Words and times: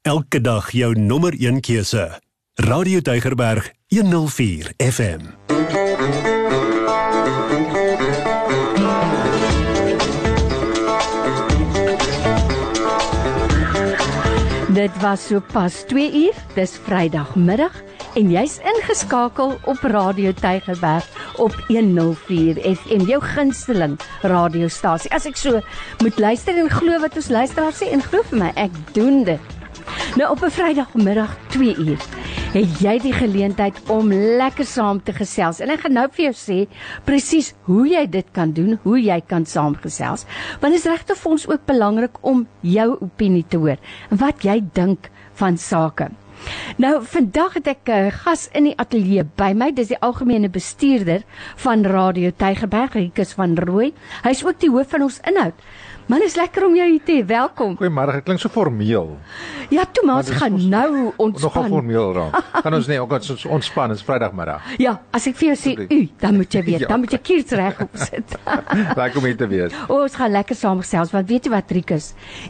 Elke 0.00 0.40
dag 0.40 0.70
jou 0.72 0.94
nommer 0.98 1.34
1 1.36 1.60
keuse. 1.60 2.20
Radio 2.54 3.00
Deugerberg 3.00 3.72
104 3.88 4.72
FM. 4.76 5.20
Dit 14.72 14.90
was 15.00 15.26
so 15.26 15.40
pas 15.52 15.84
2 15.86 16.12
uur. 16.12 16.32
Dis 16.54 16.78
Vrydagmiddag 16.82 17.82
en 18.14 18.30
jy's 18.30 18.56
ingeskakel 18.64 19.58
op 19.64 19.78
Radio 19.82 20.32
Tygerberg 20.32 21.04
op 21.36 21.52
104 21.68 22.56
FM, 22.56 23.04
jou 23.04 23.20
gunsteling 23.20 24.00
radiostasie. 24.22 25.12
As 25.12 25.28
ek 25.28 25.36
so 25.36 25.60
moet 26.00 26.18
luister 26.18 26.56
en 26.56 26.72
glo 26.72 27.04
wat 27.04 27.20
ons 27.20 27.28
luisteraars 27.28 27.84
sê 27.84 27.92
en 27.92 28.08
glo 28.08 28.24
vir 28.32 28.46
my, 28.46 28.54
ek 28.56 28.72
doen 28.96 29.26
dit. 29.28 29.59
Nou 30.16 30.30
op 30.30 30.42
'n 30.44 30.50
Vrydagmiddag 30.50 31.36
2 31.48 31.76
uur 31.76 31.98
het 32.52 32.80
jy 32.82 32.98
die 32.98 33.12
geleentheid 33.12 33.76
om 33.86 34.12
lekker 34.12 34.66
saam 34.66 35.02
te 35.02 35.12
gesels. 35.12 35.60
En 35.60 35.70
ek 35.70 35.80
gaan 35.80 35.92
nou 35.92 36.08
vir 36.10 36.24
jou 36.24 36.34
sê 36.34 36.66
presies 37.04 37.54
hoe 37.62 37.88
jy 37.88 38.06
dit 38.10 38.26
kan 38.32 38.52
doen, 38.52 38.78
hoe 38.82 38.98
jy 39.02 39.20
kan 39.26 39.46
saamgesels. 39.46 40.26
Want 40.60 40.72
dit 40.72 40.82
is 40.82 40.90
regtig 40.90 41.16
vir 41.16 41.30
ons 41.30 41.48
ook 41.48 41.66
belangrik 41.66 42.18
om 42.20 42.46
jou 42.60 42.96
opinie 43.00 43.44
te 43.48 43.56
hoor 43.56 43.78
en 44.10 44.16
wat 44.16 44.42
jy 44.42 44.62
dink 44.72 45.10
van 45.34 45.58
sake. 45.58 46.10
Nou 46.80 46.94
vandag 47.04 47.54
het 47.54 47.66
ek 47.66 47.88
'n 47.88 48.06
uh, 48.06 48.12
gas 48.24 48.48
in 48.52 48.64
die 48.64 48.76
ateljee 48.76 49.24
by 49.36 49.52
my. 49.54 49.72
Dis 49.72 49.88
die 49.88 50.00
algemene 50.00 50.48
bestuurder 50.48 51.22
van 51.56 51.84
Radio 51.84 52.30
Tygerberg, 52.30 52.92
Rikus 52.92 53.32
van 53.32 53.56
Rooi. 53.58 53.92
Hy's 54.22 54.44
ook 54.44 54.60
die 54.60 54.70
hoof 54.70 54.88
van 54.88 55.02
ons 55.02 55.20
inhoud. 55.20 55.54
Man 56.10 56.24
is 56.26 56.34
lekker 56.34 56.64
om 56.66 56.72
jou 56.74 56.86
hier 56.90 57.02
te 57.06 57.14
hê. 57.20 57.22
Welkom. 57.22 57.76
Goeiemôre. 57.78 58.16
Dit 58.18 58.24
klink 58.26 58.40
so 58.42 58.50
formeel. 58.50 59.12
Ja, 59.70 59.84
toe 59.86 60.02
maar 60.08 60.24
ons 60.24 60.30
gaan 60.34 60.56
nou 60.72 61.12
ontspan. 61.22 61.44
Nogal 61.44 61.66
formeel 61.70 62.08
raak. 62.16 62.38
Gaan 62.64 62.74
ons 62.74 62.88
nie 62.90 62.96
ook 62.98 63.12
ons 63.14 63.44
ontspan, 63.46 63.92
is 63.94 64.02
Vrydagmiddag. 64.02 64.72
Ja, 64.82 64.96
as 65.14 65.28
ek 65.30 65.36
vir 65.38 65.52
jou 65.52 65.58
sê 65.60 65.74
u, 65.86 65.98
dan 66.18 66.34
moet 66.40 66.56
jy 66.56 66.62
weet, 66.66 66.80
ja. 66.84 66.88
dan 66.90 67.04
moet 67.04 67.14
jy 67.14 67.20
kiers 67.28 67.54
reg 67.60 67.78
op 67.84 67.94
sit. 67.94 68.34
lekker 68.98 69.20
om 69.20 69.28
hier 69.28 69.38
te 69.38 69.46
wees. 69.52 69.76
O, 69.86 70.00
ons 70.02 70.16
gaan 70.18 70.34
lekker 70.34 70.58
saam 70.58 70.82
gesels 70.82 71.14
want 71.14 71.30
weet 71.30 71.46
jy 71.46 71.52
wat 71.54 71.70
Rikus? 71.76 72.08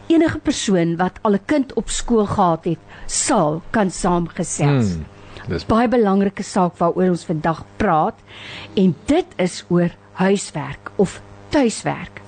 Enige 0.09 0.41
persoon 0.41 0.95
wat 0.97 1.19
al 1.21 1.37
'n 1.37 1.45
kind 1.45 1.75
op 1.77 1.93
skool 1.93 2.25
gehad 2.31 2.65
het, 2.65 2.81
sal 3.05 3.61
kan 3.69 3.93
saamgesels. 3.93 4.95
Hmm. 4.95 5.05
Dis 5.51 5.67
baie 5.69 5.85
belangrike 5.91 6.43
saak 6.45 6.81
waaroor 6.81 7.13
ons 7.13 7.27
vandag 7.29 7.61
praat 7.77 8.17
en 8.73 8.95
dit 9.05 9.37
is 9.37 9.61
oor 9.69 9.93
huiswerk 10.17 10.89
of 10.97 11.21
tuiswerk. 11.53 12.21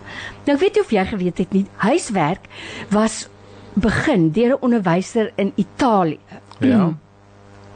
Nou 0.45 0.57
weet 0.57 0.75
jy 0.75 0.81
of 0.81 0.91
jy 0.91 1.05
geweet 1.05 1.37
het 1.37 1.51
nie, 1.51 1.65
huiswerk 1.75 2.47
was 2.89 3.27
begin 3.73 4.31
deur 4.31 4.53
'n 4.53 4.61
onderwyser 4.61 5.31
in 5.35 5.51
Italië. 5.55 6.19
Ja. 6.59 6.93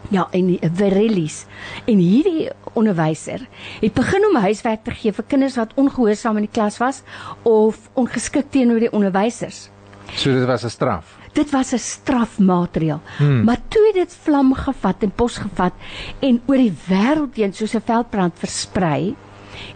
Ja, 0.09 0.27
in 0.31 0.59
Verellis. 0.73 1.45
En 1.85 1.97
hierdie 1.97 2.49
onderwyser 2.73 3.47
het 3.79 3.93
begin 3.93 4.27
om 4.27 4.35
huiswerk 4.35 4.83
te 4.83 4.91
gee 4.91 5.11
vir 5.11 5.23
kinders 5.27 5.55
wat 5.55 5.73
ongehoorsaam 5.75 6.37
in 6.37 6.47
die 6.47 6.53
klas 6.53 6.77
was 6.77 7.01
of 7.41 7.89
ongeskik 7.93 8.45
teenoor 8.49 8.79
die 8.79 8.91
onderwysers. 8.91 9.69
So 10.15 10.31
dit 10.31 10.45
was 10.45 10.63
'n 10.63 10.69
straf. 10.69 11.17
Dit 11.33 11.51
was 11.51 11.73
'n 11.73 11.77
strafmateriaal. 11.77 13.01
Hmm. 13.17 13.43
Maar 13.43 13.59
toe 13.67 13.85
het 13.85 13.95
dit 13.95 14.17
vlam 14.21 14.53
gevat 14.53 15.03
en 15.03 15.11
pos 15.11 15.37
gevat 15.37 15.73
en 16.19 16.41
oor 16.45 16.57
die 16.57 16.75
wêreld 16.87 17.35
heen 17.35 17.53
soos 17.53 17.75
'n 17.75 17.81
veldbrand 17.85 18.33
versprei 18.39 19.15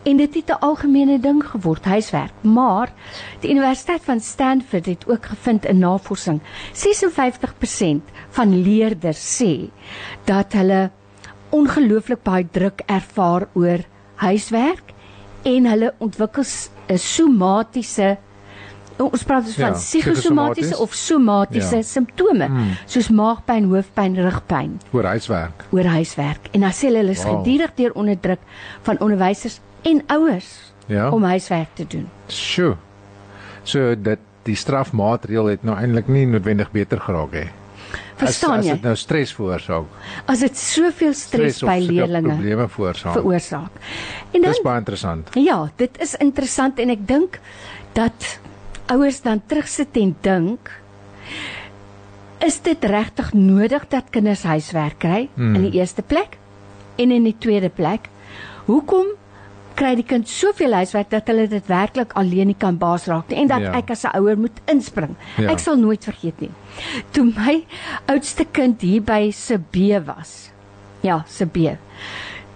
en 0.04 0.18
dit 0.18 0.36
het 0.36 0.50
'n 0.50 0.62
algemene 0.62 1.20
ding 1.20 1.44
geword 1.44 1.86
huiswerk 1.86 2.34
maar 2.42 2.94
die 3.40 3.52
universiteit 3.52 4.02
van 4.04 4.20
Stanford 4.20 4.86
het 4.86 5.08
ook 5.08 5.26
gevind 5.26 5.66
in 5.66 5.80
navorsing 5.80 6.42
56% 6.73 8.02
van 8.30 8.62
leerders 8.62 9.42
sê 9.42 9.70
dat 10.26 10.54
hulle 10.54 10.90
ongelooflik 11.50 12.23
baie 12.23 12.48
druk 12.52 12.82
ervaar 12.86 13.48
oor 13.54 13.80
huiswerk 14.16 14.94
en 15.44 15.66
hulle 15.66 15.94
ontwikkel 15.98 16.44
'n 16.88 16.98
somatiese 16.98 18.17
ons 19.02 19.23
praat 19.23 19.45
dus 19.45 19.55
van 19.55 19.73
ja, 19.73 19.78
psigosomatiese 19.78 20.78
of 20.78 20.94
somatiese 20.94 21.76
ja. 21.76 21.82
simptome 21.82 22.45
hmm. 22.45 22.78
soos 22.86 23.10
maagpyn, 23.10 23.70
hoofpyn, 23.72 24.17
rugpyn 24.22 24.78
oor 24.92 25.08
huiswerk. 25.14 25.66
Oor 25.72 25.89
huiswerk. 25.95 26.52
En 26.52 26.66
dan 26.66 26.76
sê 26.76 26.92
hulle 26.92 27.10
is 27.10 27.23
wow. 27.23 27.39
gedurig 27.39 27.73
deur 27.76 27.95
onderdruk 27.98 28.39
van 28.88 29.00
onderwysers 29.00 29.60
en 29.87 30.03
ouers 30.08 30.49
ja. 30.86 31.09
om 31.11 31.23
huiswerk 31.23 31.73
te 31.73 31.87
doen. 31.87 32.09
Sjoe. 32.27 32.75
So 33.64 33.95
dit 33.95 34.19
die 34.47 34.58
strafmaatreël 34.58 35.52
het 35.53 35.65
nou 35.67 35.75
eintlik 35.77 36.08
nie 36.09 36.25
noodwendig 36.25 36.71
beter 36.73 37.02
geraak 37.02 37.36
hè. 37.37 37.47
Verstaan 38.21 38.59
as, 38.59 38.65
jy? 38.65 38.73
As 38.73 38.77
dit 38.77 38.86
nou 38.86 38.95
stres 38.97 39.33
veroorsaak. 39.37 39.95
As 40.30 40.43
dit 40.45 40.58
soveel 40.58 41.14
stres, 41.17 41.58
stres 41.58 41.64
by 41.67 41.77
leerders 41.81 42.25
probleme 42.25 42.67
veroorsaak. 42.71 43.17
Veroorsaak. 43.17 43.80
En 44.31 44.37
dan 44.37 44.49
Dis 44.49 44.61
baie 44.65 44.81
interessant. 44.81 45.33
Ja, 45.37 45.58
dit 45.81 45.98
is 46.02 46.15
interessant 46.21 46.81
en 46.81 46.93
ek 46.93 47.08
dink 47.09 47.39
dat 47.98 48.37
ouers 48.92 49.21
dan 49.25 49.42
terugsit 49.48 49.98
en 49.99 50.15
dink 50.25 50.71
is 52.42 52.58
dit 52.65 52.86
regtig 52.89 53.33
nodig 53.37 53.86
dat 53.92 54.09
kinders 54.13 54.43
huiswerk 54.49 54.98
kry 55.03 55.27
hmm. 55.36 55.55
in 55.55 55.67
die 55.69 55.80
eerste 55.80 56.02
plek 56.02 56.37
en 57.02 57.13
in 57.13 57.27
die 57.27 57.36
tweede 57.37 57.69
plek 57.69 58.09
hoekom 58.65 59.13
kry 59.81 59.95
die 59.97 60.05
kind 60.05 60.30
soveel 60.30 60.75
huiswerk 60.77 61.09
dat 61.09 61.30
hulle 61.31 61.47
dit 61.49 61.69
werklik 61.69 62.14
alleen 62.19 62.52
nie 62.52 62.58
kan 62.58 62.77
baas 62.81 63.08
raak 63.09 63.31
nie 63.31 63.39
en 63.42 63.49
dat 63.49 63.65
ja. 63.65 63.73
ek 63.80 63.89
as 63.95 64.05
'n 64.05 64.14
ouer 64.19 64.37
moet 64.37 64.61
inspring. 64.69 65.15
Ja. 65.37 65.49
Ek 65.52 65.59
sal 65.59 65.77
nooit 65.81 66.03
vergeet 66.05 66.42
nie. 66.42 66.52
Toe 67.11 67.25
my 67.25 67.64
oudste 68.05 68.45
kind 68.45 68.81
hier 68.81 69.02
by 69.02 69.31
se 69.31 69.58
B 69.58 69.97
was. 70.05 70.52
Ja, 71.02 71.23
se 71.27 71.45
B. 71.45 71.73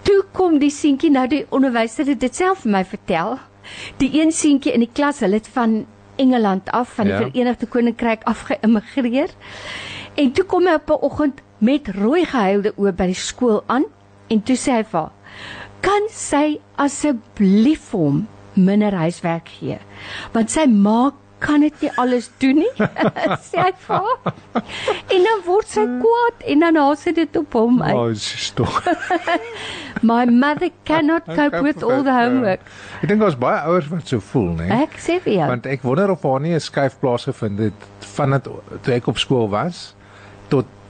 Toe 0.06 0.22
kom 0.32 0.58
die 0.62 0.70
seentjie 0.70 1.10
nou 1.10 1.26
die 1.26 1.44
onderwyser 1.50 2.06
het 2.06 2.20
dit 2.20 2.34
self 2.34 2.62
vir 2.62 2.72
my 2.72 2.84
vertel. 2.84 3.38
Die 3.98 4.12
een 4.20 4.30
seentjie 4.32 4.72
in 4.72 4.84
die 4.84 4.92
klas, 4.92 5.20
hulle 5.20 5.40
het 5.40 5.48
van 5.48 5.86
Engeland 6.16 6.70
af 6.70 6.94
van 6.94 7.10
die 7.10 7.12
ja. 7.12 7.24
Verenigde 7.26 7.66
Koninkryk 7.66 8.22
af 8.24 8.46
geïmmigreer. 8.46 9.34
En 10.14 10.32
toe 10.32 10.44
kom 10.44 10.66
hy 10.66 10.78
op 10.78 10.90
'n 10.90 11.02
oggend 11.02 11.42
met 11.58 11.88
rooi 11.88 12.24
gehuilde 12.24 12.72
oë 12.76 12.92
by 12.92 13.06
die 13.06 13.18
skool 13.18 13.62
aan 13.66 13.84
en 14.28 14.42
toe 14.42 14.56
sê 14.56 14.78
hy 14.78 14.84
vir 14.84 15.00
haar 15.00 15.15
kan 15.86 16.08
sy 16.10 16.58
asseblief 16.82 17.92
hom 17.94 18.24
minder 18.58 18.94
huiswerk 18.96 19.52
gee? 19.60 19.78
Want 20.34 20.50
sy 20.50 20.66
ma 20.66 21.12
kan 21.44 21.60
dit 21.60 21.82
nie 21.84 21.90
alles 22.00 22.30
doen 22.40 22.62
nie. 22.62 22.70
sê 23.48 23.60
hy 23.60 23.72
vir. 23.84 24.06
En 25.14 25.26
dan 25.28 25.42
word 25.46 25.68
sy 25.70 25.84
kwaad 26.00 26.46
en 26.52 26.64
dan 26.64 26.78
haal 26.80 26.96
sy 26.98 27.12
dit 27.16 27.38
op 27.38 27.58
hom 27.58 27.82
uit. 27.84 27.92
Oh, 27.94 28.08
dis 28.14 28.48
tog. 28.58 28.78
My 30.06 30.24
mother 30.28 30.70
cannot 30.88 31.28
cope 31.28 31.60
with 31.64 31.84
all 31.84 32.02
the 32.06 32.14
homework. 32.14 32.64
Ek 33.02 33.10
dink 33.12 33.22
daar's 33.22 33.38
baie 33.40 33.60
ouers 33.68 33.90
wat 33.92 34.08
so 34.10 34.22
voel, 34.32 34.54
né? 34.62 34.70
Ek 34.82 34.96
sê 35.02 35.20
vir 35.24 35.38
jou. 35.38 35.50
Want 35.52 35.68
ek 35.70 35.84
wonder 35.86 36.12
of 36.16 36.24
haar 36.26 36.40
nie 36.44 36.56
'n 36.56 36.64
skuif 36.64 36.98
plaasgevind 37.04 37.68
het 37.68 37.90
van 38.16 38.36
dit 38.36 38.48
toe 38.82 38.96
ek 38.96 39.12
op 39.12 39.20
skool 39.20 39.48
was 39.52 39.95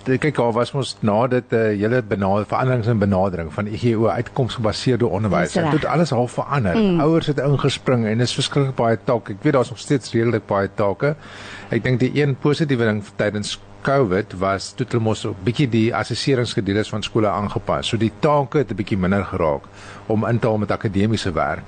kyk 0.07 0.37
daar 0.39 0.53
was 0.55 0.71
ons 0.73 0.97
na 1.01 1.27
dit 1.27 1.45
'n 1.51 1.55
uh, 1.55 1.73
eh, 1.73 1.79
hele 1.79 2.03
benader 2.03 2.47
veranderings 2.47 2.87
in 2.87 2.99
benadering 2.99 3.53
van 3.53 3.67
IGO 3.67 4.07
uitkomsgebaseerde 4.09 5.07
onderwys. 5.07 5.53
Dit 5.53 5.73
het 5.73 5.85
alles 5.85 6.11
half 6.11 6.33
verander. 6.33 6.77
Mm. 6.77 7.01
Ouers 7.01 7.27
het 7.27 7.39
ingespring 7.39 8.07
en 8.07 8.19
dit 8.19 8.27
is 8.27 8.35
verskriklik 8.35 8.75
baie 8.75 8.99
take. 9.05 9.33
Ek 9.33 9.43
weet 9.43 9.53
daar's 9.53 9.69
nog 9.69 9.79
steeds 9.79 10.13
redelik 10.13 10.47
baie 10.47 10.69
take. 10.75 11.17
Ek 11.69 11.83
dink 11.83 12.01
die 12.01 12.23
een 12.23 12.37
positiewe 12.37 12.85
ding 12.85 13.03
tydens 13.17 13.59
COVID 13.83 14.39
was 14.39 14.73
toe 14.75 14.87
hulle 14.89 15.03
mos 15.03 15.25
'n 15.27 15.35
bietjie 15.45 15.69
die 15.69 15.95
assesseringsgedeeles 15.95 16.89
van 16.89 17.03
skole 17.03 17.29
aangepas. 17.29 17.89
So 17.89 17.97
die 17.97 18.13
take 18.21 18.59
het 18.59 18.71
'n 18.71 18.75
bietjie 18.75 18.99
minder 18.99 19.25
geraak 19.25 19.63
om 20.07 20.27
in 20.27 20.39
te 20.39 20.47
haal 20.47 20.59
met 20.59 20.71
akademiese 20.71 21.33
werk 21.33 21.63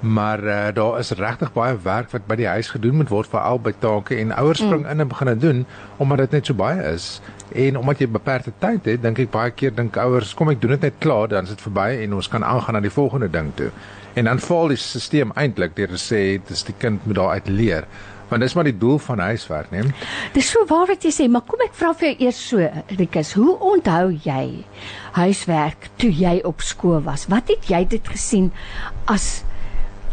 maar 0.00 0.44
uh, 0.44 0.68
daar 0.74 0.98
is 0.98 1.10
regtig 1.10 1.52
baie 1.52 1.76
werk 1.82 2.10
wat 2.10 2.26
by 2.26 2.36
die 2.40 2.48
huis 2.48 2.70
gedoen 2.72 2.96
moet 3.02 3.10
word 3.12 3.28
vir 3.28 3.40
albei 3.40 3.74
take 3.80 4.16
en 4.16 4.32
ouers 4.32 4.62
spring 4.62 4.82
mm. 4.86 4.90
in 4.90 5.00
en 5.04 5.08
begin 5.08 5.32
dit 5.32 5.40
doen 5.40 5.64
omdat 5.96 6.24
dit 6.24 6.38
net 6.38 6.46
so 6.46 6.56
baie 6.56 6.82
is. 6.92 7.20
En 7.52 7.76
omdat 7.76 8.00
jy 8.00 8.08
beperkte 8.08 8.52
tyd 8.58 8.88
het 8.88 9.02
dink 9.02 9.18
ek 9.20 9.32
baie 9.34 9.52
keer 9.52 9.74
dink 9.76 9.98
ouers 10.00 10.32
kom 10.34 10.48
ek 10.52 10.62
doen 10.62 10.76
dit 10.78 10.88
net 10.88 11.00
klaar 11.04 11.28
dan 11.28 11.44
is 11.44 11.52
dit 11.52 11.66
verby 11.66 11.88
en 12.04 12.14
ons 12.16 12.28
kan 12.32 12.44
aangaan 12.44 12.78
na 12.78 12.84
die 12.84 12.92
volgende 12.92 13.28
ding 13.28 13.52
toe. 13.60 13.68
En 14.16 14.24
dan 14.24 14.40
val 14.40 14.72
die 14.72 14.80
stelsel 14.80 15.34
eintlik 15.36 15.76
deur 15.76 15.92
te 15.92 16.00
sê 16.00 16.22
dis 16.48 16.64
die 16.64 16.76
kind 16.78 17.04
moet 17.06 17.20
daar 17.20 17.36
uit 17.36 17.52
leer. 17.52 17.86
Want 18.30 18.44
dis 18.46 18.54
maar 18.54 18.68
die 18.68 18.78
doel 18.78 18.98
van 19.02 19.18
huiswerk 19.18 19.70
neem. 19.74 19.90
Dis 20.32 20.48
so 20.54 20.64
waar 20.70 20.86
wat 20.86 21.04
jy 21.04 21.10
sê 21.12 21.26
maar 21.28 21.44
kom 21.44 21.60
ek 21.66 21.74
vra 21.76 21.92
vir 21.98 22.12
jou 22.12 22.26
eers 22.28 22.40
so 22.52 22.66
Rikus 22.96 23.34
hoe 23.36 23.56
onthou 23.72 24.14
jy 24.24 24.64
huiswerk 25.18 25.90
toe 25.98 26.10
jy 26.14 26.38
op 26.46 26.62
skool 26.62 27.02
was? 27.04 27.26
Wat 27.28 27.50
het 27.50 27.68
jy 27.68 27.84
dit 27.90 28.08
gesien 28.08 28.52
as 29.10 29.42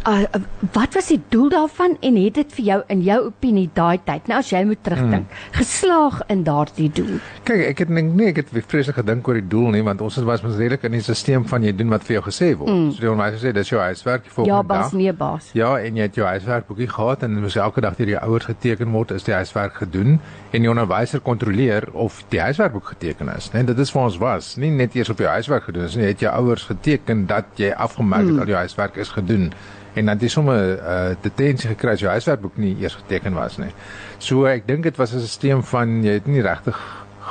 uh, 0.08 0.42
wat 0.74 0.94
was 0.94 1.10
die 1.12 1.20
doel 1.30 1.50
daarvan 1.50 1.98
en 2.02 2.16
het 2.20 2.38
dit 2.40 2.54
vir 2.58 2.66
jou 2.66 2.80
in 2.94 3.02
jou 3.06 3.18
opinie 3.28 3.68
daai 3.76 4.00
tyd 4.08 4.30
nou 4.32 4.40
as 4.40 4.50
jy 4.52 4.64
moet 4.68 4.82
terugdink 4.86 5.28
hmm. 5.28 5.56
geslaag 5.60 6.22
in 6.34 6.44
daardie 6.48 6.90
doel? 7.00 7.18
Kyk, 7.48 7.64
ek 7.72 7.84
het 7.84 7.92
dink 7.92 8.16
nee, 8.18 8.32
ek 8.32 8.42
het 8.44 8.70
vreeslik 8.72 9.00
gedink 9.02 9.28
oor 9.28 9.40
die 9.40 9.48
doel 9.52 9.76
nie 9.76 9.84
want 9.86 10.02
ons 10.06 10.20
was 10.28 10.44
mos 10.46 10.58
redelik 10.60 10.86
in 10.88 10.98
die 10.98 11.04
stelsel 11.04 11.46
van 11.50 11.66
jy 11.66 11.74
doen 11.76 11.92
wat 11.94 12.06
vir 12.08 12.18
jou 12.18 12.24
gesê 12.28 12.52
word. 12.56 12.72
Mm. 12.72 12.90
So 12.96 13.04
die 13.04 13.12
onderwyser 13.12 13.44
sê 13.44 13.54
dis 13.56 13.72
jou 13.72 13.82
huiswerk 13.82 14.26
vir 14.28 14.36
volgende 14.36 14.58
dag. 14.58 14.78
Ja, 14.78 14.84
bas 14.88 14.98
nee 14.98 15.14
bas. 15.22 15.50
Ja, 15.58 15.72
en 15.82 16.00
jy 16.00 16.08
het 16.08 16.20
jou 16.20 16.28
huiswerkboekie 16.28 16.90
gehad 16.92 17.24
en 17.28 17.40
mos 17.44 17.58
elke 17.60 17.84
dag 17.84 17.98
deur 18.00 18.12
die 18.14 18.20
ouers 18.20 18.50
geteken 18.50 18.94
word 18.96 19.16
is 19.18 19.28
die 19.28 19.36
huiswerk 19.36 19.82
gedoen 19.82 20.20
en 20.52 20.64
die 20.66 20.72
onderwyser 20.72 21.24
kontroleer 21.24 21.90
of 21.94 22.22
die 22.32 22.42
huiswerkboek 22.44 22.94
geteken 22.96 23.32
is. 23.36 23.52
Nee, 23.54 23.68
dit 23.68 23.80
is 23.84 23.92
vir 23.94 24.04
ons 24.04 24.20
was 24.22 24.54
nie 24.62 24.72
net 24.74 24.96
eers 24.98 25.12
op 25.14 25.22
jou 25.24 25.30
huiswerk 25.32 25.68
gedoen 25.68 25.90
is 25.90 25.98
nie, 26.00 26.08
het 26.12 26.24
jou 26.24 26.32
ouers 26.32 26.68
geteken 26.70 27.26
dat 27.30 27.60
jy 27.60 27.74
afgemerk 27.76 28.28
het 28.28 28.36
mm. 28.38 28.46
al 28.46 28.54
jou 28.54 28.62
huiswerk 28.66 29.02
is 29.04 29.14
gedoen 29.16 29.52
en 29.98 30.06
dan 30.06 30.16
het 30.16 30.22
jy 30.28 30.30
sommer 30.30 30.58
'n 30.58 30.78
uh, 30.78 31.16
detensie 31.22 31.70
gekry 31.74 31.96
as 31.96 32.04
jou 32.04 32.12
huiswerkboek 32.12 32.58
nie 32.58 32.76
eers 32.82 32.96
geteken 32.96 33.34
was 33.34 33.58
nie. 33.58 33.74
So 34.20 34.46
ek 34.46 34.68
dink 34.68 34.84
dit 34.84 34.98
was 34.98 35.14
'n 35.14 35.20
stelsel 35.26 35.62
van 35.62 36.04
jy 36.04 36.14
het 36.20 36.28
nie 36.28 36.42
regtig 36.42 36.78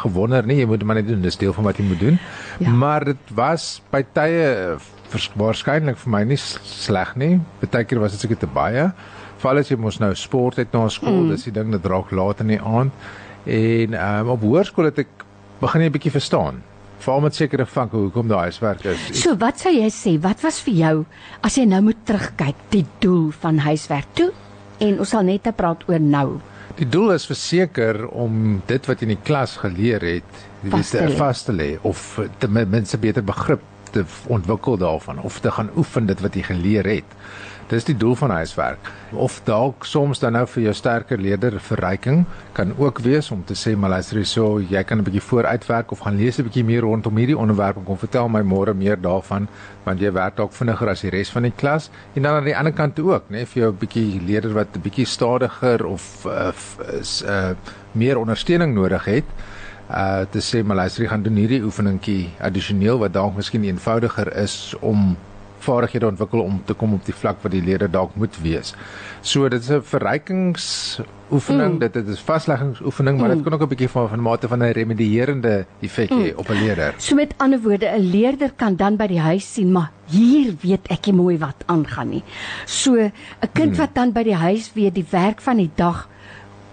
gewonder 0.03 0.47
nie, 0.47 0.59
jy 0.61 0.67
moet 0.67 0.83
maar 0.85 0.99
net 1.01 1.09
doen, 1.09 1.23
dis 1.23 1.37
deel 1.37 1.53
van 1.53 1.65
wat 1.65 1.79
jy 1.79 1.85
moet 1.85 2.01
doen. 2.01 2.19
Ja. 2.59 2.71
Maar 2.71 3.05
dit 3.05 3.33
was 3.35 3.83
by 3.91 4.05
tye 4.13 4.77
waarskynlik 5.35 5.97
vir 5.97 6.11
my 6.11 6.23
nie 6.25 6.37
sleg 6.37 7.15
nie. 7.17 7.41
Partykeer 7.61 8.01
was 8.03 8.13
dit 8.13 8.21
seker 8.21 8.37
te 8.37 8.47
baie. 8.47 8.91
Veral 9.39 9.59
as 9.59 9.71
jy 9.71 9.77
mos 9.77 9.99
nou 9.99 10.15
sport 10.15 10.57
het 10.57 10.73
na 10.73 10.89
skool, 10.89 11.23
mm. 11.25 11.31
dis 11.31 11.45
die 11.45 11.53
ding 11.53 11.71
dat 11.73 11.87
raak 11.87 12.11
laat 12.11 12.41
in 12.41 12.49
die 12.49 12.61
aand. 12.61 12.93
En 13.47 13.95
um, 13.95 14.29
op 14.29 14.43
hoërskool 14.43 14.85
het 14.91 14.99
ek 14.99 15.25
begin 15.61 15.81
jy 15.81 15.87
'n 15.87 15.93
bietjie 15.93 16.13
verstaan 16.13 16.63
veral 17.04 17.20
met 17.26 17.37
sekere 17.37 17.66
vanke 17.66 17.96
hoekom 17.96 18.28
daai 18.28 18.48
huiswerk 18.48 18.84
is. 18.90 19.06
So 19.20 19.37
wat 19.40 19.60
sou 19.62 19.72
jy 19.75 19.88
sê, 19.93 20.16
wat 20.22 20.43
was 20.44 20.60
vir 20.64 20.75
jou 20.81 20.96
as 21.46 21.58
jy 21.58 21.66
nou 21.69 21.82
moet 21.90 22.02
terugkyk 22.08 22.66
die 22.72 22.84
doel 23.04 23.31
van 23.44 23.60
huiswerk 23.66 24.10
toe? 24.19 24.31
En 24.82 24.98
ons 25.00 25.08
sal 25.08 25.25
net 25.25 25.48
praat 25.56 25.87
oor 25.88 26.02
nou. 26.02 26.40
Die 26.76 26.88
doel 26.88 27.14
is 27.14 27.25
verseker 27.28 28.02
om 28.12 28.60
dit 28.69 28.88
wat 28.88 29.00
jy 29.00 29.08
in 29.08 29.14
die 29.14 29.25
klas 29.25 29.56
geleer 29.62 30.04
het, 30.04 30.43
weet 30.66 30.90
te 30.93 31.08
vas 31.16 31.44
te 31.46 31.54
lê 31.56 31.70
of 31.88 32.19
ten 32.43 32.52
minste 32.52 33.00
beter 33.00 33.25
begrip 33.25 33.62
te 33.94 34.04
ontwikkel 34.28 34.76
daarvan 34.76 35.22
of 35.25 35.40
te 35.40 35.50
gaan 35.50 35.70
oefen 35.76 36.08
dit 36.10 36.20
wat 36.20 36.37
jy 36.37 36.44
geleer 36.50 36.88
het. 36.98 37.16
Dis 37.67 37.83
die 37.83 37.97
doel 37.99 38.15
van 38.15 38.31
huiswerk. 38.31 38.91
Of 39.11 39.41
dalk 39.45 39.85
soms 39.91 40.21
dan 40.23 40.37
nou 40.37 40.45
vir 40.47 40.69
jou 40.69 40.75
sterker 40.79 41.19
leerder 41.19 41.57
verryking 41.61 42.21
kan 42.55 42.71
ook 42.79 43.01
wees 43.03 43.31
om 43.35 43.43
te 43.45 43.57
sê 43.59 43.73
maar 43.75 43.91
luister 43.91 44.21
hierso, 44.21 44.61
jy 44.61 44.83
kan 44.85 44.99
'n 44.99 45.05
bietjie 45.05 45.23
vooruitwerk 45.23 45.91
of 45.91 45.99
gaan 45.99 46.17
lees 46.17 46.39
'n 46.39 46.47
bietjie 46.47 46.65
meer 46.65 46.81
rondom 46.81 47.17
hierdie 47.17 47.39
onderwerp 47.39 47.77
en 47.77 47.85
kom 47.85 47.99
vertel 47.99 48.29
my 48.29 48.43
môre 48.43 48.75
meer 48.75 48.97
daarvan 48.97 49.49
want 49.85 50.01
jy 50.01 50.13
werk 50.13 50.37
dalk 50.37 50.53
vinniger 50.53 50.89
as 50.89 51.01
die 51.01 51.11
res 51.11 51.31
van 51.31 51.43
die 51.43 51.53
klas 51.57 51.91
en 52.15 52.23
dan 52.23 52.35
aan 52.35 52.45
die 52.45 52.57
ander 52.57 52.73
kant 52.73 53.01
ook, 53.01 53.31
nê, 53.31 53.45
vir 53.47 53.63
jou 53.63 53.73
'n 53.73 53.79
bietjie 53.79 54.21
leerder 54.27 54.53
wat 54.55 54.69
'n 54.77 54.81
bietjie 54.81 55.07
stadiger 55.07 55.87
of 55.87 56.27
uh, 56.27 56.53
is 57.01 57.23
uh 57.23 57.55
meer 57.93 58.19
ondersteuning 58.19 58.75
nodig 58.75 59.05
het 59.05 59.25
uh 59.91 60.25
te 60.31 60.39
sê 60.39 60.63
maar 60.65 60.77
luister 60.77 61.03
jy 61.03 61.09
gaan 61.09 61.23
doen 61.23 61.37
hierdie 61.37 61.63
oefeningkie 61.63 62.31
addisioneel 62.41 62.99
wat 62.99 63.13
dalk 63.13 63.37
miskien 63.37 63.65
eenvoudiger 63.65 64.37
is 64.37 64.75
om 64.81 65.17
vaardighede 65.67 66.07
ontwikkel 66.07 66.41
om 66.45 66.63
te 66.65 66.75
kom 66.75 66.95
op 66.97 67.05
die 67.07 67.15
vlak 67.15 67.43
wat 67.43 67.53
die 67.55 67.63
leerder 67.65 67.91
dalk 67.91 68.15
moet 68.17 68.39
wees. 68.43 68.75
So 69.21 69.49
dit 69.49 69.61
is 69.61 69.71
'n 69.71 69.83
verrykingsoefening, 69.83 71.73
mm. 71.75 71.79
dit, 71.79 71.93
dit 71.93 72.09
is 72.09 72.21
vasleggingsoefening, 72.21 73.19
maar 73.19 73.29
mm. 73.29 73.35
dit 73.35 73.45
kan 73.45 73.53
ook 73.55 73.63
'n 73.63 73.69
bietjie 73.75 73.89
van 73.89 74.09
'n 74.13 74.23
mate 74.23 74.49
van 74.49 74.63
'n 74.63 74.73
remedierende 74.73 75.67
effek 75.81 76.11
hê 76.11 76.33
mm. 76.33 76.39
op 76.39 76.49
'n 76.49 76.63
leerder. 76.63 76.95
So 76.97 77.15
met 77.15 77.35
ander 77.37 77.61
woorde, 77.61 77.87
'n 77.87 78.11
leerder 78.11 78.53
kan 78.57 78.77
dan 78.77 78.97
by 78.97 79.07
die 79.07 79.21
huis 79.21 79.53
sien, 79.53 79.73
maar 79.73 79.91
hier 80.07 80.55
weet 80.61 80.87
ek 80.89 81.07
nie 81.07 81.15
mooi 81.15 81.39
wat 81.39 81.65
aangaan 81.67 82.09
nie. 82.09 82.23
So 82.65 82.95
'n 82.95 83.13
kind 83.53 83.73
mm. 83.73 83.77
wat 83.77 83.95
dan 83.95 84.13
by 84.13 84.23
die 84.23 84.35
huis 84.37 84.73
weet 84.75 84.95
die 84.95 85.07
werk 85.11 85.41
van 85.41 85.57
die 85.57 85.71
dag 85.75 86.09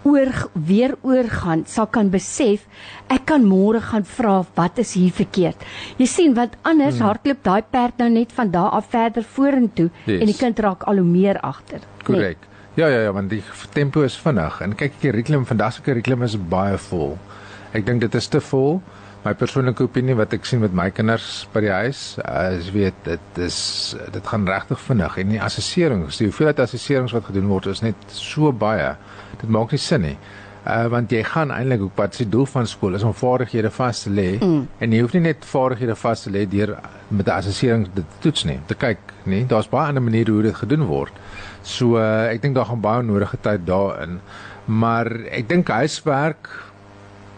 oor 0.03 0.31
weer 0.53 0.95
oorgaan 1.01 1.63
sal 1.69 1.87
kan 1.87 2.09
besef 2.13 2.65
ek 3.13 3.25
kan 3.31 3.45
môre 3.47 3.81
gaan 3.81 4.05
vra 4.07 4.39
wat 4.55 4.79
is 4.83 4.93
hier 4.99 5.11
verkeerd. 5.11 5.59
Jy 5.97 6.07
sien 6.07 6.33
wat 6.37 6.57
anders 6.61 6.97
hmm. 6.99 7.05
hardloop 7.07 7.43
daai 7.43 7.61
perd 7.75 8.01
nou 8.01 8.09
net 8.13 8.33
van 8.35 8.51
daar 8.51 8.71
af 8.79 8.89
verder 8.93 9.23
vorentoe 9.23 9.89
yes. 10.05 10.19
en 10.19 10.31
die 10.31 10.39
kind 10.39 10.59
raak 10.59 10.83
al 10.87 10.99
hoe 11.01 11.07
meer 11.07 11.39
agter. 11.41 11.85
Korrek. 12.03 12.41
Nee. 12.41 12.51
Ja 12.75 12.87
ja 12.89 13.03
ja, 13.05 13.11
want 13.13 13.29
die 13.29 13.43
tempo 13.73 14.01
is 14.01 14.15
vinnig 14.17 14.55
en 14.65 14.71
kyk 14.73 14.95
ek 14.95 14.95
die 14.97 15.09
curriculum 15.09 15.45
vandag 15.45 15.75
se 15.75 15.83
curriculum 15.85 16.23
is 16.25 16.37
baie 16.49 16.77
vol. 16.89 17.17
Ek 17.73 17.85
dink 17.85 18.01
dit 18.01 18.15
is 18.17 18.27
te 18.27 18.41
vol. 18.41 18.79
My 19.23 19.31
persoonlike 19.39 19.85
opinie 19.85 20.17
wat 20.19 20.33
ek 20.35 20.43
sien 20.43 20.59
met 20.59 20.73
my 20.75 20.89
kinders 20.91 21.45
by 21.53 21.61
die 21.63 21.71
huis, 21.71 21.99
is 22.27 22.65
weet 22.75 22.97
dit 23.05 23.37
is 23.39 23.57
dit 24.11 24.25
gaan 24.27 24.43
regtig 24.49 24.81
vinnig 24.83 25.15
en 25.21 25.29
die 25.31 25.39
assesserings, 25.39 26.17
die 26.19 26.27
hoeveelheid 26.27 26.59
assesserings 26.59 27.15
wat 27.15 27.29
gedoen 27.29 27.47
word 27.47 27.69
is 27.71 27.79
net 27.85 27.95
so 28.11 28.51
baie 28.51 28.89
dit 29.39 29.53
maak 29.55 29.71
nie 29.71 29.79
sin 29.79 30.03
nie. 30.03 30.17
Uh 30.67 30.89
want 30.91 31.11
jy 31.15 31.21
gaan 31.27 31.53
eintlik 31.55 31.85
op 31.87 31.95
pad 32.01 32.19
se 32.19 32.27
doel 32.27 32.49
van 32.51 32.67
skool 32.67 32.99
is 32.99 33.05
om 33.07 33.15
vaardighede 33.15 33.71
vas 33.77 34.03
te 34.03 34.11
lê 34.11 34.27
mm. 34.41 34.59
en 34.83 34.97
jy 34.97 34.99
hoef 35.05 35.15
nie 35.15 35.23
net 35.29 35.47
vaardighede 35.47 35.95
vas 36.03 36.25
te 36.27 36.35
lê 36.35 36.43
deur 36.57 36.75
met 37.07 37.27
'n 37.27 37.37
assessering 37.37 37.87
te 37.95 38.03
toets 38.19 38.43
nie. 38.43 38.59
Te 38.67 38.75
kyk, 38.75 38.99
nee, 39.23 39.47
daar's 39.47 39.71
baie 39.71 39.87
ander 39.87 40.03
maniere 40.03 40.35
hoe 40.35 40.43
dit 40.49 40.55
gedoen 40.55 40.83
word. 40.91 41.15
So 41.61 41.95
uh, 41.95 42.27
ek 42.27 42.41
dink 42.43 42.59
daar 42.59 42.67
gaan 42.67 42.83
baie 42.83 43.07
nodige 43.07 43.39
tyd 43.39 43.63
daarin. 43.67 44.19
Maar 44.65 45.07
ek 45.31 45.47
dink 45.47 45.67
huiswerk 45.67 46.51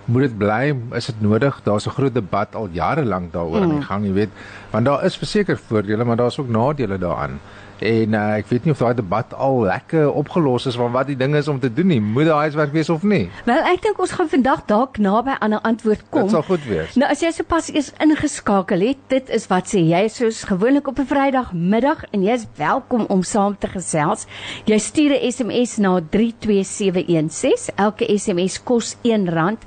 moet 0.06 0.22
dit 0.22 0.38
bly 0.38 0.76
is 0.92 1.06
dit 1.06 1.22
nodig? 1.22 1.60
Daar's 1.64 1.88
'n 1.88 1.98
groot 1.98 2.14
debat 2.14 2.56
al 2.56 2.70
jare 2.72 3.06
lank 3.06 3.34
daaroor 3.34 3.62
aan 3.62 3.72
mm. 3.72 3.80
die 3.80 3.86
gang 3.86 4.06
jy 4.06 4.14
weet. 4.14 4.30
Want 4.70 4.86
daar 4.86 5.04
is 5.04 5.18
verseker 5.18 5.58
voordele 5.58 6.04
maar 6.04 6.16
daar's 6.16 6.40
ook 6.40 6.50
nadele 6.50 6.98
daaraan 6.98 7.40
En 7.80 8.14
uh, 8.14 8.38
ek 8.40 8.48
weet 8.48 8.64
nie 8.64 8.72
of 8.72 8.80
daai 8.80 8.96
debat 8.96 9.34
al 9.34 9.62
lekker 9.68 10.12
opgelos 10.12 10.66
is 10.70 10.78
van 10.80 10.92
wat 10.92 11.08
die 11.08 11.18
ding 11.20 11.36
is 11.36 11.48
om 11.52 11.60
te 11.60 11.74
doen 11.74 11.88
nie. 11.92 12.00
Moet 12.02 12.30
daai 12.30 12.48
huiswerk 12.48 12.72
wees 12.72 12.90
of 12.90 13.04
nie? 13.04 13.26
Wel, 13.46 13.64
ek 13.74 13.82
dink 13.84 14.00
ons 14.00 14.16
gaan 14.16 14.30
vandag 14.32 14.64
dalk 14.70 14.98
naby 14.98 15.36
aan 15.40 15.54
'n 15.54 15.62
antwoord 15.62 16.04
kom. 16.10 16.30
Dit 16.30 16.32
sal 16.32 16.46
goed 16.48 16.64
wees. 16.66 16.96
Nou 16.96 17.10
as 17.12 17.22
jy 17.22 17.32
sopas 17.32 17.70
eers 17.74 17.92
ingeskakel 18.00 18.80
het, 18.80 18.98
dit 19.08 19.30
is 19.30 19.48
wat 19.48 19.68
sê 19.68 19.84
jy 19.84 20.08
soos 20.08 20.44
gewoonlik 20.44 20.88
op 20.88 21.00
'n 21.00 21.06
Vrydagmiddag 21.06 22.06
en 22.12 22.24
jy 22.24 22.34
is 22.34 22.48
welkom 22.56 23.06
om 23.10 23.24
saam 23.24 23.58
te 23.58 23.68
gesels. 23.68 24.26
Jy 24.66 24.78
stuur 24.78 25.12
'n 25.12 25.32
SMS 25.32 25.78
na 25.78 26.00
32716. 26.10 27.76
Elke 27.76 28.06
SMS 28.18 28.64
kos 28.64 28.96
R1 29.04 29.58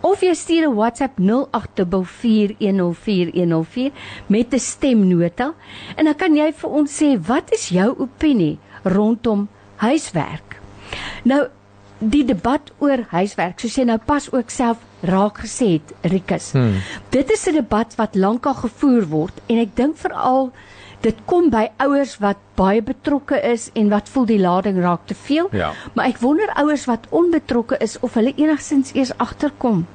of 0.00 0.20
jy 0.20 0.34
stuur 0.34 0.68
'n 0.68 0.74
WhatsApp 0.74 1.18
0844104104 1.18 3.92
met 4.26 4.54
'n 4.54 4.58
stemnota 4.58 5.54
en 5.96 6.04
dan 6.04 6.14
kan 6.14 6.36
jy 6.36 6.52
vir 6.52 6.70
ons 6.70 7.02
sê 7.02 7.20
wat 7.26 7.52
is 7.52 7.68
jou 7.68 7.94
opinie 7.98 8.58
rondom 8.84 9.48
huiswerk. 9.76 10.60
Nou 11.24 11.46
die 11.98 12.24
debat 12.24 12.72
oor 12.78 12.98
huiswerk, 13.10 13.60
soos 13.60 13.76
jy 13.76 13.84
nou 13.84 13.98
pas 13.98 14.32
ook 14.32 14.50
self 14.50 14.76
raak 15.00 15.38
gesê 15.42 15.78
het, 15.78 15.94
Rikus. 16.02 16.52
Hmm. 16.52 16.74
Dit 17.10 17.30
is 17.30 17.48
'n 17.48 17.52
debat 17.52 17.94
wat 17.96 18.14
lankal 18.14 18.54
gevoer 18.54 19.06
word 19.06 19.32
en 19.46 19.58
ek 19.58 19.76
dink 19.76 19.96
veral 19.96 20.52
dit 21.00 21.18
kom 21.24 21.50
by 21.50 21.68
ouers 21.76 22.16
wat 22.22 22.40
baie 22.58 22.82
betrokke 22.82 23.38
is 23.46 23.70
en 23.78 23.88
wat 23.92 24.08
voel 24.08 24.26
die 24.26 24.40
lading 24.40 24.80
raak 24.82 25.06
te 25.06 25.14
veel. 25.14 25.48
Ja. 25.52 25.72
Maar 25.94 26.10
ek 26.10 26.18
wonder 26.24 26.50
ouers 26.58 26.88
wat 26.90 27.06
onbetrokke 27.10 27.78
is 27.84 27.98
of 28.00 28.18
hulle 28.18 28.34
enigsins 28.36 28.94
eers 28.94 29.14
agterkom. 29.16 29.86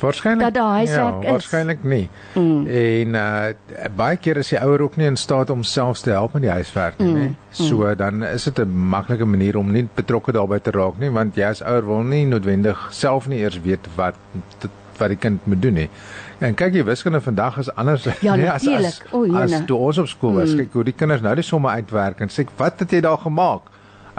Waarskynlik 0.00 0.40
dat 0.40 0.54
daai 0.54 0.76
huiswerk 0.76 1.22
ja, 1.22 1.28
is. 1.28 1.30
Waarskynlik 1.30 1.82
nie. 1.84 2.08
Mm. 2.32 2.66
En 2.66 3.18
uh 3.20 3.88
baie 3.96 4.16
keer 4.16 4.40
is 4.40 4.48
die 4.48 4.60
ouer 4.60 4.80
ook 4.86 4.96
nie 4.96 5.06
in 5.10 5.16
staat 5.16 5.50
om 5.50 5.62
self 5.62 6.00
te 6.00 6.10
help 6.14 6.32
met 6.32 6.46
die 6.46 6.50
huiswerk 6.50 6.98
nie, 6.98 7.12
mm. 7.12 7.36
So 7.50 7.84
mm. 7.84 7.96
dan 8.00 8.24
is 8.24 8.44
dit 8.48 8.58
'n 8.58 8.70
maklike 8.94 9.24
manier 9.24 9.56
om 9.56 9.72
nie 9.72 9.88
betrokke 9.94 10.32
daarbey 10.32 10.60
te 10.60 10.70
raak 10.70 10.98
nie, 10.98 11.10
want 11.10 11.36
jy 11.36 11.44
as 11.44 11.62
ouer 11.62 11.86
wil 11.86 12.02
nie 12.02 12.24
noodwendig 12.26 12.88
self 12.90 13.28
nie 13.28 13.38
eers 13.38 13.60
weet 13.60 13.88
wat 13.96 14.14
wat 15.00 15.12
die 15.14 15.18
kind 15.20 15.46
moet 15.50 15.62
doen 15.62 15.78
nie. 15.82 15.88
En 16.40 16.54
kyk 16.56 16.78
jy 16.78 16.84
wiskunde 16.88 17.20
vandag 17.24 17.58
is 17.60 17.72
anders 17.74 18.06
ja, 18.20 18.36
nee, 18.36 18.48
as 18.50 18.68
as, 18.68 19.02
o, 19.12 19.24
as 19.40 19.56
toe 19.68 19.78
ons 19.78 19.98
op 19.98 20.08
skool 20.08 20.38
was. 20.40 20.54
Mm. 20.54 20.64
Kyk 20.64 20.78
hoe 20.78 20.86
die 20.92 20.96
kinders 20.96 21.24
nou 21.24 21.34
die 21.38 21.46
somme 21.46 21.72
uitwerk 21.74 22.20
en 22.24 22.32
sê 22.32 22.46
wat 22.60 22.80
het 22.84 22.96
jy 22.96 23.02
daar 23.04 23.20
gemaak? 23.24 23.68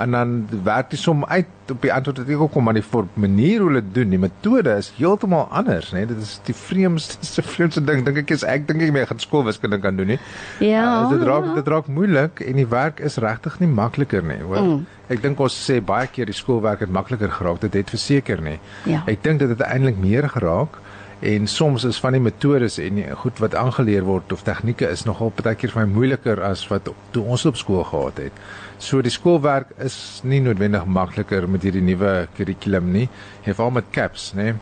En 0.01 0.15
dan 0.15 0.31
werk 0.65 0.89
die 0.91 1.00
som 1.00 1.25
uit 1.25 1.72
op 1.72 1.81
die 1.86 1.91
antwoord 1.93 2.22
wat 2.22 2.29
ek 2.34 2.43
ook 2.43 2.51
kom 2.55 2.65
maar 2.67 2.77
die 2.77 2.86
vir 2.86 3.08
manier 3.24 3.63
hoe 3.63 3.70
hulle 3.70 3.84
doen 3.96 4.13
die 4.13 4.20
metode 4.22 4.74
is 4.81 4.91
heeltemal 4.98 5.48
anders 5.62 5.91
nê 5.96 6.03
dit 6.10 6.20
is 6.22 6.34
die 6.48 6.55
vreemdste 6.58 7.25
se 7.34 7.46
vreemdste 7.46 7.84
ding 7.88 8.03
dink 8.08 8.22
ek 8.24 8.34
is 8.36 8.46
ek 8.48 8.67
dink 8.70 8.84
ek 8.88 8.93
meer 8.96 9.10
gaan 9.10 9.22
skoolwiskunde 9.24 9.81
kan 9.84 10.00
doen 10.00 10.13
nie 10.15 10.20
ja 10.65 10.84
uh, 10.88 11.10
dit 11.13 11.25
raak 11.27 11.50
ja. 11.50 11.55
dit 11.60 11.74
raak 11.75 11.91
moeilik 12.00 12.43
en 12.46 12.62
die 12.62 12.70
werk 12.75 13.01
is 13.12 13.20
regtig 13.24 13.60
nie 13.63 13.72
makliker 13.81 14.25
nie 14.25 14.41
hoor 14.43 14.62
mm. 14.62 14.86
ek 15.13 15.24
dink 15.25 15.41
ons 15.48 15.58
sê 15.70 15.79
baie 15.93 16.10
keer 16.12 16.29
die 16.31 16.38
skoolwerk 16.38 16.86
het 16.86 16.93
makliker 17.01 17.31
geraak 17.39 17.62
dit 17.65 17.81
het 17.81 17.93
verseker 17.93 18.43
nie 18.43 18.58
ja. 18.89 19.05
ek 19.08 19.24
dink 19.25 19.43
dit 19.43 19.53
het 19.55 19.67
eintlik 19.70 20.01
meer 20.01 20.29
geraak 20.36 20.81
en 21.22 21.48
soms 21.48 21.84
is 21.84 22.00
van 22.01 22.15
die 22.17 22.22
metodes 22.22 22.79
en 22.81 22.98
die 22.98 23.05
goed 23.24 23.39
wat 23.43 23.55
aangeleer 23.55 24.05
word 24.08 24.34
of 24.34 24.41
tegnieke 24.48 24.88
is 24.89 25.03
nogal 25.05 25.29
baie 25.38 25.53
keer 25.55 25.74
vir 25.74 25.84
my 25.84 25.93
moeiliker 25.93 26.41
as 26.41 26.63
wat 26.72 26.89
toe 27.13 27.24
ons 27.24 27.46
op 27.46 27.60
skool 27.62 27.84
gehad 27.86 28.24
het. 28.24 28.39
So 28.81 29.01
die 29.05 29.13
skoolwerk 29.13 29.75
is 29.85 29.95
nie 30.25 30.39
noodwendig 30.41 30.88
makliker 30.89 31.45
met 31.47 31.61
hierdie 31.67 31.83
nuwe 31.85 32.27
kurrikulum 32.38 32.91
nie. 32.95 33.07
Jy 33.45 33.53
val 33.59 33.69
met 33.77 33.91
caps, 33.93 34.31
nê. 34.33 34.55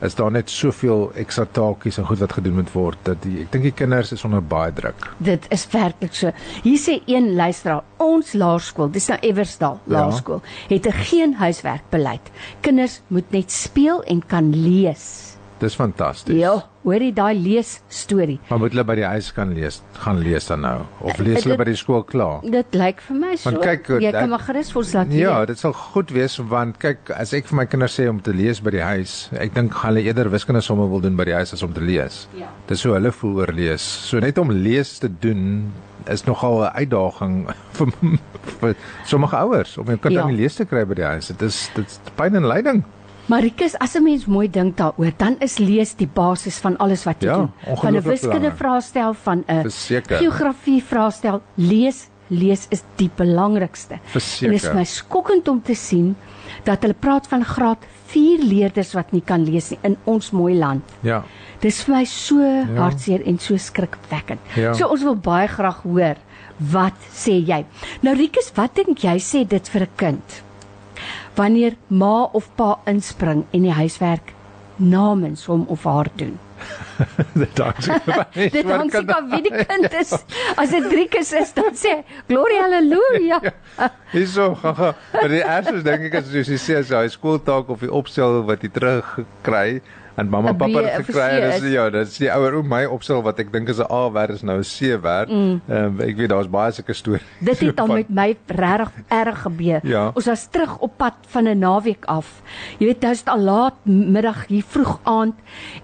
is 0.00 0.14
daar 0.14 0.30
net 0.30 0.50
soveel 0.50 1.08
ekstra 1.18 1.44
taakies 1.52 1.98
en 1.98 2.06
goed 2.06 2.20
wat 2.22 2.36
gedoen 2.36 2.60
moet 2.60 2.70
word 2.70 3.00
dat 3.08 3.18
die, 3.24 3.40
ek 3.42 3.50
dink 3.54 3.66
die 3.66 3.74
kinders 3.74 4.12
is 4.14 4.24
onder 4.26 4.44
baie 4.44 4.70
druk. 4.74 5.08
Dit 5.18 5.48
is 5.54 5.64
werklik 5.72 6.14
so. 6.14 6.30
Hier 6.62 6.78
sê 6.78 7.00
een 7.10 7.32
luisteraar, 7.38 7.82
ons 8.02 8.30
laerskool, 8.38 8.92
dis 8.94 9.08
nou 9.10 9.18
Eversdal 9.26 9.80
Ja. 9.88 9.94
Laerskool, 9.96 10.42
het 10.68 10.86
'n 10.86 10.92
geen 11.10 11.34
huiswerkbeleid. 11.34 12.30
Kinders 12.60 13.00
moet 13.08 13.30
net 13.32 13.50
speel 13.50 14.02
en 14.04 14.22
kan 14.26 14.54
lees. 14.54 15.27
Dis 15.58 15.74
fantasties. 15.74 16.36
Ja, 16.38 16.52
hoor 16.84 17.02
jy 17.02 17.10
daai 17.12 17.34
lees 17.34 17.80
storie? 17.90 18.38
Maar 18.48 18.58
moet 18.62 18.70
hulle 18.70 18.84
by 18.86 18.94
die 18.94 19.04
huis 19.10 19.32
kan 19.34 19.50
lees, 19.56 19.80
gaan 20.04 20.20
lees 20.22 20.46
dan 20.46 20.60
nou 20.62 20.76
of 21.00 21.18
Eh, 21.18 21.24
lees 21.26 21.42
hulle 21.44 21.56
by 21.58 21.64
die 21.64 21.74
skool 21.74 22.04
klaar? 22.06 22.40
Dit 22.46 22.74
lyk 22.78 23.00
vir 23.00 23.16
my 23.18 23.32
so. 23.36 23.50
Want 23.50 23.64
kyk, 23.64 23.88
jy 24.00 24.12
dat- 24.12 24.20
kan 24.20 24.30
maar 24.30 24.38
gerus 24.46 24.70
vir 24.70 24.78
ons 24.82 24.92
laat 24.94 25.12
Ja, 25.12 25.44
dit 25.46 25.58
sal 25.58 25.72
goed 25.72 26.10
wees 26.14 26.36
want 26.38 26.78
kyk, 26.78 27.10
as 27.10 27.32
ek 27.34 27.46
vir 27.46 27.56
my 27.56 27.66
kinders 27.66 27.98
sê 27.98 28.08
om 28.08 28.20
te 28.20 28.32
lees 28.32 28.60
by 28.60 28.70
die 28.70 28.80
huis, 28.86 29.30
ek 29.32 29.52
dink 29.54 29.72
gaan 29.74 29.94
hulle 29.96 30.04
eerder 30.06 30.30
wiskunde 30.30 30.62
somme 30.62 30.88
wil 30.88 31.00
doen 31.00 31.16
by 31.16 31.24
die 31.24 31.34
huis 31.34 31.52
as 31.52 31.62
om 31.62 31.72
te 31.72 31.80
lees. 31.80 32.28
Ja. 32.38 32.46
Dis 32.68 32.80
so 32.80 32.92
hulle 32.94 33.10
voel 33.10 33.40
oor 33.40 33.52
lees. 33.52 33.82
So 33.82 34.20
net 34.20 34.38
om 34.38 34.50
lees 34.50 34.98
te 35.00 35.08
doen 35.08 35.72
is 36.06 36.22
nogal 36.24 36.62
'n 36.64 36.70
uitdaging 36.86 37.48
vir, 37.72 37.92
vir 38.60 38.76
sommige 39.04 39.36
ouers 39.36 39.76
om 39.78 39.86
jou 39.86 39.96
kind 39.98 40.14
Ja. 40.14 40.22
aan 40.22 40.28
die 40.36 40.36
lees 40.42 40.54
te 40.54 40.64
kry 40.64 40.84
by 40.84 40.94
die 40.94 41.04
huis. 41.04 41.26
Dit 41.26 41.42
is 41.42 41.68
dit 41.74 41.84
is 41.86 41.98
pyn 42.16 42.36
en 42.36 42.46
lyding. 42.46 42.84
Marikus, 43.28 43.74
as 43.78 43.94
'n 43.94 44.02
mens 44.02 44.26
mooi 44.26 44.48
dink 44.50 44.76
daaroor, 44.76 45.12
dan 45.16 45.36
is 45.40 45.58
lees 45.58 45.94
die 45.94 46.08
basis 46.08 46.58
van 46.58 46.76
alles 46.78 47.04
wat 47.04 47.20
jy 47.20 47.28
Ja, 47.28 47.36
doen. 47.36 47.52
Van 47.76 47.96
'n 47.96 48.02
wiskunde 48.02 48.52
vraestel, 48.56 49.14
van 49.14 49.44
'n 49.46 49.62
Verseker. 49.62 50.16
geografie 50.16 50.82
vraestel, 50.82 51.42
lees, 51.56 52.08
lees 52.28 52.66
is 52.70 52.82
die 52.96 53.10
belangrikste. 53.16 53.94
En 53.94 54.50
dit 54.50 54.62
is 54.62 54.72
my 54.72 54.84
skokkend 54.84 55.48
om 55.48 55.62
te 55.62 55.74
sien 55.74 56.16
dat 56.64 56.82
hulle 56.82 56.94
praat 56.94 57.26
van 57.26 57.44
graad 57.44 57.78
4 58.06 58.38
leerders 58.42 58.92
wat 58.94 59.12
nie 59.12 59.22
kan 59.22 59.44
lees 59.44 59.70
nie 59.70 59.78
in 59.82 59.96
ons 60.04 60.30
mooi 60.30 60.54
land. 60.54 60.82
Ja. 61.02 61.22
Dis 61.60 61.82
vir 61.84 61.94
my 61.96 62.04
so 62.04 62.40
ja. 62.40 62.64
hartseer 62.76 63.26
en 63.26 63.38
so 63.38 63.56
skrikwekkend. 63.56 64.40
Ja. 64.56 64.72
So 64.74 64.86
ons 64.88 65.02
wil 65.02 65.16
baie 65.16 65.48
graag 65.48 65.82
hoor 65.82 66.16
wat 66.58 66.96
sê 67.12 67.44
jy? 67.46 67.64
Nou 68.00 68.16
Rikus, 68.16 68.52
wat 68.54 68.74
dink 68.74 68.98
jy 68.98 69.18
sê 69.18 69.46
dit 69.46 69.68
vir 69.68 69.82
'n 69.82 69.88
kind? 69.96 70.42
Wanneer 71.38 71.78
ma 71.86 72.28
of 72.34 72.50
pa 72.58 72.72
inspring 72.90 73.44
en 73.54 73.62
die 73.62 73.74
huiswerk 73.74 74.34
namens 74.78 75.46
hom 75.46 75.64
of 75.70 75.84
haar 75.86 76.10
doen. 76.18 76.38
dit 77.42 77.60
hang 77.62 77.78
seker 77.82 78.10
by. 78.10 78.48
Dit 78.50 78.66
hang 78.66 78.90
seker 78.90 79.14
af 79.14 79.28
wie 79.30 79.42
die 79.46 79.64
kind 79.70 79.92
is. 80.00 80.14
As 80.58 80.72
dit 80.74 80.88
Rikus 80.92 81.30
is, 81.38 81.52
dan 81.54 81.76
sê 81.78 81.92
hy, 81.98 82.18
"Gloria 82.30 82.64
haleluja." 82.66 83.38
Hierso, 84.14 84.50
gaga. 84.58 84.94
Maar 85.14 85.30
die 85.34 85.44
eerste 85.44 85.82
dink 85.86 86.08
ek 86.10 86.26
soos 86.26 86.50
jy 86.50 86.58
sê 86.58 86.80
as 86.82 86.90
hy 86.94 87.06
skooltaak 87.14 87.70
of 87.74 87.86
die 87.86 87.92
opstel 88.00 88.40
wat 88.48 88.66
hy 88.66 88.72
terugkry 88.74 89.68
en 90.18 90.28
mamma 90.28 90.52
pappa 90.52 90.80
B 90.80 90.84
het 90.84 91.04
gekry 91.06 91.20
en 91.38 91.50
dis 91.50 91.62
is. 91.62 91.72
ja, 91.72 91.84
dit 91.90 92.06
is 92.08 92.16
die 92.18 92.28
ouer 92.34 92.54
o 92.58 92.62
my 92.62 92.84
opstel 92.90 93.22
wat 93.22 93.38
ek 93.38 93.52
dink 93.52 93.68
is 93.70 93.78
'n 93.78 93.86
A 93.92 94.10
werd 94.12 94.30
is 94.34 94.42
nou 94.42 94.58
'n 94.58 94.66
C 94.66 94.98
werd. 95.02 95.28
Ehm 95.30 95.38
Mm. 95.38 95.60
um, 95.70 96.00
ek 96.00 96.16
weet 96.16 96.28
daar's 96.28 96.48
baie 96.50 96.72
sulke 96.72 96.92
stories. 96.92 97.22
Dit 97.48 97.60
het 97.60 97.80
al 97.80 97.86
van- 97.86 97.96
met 97.96 98.08
my 98.10 98.36
regtig 98.46 98.90
erg 99.08 99.38
gebeur. 99.42 99.80
Ja. 99.82 100.10
Ons 100.14 100.26
was 100.26 100.46
terug 100.50 100.78
op 100.78 100.92
pad 100.96 101.14
van 101.28 101.44
'n 101.48 101.58
naweek 101.58 102.04
af. 102.04 102.42
Jy 102.78 102.86
weet, 102.86 103.00
dit 103.00 103.10
is 103.10 103.24
al 103.24 103.38
laat 103.40 103.74
middag, 103.84 104.46
hier 104.46 104.64
vroeg 104.66 105.00
aand 105.04 105.34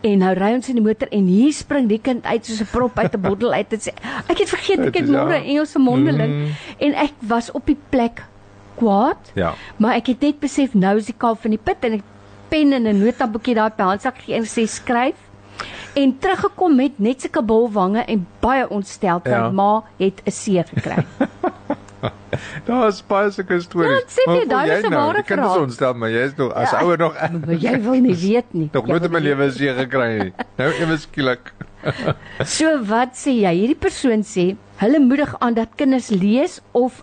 en 0.03 0.19
nou 0.19 0.35
ry 0.35 0.53
ons 0.55 0.69
in 0.69 0.75
die 0.75 0.85
motor 0.85 1.09
en 1.11 1.27
hier 1.27 1.53
spring 1.53 1.89
die 1.89 2.01
kind 2.03 2.25
uit 2.25 2.45
soos 2.47 2.61
'n 2.61 2.67
prop 2.73 2.99
uit 2.99 3.15
'n 3.15 3.21
bottel 3.29 3.53
uit 3.53 3.73
en 3.73 3.79
sê 3.81 3.93
ek 4.29 4.39
het 4.39 4.49
vergeet 4.49 4.79
ek 4.81 4.95
het 4.95 5.09
ja. 5.09 5.25
môre 5.25 5.45
Engelse 5.45 5.79
mondeling 5.79 6.33
Mm. 6.35 6.47
en 6.79 6.95
ek 6.95 7.13
was 7.21 7.51
op 7.53 7.67
die 7.67 7.79
plek 7.91 8.25
kwaad. 8.77 9.31
Ja. 9.35 9.55
Maar 9.77 9.95
ek 9.95 10.07
het 10.07 10.21
net 10.21 10.41
besef 10.41 10.75
nou 10.75 10.97
is 10.97 11.07
die 11.07 11.15
kalf 11.17 11.41
van 11.41 11.51
die 11.51 11.61
put 11.63 11.77
en 11.81 11.93
ek 11.93 12.03
pen 12.55 12.73
en 12.79 12.87
'n 12.87 12.99
notaboekie 13.05 13.55
daar 13.59 13.73
my 13.77 13.85
handsak 13.85 14.19
gegee 14.23 14.37
en 14.39 14.47
sê 14.47 14.65
skryf 14.71 15.19
en 15.95 16.13
teruggekom 16.19 16.77
met 16.77 16.99
net 16.99 17.21
sulke 17.23 17.43
bulwange 17.43 18.03
en 18.07 18.27
baie 18.41 18.69
ontstel 18.69 19.21
Ja. 19.25 19.31
want 19.41 19.55
ma 19.55 19.83
het 19.99 20.23
'n 20.27 20.31
C 20.31 20.65
gekry. 20.75 21.05
Daar's 22.67 22.99
baie 23.07 23.31
sulke 23.31 23.61
stories. 23.63 23.91
Ja, 23.91 23.99
ek 24.03 24.11
sê 24.13 24.25
Maar 24.27 24.37
jou, 24.37 24.47
daai 24.49 24.71
is 24.71 24.83
jy 24.83 24.87
'n 24.87 24.91
nou? 24.91 25.01
ware 25.07 25.15
Die 25.15 25.23
kind 25.25 25.41
is 25.41 25.45
verhaal. 25.47 25.63
ontstel, 25.63 25.95
maar 25.95 26.11
jy 26.11 26.23
is 26.27 26.35
nog 26.37 26.53
as 26.55 26.71
Ja. 26.71 26.79
ouer 26.83 26.99
nog 26.99 27.15
Maar 27.47 27.55
jy 27.55 27.81
wil 27.81 28.01
nie 28.01 28.15
weet 28.17 28.45
nie. 28.55 28.69
nog 28.73 28.85
Jy 28.87 28.91
nooit 28.91 29.05
in 29.05 29.11
my 29.13 29.19
lewe 29.21 29.51
seë 29.51 29.75
gekry 29.79 30.19
nie. 30.23 30.33
Nou 30.59 30.71
ewe 30.73 30.97
skielik. 30.99 31.53
So 32.45 32.83
wat 32.85 33.15
sê 33.15 33.31
jy? 33.41 33.53
Hierdie 33.55 33.77
persoon 33.79 34.23
sê 34.25 34.57
hulle 34.77 34.99
moedig 34.99 35.35
aan 35.41 35.55
dat 35.55 35.69
kinders 35.77 36.09
lees 36.11 36.61
of 36.73 37.03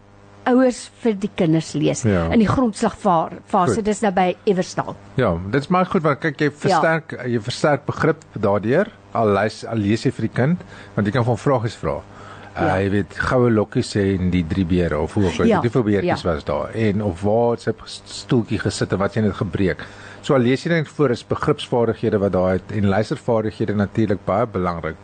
ouers 0.50 0.90
vir 1.04 1.14
die 1.20 1.30
kinders 1.36 1.74
lees 1.74 2.04
Ja. 2.04 2.28
in 2.34 2.40
die 2.40 2.48
grondslagfase. 2.48 3.82
Dis 3.84 4.02
nou 4.02 4.12
by 4.12 4.36
Everstal. 4.46 4.96
Ja, 5.16 5.38
dit 5.52 5.62
is 5.62 5.68
maar 5.70 5.86
goed 5.86 6.02
want 6.04 6.20
kyk 6.20 6.40
jy 6.42 6.50
versterk 6.52 7.12
ja. 7.18 7.28
jy 7.28 7.40
versterk 7.42 7.86
begrip 7.86 8.24
daardeur 8.34 8.90
al 9.14 9.34
lees 9.36 9.66
al 9.66 9.78
lees 9.78 10.06
jy 10.06 10.12
vir 10.12 10.28
die 10.28 10.36
kind 10.36 10.64
want 10.96 11.08
jy 11.08 11.14
kan 11.14 11.26
van 11.28 11.38
vragies 11.38 11.76
vra. 11.76 12.00
Ja. 12.02 12.08
Ja. 12.52 12.66
Uh, 12.76 12.84
jy 12.84 12.90
weet 12.92 13.14
goue 13.30 13.50
lokkies 13.52 13.94
sê 13.96 14.02
en 14.18 14.30
die 14.34 14.44
drie 14.44 14.66
beere 14.68 14.98
of 15.00 15.14
hoe 15.16 15.26
ook 15.30 15.40
al 15.40 15.46
Ja, 15.46 15.56
ja. 15.56 15.60
hoeveel 15.64 15.84
beertjies 15.88 16.24
ja. 16.24 16.30
ja. 16.30 16.36
was 16.36 16.44
daar 16.44 16.74
en 16.76 17.04
of 17.04 17.22
waar 17.24 17.52
het 17.56 17.62
sy 17.62 17.72
stoeltjie 18.12 18.60
gesit 18.60 18.92
en 18.92 19.00
wat 19.00 19.16
jy 19.16 19.22
net 19.24 19.38
gebreek. 19.40 19.86
So 20.22 20.36
al 20.36 20.44
lees 20.44 20.66
jy 20.66 20.74
net 20.74 20.90
voor 20.92 21.12
is 21.16 21.24
begripsvaardighede 21.28 22.20
wat 22.20 22.34
daar 22.36 22.58
het 22.58 22.72
en 22.76 22.90
luistervaardighede 22.92 23.76
natuurlik 23.76 24.26
baie 24.26 24.46
belangrik. 24.48 24.96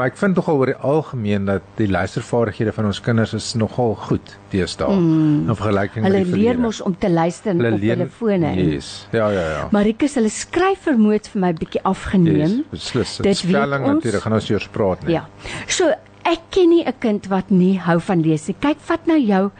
Maar 0.00 0.14
ek 0.14 0.16
vind 0.16 0.38
nogal 0.38 0.56
oor 0.56 0.70
die 0.70 0.78
algemeen 0.80 1.44
dat 1.44 1.64
die 1.76 1.86
luistervaardighede 1.92 2.72
van 2.72 2.86
ons 2.88 3.02
kinders 3.04 3.34
is 3.36 3.50
nogal 3.60 3.90
goed 4.00 4.30
deesdae 4.48 4.94
mm. 4.96 5.50
in 5.52 5.56
vergelyking 5.58 6.06
Hulle 6.06 6.22
met 6.22 6.30
die 6.30 6.38
leer 6.40 6.56
mos 6.56 6.78
om 6.80 6.94
te 6.96 7.10
luister 7.12 7.52
op 7.52 7.82
hulle 7.82 8.06
fone. 8.14 8.52
Yes. 8.56 8.88
Ja, 9.12 9.26
ja, 9.28 9.42
ja. 9.50 9.66
Marikus, 9.76 10.14
hulle 10.16 10.30
skryfvermoë 10.32 11.18
het 11.18 11.28
vir 11.34 11.42
my 11.42 11.50
bietjie 11.58 11.82
afgeneem. 11.90 12.54
Yes, 12.62 12.70
beslis. 12.70 13.12
Dit 13.26 13.42
spelling 13.42 13.84
natuurlik 13.90 14.24
gaan 14.24 14.36
ons 14.38 14.48
eers 14.48 14.70
praat 14.72 15.04
nie. 15.04 15.18
Ja. 15.18 15.26
So 15.68 15.90
ek 16.32 16.48
ken 16.56 16.72
nie 16.72 16.80
'n 16.86 16.96
kind 17.04 17.28
wat 17.28 17.52
nie 17.52 17.76
hou 17.76 17.98
van 18.00 18.24
lees 18.24 18.48
nie. 18.48 18.56
Kyk, 18.56 18.80
vat 18.80 19.04
nou 19.04 19.20
jou 19.20 19.50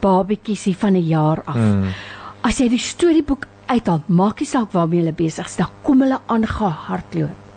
babetjies 0.00 0.64
hier 0.64 0.80
van 0.80 0.96
'n 0.96 1.04
jaar 1.04 1.42
af. 1.44 1.60
Mm. 1.60 1.92
As 2.40 2.56
jy 2.56 2.70
die 2.72 2.80
storieboek 2.80 3.44
uithaal, 3.68 4.00
maak 4.08 4.40
nie 4.40 4.48
saak 4.48 4.72
waarmee 4.72 5.04
hulle 5.04 5.12
besig 5.12 5.44
is, 5.44 5.56
dan 5.56 5.68
kom 5.82 6.00
hulle 6.00 6.20
aangehardloop. 6.26 7.49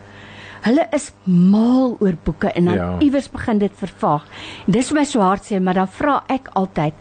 Hulle 0.63 0.87
is 0.95 1.11
mal 1.25 1.97
oor 1.99 2.15
boeke 2.23 2.51
en 2.55 2.65
dan 2.65 2.75
ja. 2.75 2.89
Iewers 2.99 3.29
begin 3.29 3.59
dit 3.59 3.71
vervaag. 3.75 4.27
Dis 4.65 4.87
vir 4.91 4.99
my 4.99 5.05
so 5.05 5.19
hartseer, 5.19 5.61
maar 5.61 5.73
dan 5.73 5.87
vra 5.87 6.23
ek 6.31 6.49
altyd 6.53 6.93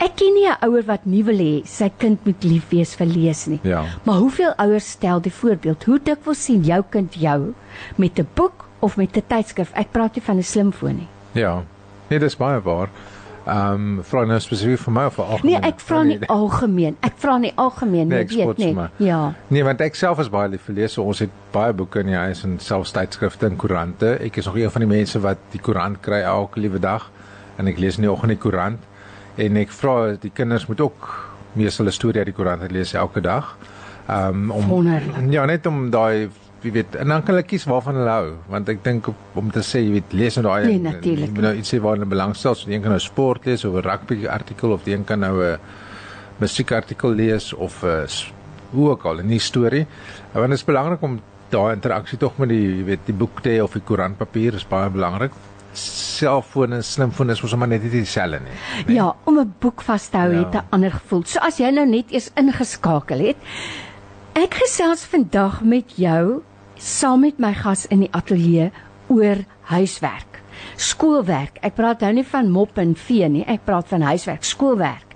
Ek 0.00 0.14
ken 0.16 0.32
nie 0.32 0.48
'n 0.48 0.56
ouer 0.64 0.84
wat 0.88 1.04
nie 1.04 1.22
wil 1.22 1.36
hê 1.36 1.66
sy 1.68 1.90
kind 1.98 2.24
moet 2.24 2.44
lief 2.44 2.70
wees 2.70 2.94
vir 2.96 3.06
lees 3.06 3.46
nie. 3.46 3.58
Ja. 3.62 3.84
Maar 4.04 4.22
hoeveel 4.22 4.54
ouers 4.56 4.90
stel 4.90 5.20
die 5.20 5.32
voorbeeld? 5.32 5.84
Hoe 5.84 5.98
dikwels 6.00 6.44
sien 6.44 6.62
jou 6.64 6.82
kind 6.90 7.14
jou 7.14 7.54
met 7.96 8.18
'n 8.18 8.28
boek 8.34 8.64
of 8.80 8.96
met 8.96 9.16
'n 9.16 9.22
tydskrif? 9.28 9.72
Ek 9.74 9.92
praat 9.92 10.14
nie 10.14 10.22
van 10.24 10.36
'n 10.38 10.42
slimfoon 10.42 10.96
nie. 10.96 11.08
Ja. 11.32 11.62
Nee, 12.08 12.18
dis 12.18 12.36
baie 12.36 12.60
waar. 12.60 12.88
Ehm 13.46 13.74
um, 13.74 14.02
vra 14.04 14.24
nou 14.28 14.36
spesifiek 14.40 14.78
vir 14.84 14.92
my 14.92 15.04
of 15.08 15.14
vir 15.16 15.24
algemeen? 15.24 15.60
Nee, 15.60 15.68
ek 15.70 15.80
vra 15.80 16.02
nie 16.04 16.18
algemeen. 16.28 16.96
Ek 17.00 17.14
vra 17.16 17.38
nie 17.38 17.52
algemeen, 17.56 18.08
Nee, 18.08 18.18
jy 18.18 18.24
ek 18.24 18.34
weet 18.48 18.58
nie. 18.58 18.66
sommer. 18.66 18.90
Ja. 19.00 19.20
Nee, 19.48 19.62
want 19.64 19.80
ek 19.80 19.94
self 19.96 20.18
is 20.20 20.28
baie 20.28 20.48
lief 20.52 20.62
vir 20.68 20.74
lees. 20.74 20.92
So 20.92 21.02
ons 21.08 21.18
het 21.24 21.30
baie 21.52 21.72
boeke 21.72 22.00
in 22.04 22.06
die 22.12 22.18
huis 22.20 22.44
en 22.44 22.58
selfs 22.60 22.92
tydskrifte 22.92 23.46
en 23.46 23.56
koerante. 23.56 24.18
Ek 24.20 24.36
is 24.36 24.46
nog 24.46 24.56
een 24.60 24.70
van 24.70 24.80
die 24.84 24.90
mense 24.92 25.20
wat 25.24 25.38
die 25.52 25.60
koerant 25.60 26.00
kry 26.04 26.20
elke 26.20 26.60
liewe 26.60 26.78
dag 26.78 27.08
en 27.58 27.66
ek 27.68 27.78
lees 27.78 27.96
in 27.96 28.02
die 28.02 28.12
oggend 28.12 28.30
die 28.36 28.38
koerant 28.38 28.78
en 29.40 29.56
ek 29.56 29.70
vra 29.72 30.16
die 30.20 30.30
kinders 30.34 30.66
moet 30.68 30.80
ook 30.80 31.08
mees 31.56 31.78
hulle 31.80 31.90
storie 31.90 32.18
uit 32.20 32.26
die 32.26 32.36
koerant 32.36 32.70
lees 32.72 32.92
elke 32.94 33.20
dag. 33.24 33.56
Ehm 34.06 34.50
um, 34.50 34.50
om 34.50 34.68
Wonderlik. 34.68 35.32
ja, 35.32 35.46
net 35.46 35.66
om 35.66 35.88
daai 35.90 36.28
jy 36.64 36.70
weet 36.72 36.96
en 36.96 37.08
dan 37.08 37.22
kan 37.22 37.34
hulle 37.34 37.46
kies 37.46 37.64
waarvan 37.64 37.94
hulle 37.94 38.10
hou 38.10 38.32
want 38.48 38.68
ek 38.68 38.82
dink 38.84 39.06
om 39.34 39.50
te 39.50 39.60
sê 39.62 39.80
jy 39.84 39.90
weet 39.92 40.12
lees 40.12 40.36
nou 40.36 40.44
daai 40.48 40.66
Nee, 40.78 41.00
jy 41.02 41.28
moet 41.30 41.42
nou 41.42 41.54
iets 41.56 41.72
sê 41.74 41.80
waar 41.80 41.94
hulle 41.96 42.06
belangstel. 42.06 42.54
So 42.54 42.66
die 42.66 42.74
een 42.74 42.82
kan 42.82 42.90
nou 42.90 43.00
sport 43.00 43.46
lees 43.46 43.64
of 43.64 43.74
'n 43.74 43.82
rugby 43.82 44.26
artikel 44.26 44.72
of 44.72 44.82
die 44.84 44.94
een 44.94 45.04
kan 45.04 45.20
nou 45.20 45.42
'n 45.42 45.58
musiekartikel 46.38 47.10
lees 47.14 47.52
of 47.54 47.82
'n 47.84 48.06
s- 48.08 48.32
hoe 48.72 48.90
ook 48.90 49.04
al 49.04 49.18
'n 49.20 49.26
nuwe 49.26 49.40
storie 49.40 49.86
want 50.32 50.48
dit 50.50 50.58
is 50.58 50.64
belangrik 50.64 51.02
om 51.02 51.20
daai 51.50 51.74
interaksie 51.74 52.18
tog 52.18 52.38
met 52.38 52.48
die 52.48 52.76
jy 52.78 52.84
weet 52.84 53.00
die 53.06 53.14
boek 53.14 53.40
te 53.42 53.48
hê 53.50 53.62
of 53.62 53.72
die 53.72 53.82
koerantpapier 53.82 54.54
is 54.54 54.64
baie 54.68 54.90
belangrik 54.90 55.32
selfoon 55.72 56.72
en 56.72 56.82
slimfoon 56.84 57.30
is 57.30 57.42
mos 57.42 57.54
maar 57.56 57.68
net 57.68 57.82
dieselfde 57.90 58.40
nie 58.86 58.94
Ja, 58.96 59.14
om 59.24 59.38
'n 59.38 59.54
boek 59.60 59.82
vas 59.82 60.08
te 60.08 60.16
hou 60.16 60.32
Ja. 60.32 60.38
het 60.38 60.54
'n 60.54 60.66
ander 60.70 60.90
gevoel. 60.90 61.22
So 61.24 61.38
as 61.40 61.58
jy 61.58 61.70
nou 61.70 61.86
net 61.86 62.10
eers 62.12 62.30
ingeskakel 62.36 63.18
het, 63.18 63.36
ek 64.34 64.54
gesels 64.54 65.04
vandag 65.04 65.62
met 65.62 65.84
jou 65.96 66.42
saam 66.80 67.20
met 67.20 67.38
my 67.38 67.52
gas 67.54 67.84
in 67.92 68.00
die 68.06 68.12
ateljee 68.16 68.70
oor 69.12 69.44
huiswerk. 69.68 70.40
Skoolwerk. 70.80 71.60
Ek 71.64 71.76
praat 71.76 72.02
nou 72.04 72.12
nie 72.16 72.26
van 72.26 72.50
mop 72.52 72.78
en 72.80 72.94
vee 72.96 73.28
nie, 73.28 73.44
ek 73.44 73.66
praat 73.68 73.88
van 73.92 74.04
huiswerk, 74.08 74.44
skoolwerk. 74.44 75.09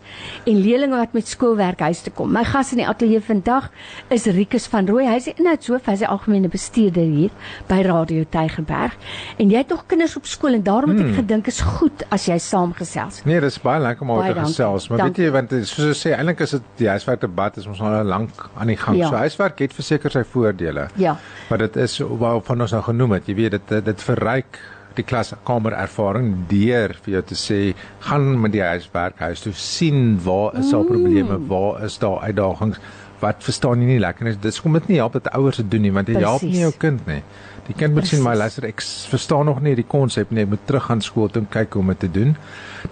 En 0.46 0.60
leerders 0.60 0.90
wat 0.90 1.12
met 1.12 1.28
skoolwerk 1.28 1.80
huis 1.80 2.02
toe 2.02 2.12
kom. 2.12 2.32
My 2.32 2.44
gas 2.44 2.72
in 2.72 2.78
die 2.82 2.86
ateljee 2.88 3.20
vandag 3.20 3.70
is 4.14 4.26
Rikus 4.26 4.66
van 4.66 4.86
Rooi. 4.88 5.06
Hy 5.08 5.16
is 5.16 5.28
inhoudshoof, 5.34 5.86
hy 5.86 5.92
is 5.92 6.02
die 6.04 6.08
algemene 6.08 6.48
bestuurder 6.48 7.02
hier 7.04 7.30
by 7.68 7.80
Radio 7.86 8.24
Tygerberg. 8.30 8.96
En 9.38 9.50
jy 9.50 9.62
het 9.62 9.68
nog 9.72 9.84
kinders 9.86 10.16
op 10.16 10.26
skool 10.26 10.54
en 10.58 10.62
daarom 10.62 10.90
het 10.90 11.00
ek 11.00 11.06
Hmm. 11.06 11.14
gedink 11.14 11.46
is 11.46 11.60
goed 11.60 12.02
as 12.10 12.26
jy 12.26 12.38
saamgesels. 12.38 13.22
Nee, 13.24 13.40
dis 13.40 13.58
baie 13.62 13.80
lekker 13.80 14.02
om 14.02 14.10
oor 14.10 14.24
te 14.24 14.34
gesels, 14.40 14.88
maar 14.88 14.98
Dankie. 14.98 15.24
weet 15.24 15.32
jy 15.32 15.32
want 15.32 15.66
soos 15.68 15.90
ek 15.90 16.00
sê, 16.12 16.16
eintlik 16.18 16.40
is 16.40 16.50
dit 16.50 16.62
die 16.76 16.88
huiswerk 16.88 17.20
debat 17.20 17.56
is 17.56 17.66
ons 17.66 17.80
al 17.80 18.04
lank 18.04 18.30
aan 18.56 18.66
die 18.66 18.76
gang. 18.76 18.96
Ja. 18.96 19.08
So 19.08 19.14
huiswerk 19.16 19.58
het 19.58 19.72
verseker 19.72 20.10
sy 20.10 20.22
voordele. 20.24 20.88
Ja. 20.96 21.16
Maar 21.48 21.58
dit 21.58 21.76
is 21.76 21.98
waarvan 21.98 22.60
ons 22.60 22.72
nou 22.72 22.82
genoem 22.82 23.12
het, 23.12 23.26
jy 23.26 23.34
weet 23.34 23.50
dit 23.50 23.84
dit 23.84 24.02
verryk 24.02 24.58
die 24.96 25.06
klaskamer 25.06 25.76
ervaring 25.76 26.34
deur 26.50 26.94
vir 27.04 27.16
jou 27.16 27.22
te 27.30 27.38
sê 27.38 27.60
gaan 28.08 28.28
met 28.40 28.52
die 28.54 28.62
huiswerk 28.62 29.18
huis 29.18 29.44
toe 29.44 29.52
sien 29.52 30.18
waar 30.24 30.54
is 30.60 30.70
daar 30.70 30.86
probleme, 30.88 31.38
waar 31.48 31.82
is 31.84 31.98
daar 31.98 32.20
uitdagings, 32.22 32.78
wat 33.22 33.42
verstaan 33.44 33.82
jy 33.82 33.94
nie 33.94 34.02
lekker 34.02 34.26
nie. 34.26 34.36
Dis 34.42 34.60
kom 34.60 34.76
dit 34.76 34.88
nie 34.92 35.00
help 35.00 35.16
dat 35.16 35.30
ouers 35.32 35.60
dit 35.62 35.70
doen 35.70 35.84
nie 35.86 35.92
want 35.94 36.10
jy 36.10 36.20
help 36.22 36.42
nie 36.44 36.64
jou 36.64 36.72
kind 36.78 37.06
nie. 37.08 37.22
Die 37.64 37.72
kind 37.72 37.94
moet 37.96 38.04
sien 38.04 38.20
Presies. 38.20 38.40
luister 38.42 38.66
ek 38.68 38.82
verstaan 39.08 39.48
nog 39.48 39.62
nie 39.64 39.72
die 39.78 39.86
konsep 39.88 40.32
nie. 40.34 40.42
Ek 40.44 40.50
moet 40.52 40.66
terug 40.68 40.84
gaan 40.90 41.00
skool 41.04 41.30
toe 41.32 41.40
en 41.42 41.48
kyk 41.48 41.72
hoe 41.72 41.82
om 41.82 41.92
dit 41.94 42.02
te 42.04 42.10
doen. 42.12 42.34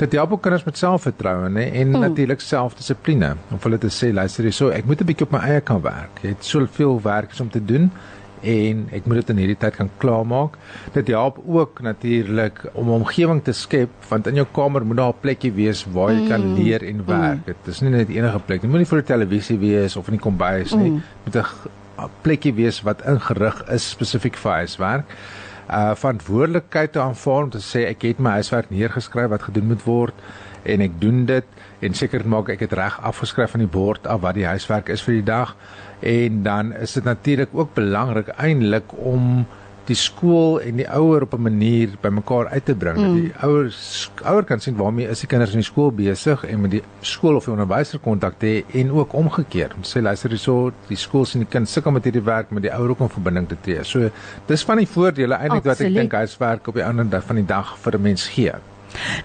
Dit 0.01 0.17
help 0.17 0.33
ook 0.33 0.43
kinders 0.47 0.65
met 0.65 0.81
selfvertroue 0.81 1.51
nê 1.53 1.67
en 1.83 1.93
mm. 1.93 2.07
natuurlik 2.07 2.41
selfdissipline. 2.41 3.35
Om 3.53 3.61
hulle 3.67 3.81
te 3.83 3.93
sê 3.93 4.13
luister 4.17 4.49
hierso, 4.49 4.71
ek 4.73 4.89
moet 4.89 5.03
'n 5.03 5.11
bietjie 5.11 5.29
op 5.29 5.37
my 5.37 5.43
eie 5.51 5.61
kan 5.61 5.83
werk. 5.85 6.23
Jy 6.23 6.33
het 6.33 6.45
soveel 6.45 7.01
werk 7.03 7.37
om 7.41 7.51
te 7.51 7.61
doen 7.61 7.91
en 8.43 8.87
ek 8.93 9.07
moet 9.07 9.21
dit 9.21 9.33
in 9.35 9.41
hierdie 9.43 9.59
tyd 9.59 9.77
kan 9.77 9.91
klaarmaak. 10.03 10.57
Dit 10.95 11.11
help 11.15 11.39
ook 11.47 11.81
natuurlik 11.83 12.65
om 12.73 12.89
'n 12.89 13.01
omgewing 13.03 13.43
te 13.43 13.53
skep 13.53 13.91
want 14.09 14.27
in 14.27 14.35
jou 14.35 14.47
kamer 14.53 14.87
moet 14.87 14.97
daar 14.97 15.15
'n 15.15 15.21
plekkie 15.21 15.53
wees 15.53 15.85
waar 15.85 16.13
jy 16.13 16.29
kan 16.29 16.55
leer 16.55 16.83
en 16.83 17.05
werk. 17.07 17.47
Dit 17.47 17.57
is 17.67 17.81
nie 17.81 17.91
net 17.91 18.09
enige 18.09 18.39
plek 18.39 18.63
nie. 18.63 18.71
Moenie 18.71 18.87
voor 18.87 18.99
die 18.99 19.07
televisie 19.15 19.59
wees 19.59 19.97
of 19.97 20.07
in 20.07 20.15
die 20.15 20.23
kombuis 20.23 20.73
nie. 20.75 21.03
Moet 21.25 21.37
'n 21.37 22.09
plekkie 22.23 22.55
wees 22.55 22.83
wat 22.83 23.03
ingerig 23.07 23.65
is 23.69 23.91
spesifiek 23.91 24.37
vir 24.37 24.53
huiswerk. 24.53 25.05
Uh 25.71 25.95
verantwoordelikheid 25.95 26.93
te 26.93 27.01
aanvaar 27.01 27.43
om 27.43 27.51
te 27.51 27.59
sê 27.59 27.87
ek 27.87 28.03
het 28.03 28.19
my 28.19 28.31
huiswerk 28.31 28.71
neergeskryf 28.71 29.29
wat 29.29 29.43
gedoen 29.43 29.67
moet 29.67 29.85
word 29.85 30.15
en 30.63 30.81
ek 30.81 31.01
doen 31.01 31.25
dit 31.27 31.45
en 31.83 31.95
seker 31.95 32.27
maak 32.29 32.51
ek 32.53 32.67
het 32.67 32.75
reg 32.79 32.99
afgeskryf 33.03 33.55
van 33.55 33.65
die 33.65 33.71
bord 33.71 34.07
af 34.07 34.21
wat 34.21 34.39
die 34.39 34.47
huiswerk 34.47 34.89
is 34.89 35.03
vir 35.03 35.19
die 35.19 35.27
dag 35.27 35.57
en 36.03 36.43
dan 36.43 36.73
is 36.75 36.93
dit 36.99 37.05
natuurlik 37.05 37.49
ook 37.53 37.75
belangrik 37.75 38.29
eintlik 38.37 38.95
om 38.99 39.45
die 39.89 39.99
skool 39.99 40.61
en 40.63 40.79
die 40.79 40.87
ouer 40.95 41.25
op 41.27 41.35
'n 41.35 41.43
manier 41.43 41.89
bymekaar 42.01 42.49
uit 42.49 42.65
te 42.65 42.75
bring. 42.75 42.99
Mm. 42.99 43.15
Die 43.15 43.33
ouers 43.43 44.11
ouer 44.25 44.45
kan 44.45 44.61
sien 44.61 44.77
waarmee 44.77 45.09
is 45.09 45.21
die 45.21 45.29
kinders 45.29 45.51
in 45.51 45.59
die 45.59 45.67
skool 45.67 45.91
besig 45.93 46.45
en 46.45 46.61
met 46.61 46.71
die 46.71 46.83
skool 47.01 47.37
of 47.37 47.45
die 47.45 47.53
onderwyser 47.53 47.99
kontak 47.99 48.35
hê 48.39 48.65
en 48.73 48.91
ook 48.91 49.13
omgekeerd. 49.13 49.75
Om 49.75 49.83
sê 49.83 50.03
luister 50.03 50.31
hierso, 50.31 50.73
die 50.89 50.97
skool 50.97 51.25
sien 51.25 51.41
die 51.41 51.51
kind 51.51 51.69
sukkel 51.69 51.93
met 51.93 52.05
hierdie 52.05 52.25
werk 52.25 52.51
met 52.51 52.63
die 52.63 52.73
ouer 52.73 52.91
ook 52.91 53.01
om 53.01 53.11
verbinding 53.11 53.49
te 53.49 53.57
tree. 53.61 53.85
So 53.85 54.11
dis 54.47 54.65
van 54.65 54.77
die 54.77 54.87
voordele 54.87 55.35
eintlik 55.35 55.65
wat 55.65 55.81
ek 55.81 55.95
dink 55.95 56.13
huiswerk 56.13 56.69
op 56.69 56.75
die 56.75 56.85
ander 56.85 57.09
dag 57.09 57.25
van 57.25 57.37
die 57.37 57.47
dag 57.47 57.79
vir 57.79 57.99
'n 57.99 58.03
mens 58.03 58.29
gee. 58.29 58.53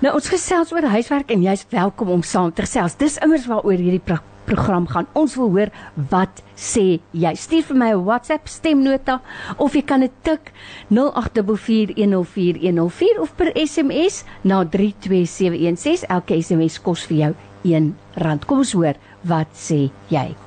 Nou 0.01 0.15
ons 0.15 0.29
gesels 0.29 0.71
oor 0.71 0.83
huiswerk 0.93 1.31
en 1.31 1.43
jy's 1.43 1.65
welkom 1.71 2.09
om 2.09 2.24
saam 2.24 2.53
te 2.53 2.62
gesels. 2.65 2.95
Dis 3.00 3.19
ouers 3.25 3.47
waaroor 3.50 3.81
hierdie 3.81 4.03
pro 4.03 4.17
program 4.47 4.88
gaan. 4.88 5.07
Ons 5.13 5.36
wil 5.36 5.50
hoor 5.51 5.69
wat 6.12 6.43
sê 6.55 7.00
jy. 7.12 7.36
Stuur 7.36 7.63
vir 7.69 7.77
my 7.77 7.91
'n 7.91 8.05
WhatsApp 8.05 8.47
stemnota 8.47 9.21
of 9.57 9.74
jy 9.75 9.81
kan 9.81 10.00
dit 10.00 10.12
tik 10.24 10.51
0844104104 10.89 13.19
of 13.19 13.36
per 13.36 13.51
SMS 13.55 14.24
na 14.43 14.63
32716. 14.63 16.03
Elke 16.07 16.41
SMS 16.41 16.81
kos 16.81 17.05
vir 17.05 17.17
jou 17.17 17.33
R1. 17.63 18.45
Kom 18.45 18.57
ons 18.57 18.71
hoor 18.71 18.93
wat 19.24 19.47
sê 19.53 19.89
jy. 20.09 20.46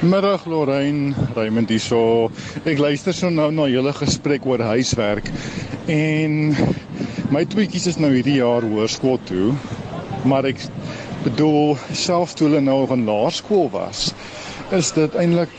Middag 0.00 0.46
Lorraine, 0.46 1.14
Raymond 1.34 1.68
hierso. 1.68 2.30
Ek 2.64 2.80
luister 2.80 3.14
so 3.14 3.28
nou 3.30 3.50
na 3.54 3.68
julle 3.70 3.92
gesprek 3.94 4.46
oor 4.48 4.62
huiswerk 4.72 5.28
en 5.92 6.56
my 7.34 7.44
tweetjies 7.46 7.90
is 7.92 7.98
nou 8.00 8.10
hierdie 8.14 8.38
jaar 8.40 8.64
hoërskool 8.66 9.20
toe. 9.28 9.52
Maar 10.26 10.48
ek 10.52 10.64
bedoel 11.26 11.76
selfs 11.94 12.34
toe 12.38 12.48
hulle 12.48 12.64
nou 12.64 12.80
van 12.90 13.04
laerskool 13.06 13.68
was, 13.74 14.10
is 14.74 14.90
dit 14.96 15.16
eintlik 15.20 15.54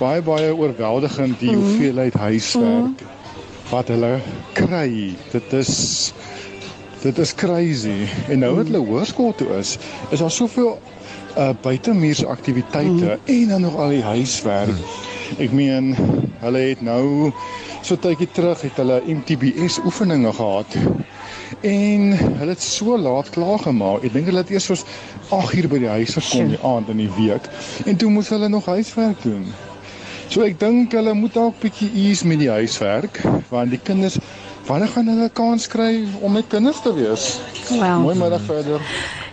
baie 0.00 0.20
baie 0.26 0.52
oorweldigend 0.52 1.38
die 1.40 1.54
mm. 1.54 1.62
hoeveelheid 1.62 2.18
huiswerk 2.18 3.02
mm. 3.04 3.18
wat 3.70 3.92
hulle 3.94 4.16
kry. 4.58 5.12
Dit 5.32 5.56
is 5.56 5.74
dit 7.02 7.18
is 7.18 7.34
crazy. 7.34 8.02
En 8.28 8.42
nou 8.44 8.56
dat 8.58 8.68
hulle 8.70 8.82
hoërskool 8.86 9.32
toe 9.38 9.48
is, 9.58 9.78
is 10.10 10.20
daar 10.20 10.30
soveel 10.30 10.76
uh 11.36 11.50
buitemuurse 11.62 12.26
aktiwiteite 12.26 13.18
mm. 13.18 13.18
en 13.24 13.48
dan 13.48 13.60
nog 13.60 13.76
al 13.76 13.88
die 13.88 14.02
huiswerk. 14.02 14.68
Mm. 14.68 15.40
Ek 15.40 15.52
meen, 15.56 15.94
hulle 16.42 16.58
het 16.58 16.82
nou 16.84 17.32
so 17.82 17.96
tydjie 17.96 18.28
terug 18.36 18.60
het 18.60 18.76
hulle 18.76 19.00
MTBS 19.06 19.80
oefeninge 19.84 20.32
gehad. 20.32 20.76
En 21.60 22.12
hulle 22.18 22.52
het 22.52 22.62
so 22.62 22.98
laat 22.98 23.30
klaar 23.30 23.58
gemaak. 23.58 24.04
Ek 24.04 24.12
dink 24.12 24.28
hulle 24.28 24.42
het 24.44 24.52
eers 24.52 24.68
soos 24.68 24.84
8 25.32 25.56
uur 25.56 25.68
by 25.72 25.80
die 25.86 25.92
huis 25.96 26.14
gekom 26.18 26.52
die 26.52 26.60
aand 26.66 26.92
in 26.92 27.00
die 27.00 27.10
week 27.16 27.48
en 27.88 27.96
toe 27.96 28.10
moes 28.12 28.28
hulle 28.32 28.48
nog 28.52 28.68
huiswerk 28.68 29.22
doen. 29.24 29.46
So 30.28 30.44
ek 30.44 30.58
dink 30.60 30.92
hulle 30.96 31.14
moet 31.16 31.34
dalk 31.36 31.58
bietjie 31.60 31.90
ease 32.04 32.28
met 32.28 32.42
die 32.42 32.52
huiswerk 32.52 33.22
want 33.50 33.72
die 33.72 33.80
kinders 33.80 34.20
wanneer 34.68 34.92
gaan 34.92 35.08
hulle 35.10 35.28
kans 35.34 35.66
kry 35.68 36.04
om 36.20 36.36
met 36.36 36.52
kinders 36.52 36.80
te 36.84 36.92
wees? 36.94 37.40
Wel. 37.68 37.98
Mooi 38.04 38.16
middag 38.18 38.44
verder. 38.46 38.84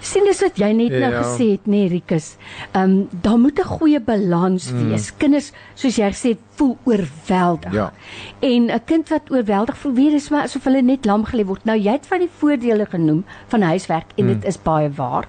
Sien 0.02 0.24
dis 0.24 0.42
wat 0.42 0.58
jy 0.58 0.72
net 0.74 0.92
nou 0.92 1.12
Ja. 1.12 1.24
gesê 1.24 1.52
het 1.52 1.66
nê 1.66 1.72
nee, 1.72 1.90
Rikus. 1.90 2.36
Ehm 2.74 2.84
um, 2.84 3.10
daar 3.22 3.40
moet 3.40 3.60
'n 3.60 3.64
goeie 3.64 4.00
balans 4.00 4.72
wees. 4.72 5.12
Kinders 5.18 5.52
soos 5.76 5.96
jy 5.96 6.10
gesê 6.12 6.30
het 6.30 6.40
voel 6.56 6.78
oorweldig. 6.84 7.74
Ja. 7.74 7.92
En 8.40 8.72
'n 8.72 8.84
kind 8.86 9.10
wat 9.10 9.32
oorweldig 9.32 9.78
voel, 9.78 9.94
weet 9.94 10.12
dis 10.12 10.30
maar 10.30 10.44
asof 10.44 10.64
hulle 10.64 10.82
net 10.82 11.06
lam 11.06 11.26
gelê 11.26 11.46
word. 11.46 11.66
Nou 11.66 11.78
jy 11.78 11.92
het 11.92 12.08
van 12.08 12.20
die 12.20 12.30
voordele 12.38 12.86
genoem 12.86 13.26
van 13.48 13.62
huiswerk 13.62 14.06
en 14.16 14.28
dit 14.28 14.46
is 14.46 14.62
baie 14.62 14.90
waar. 14.90 15.28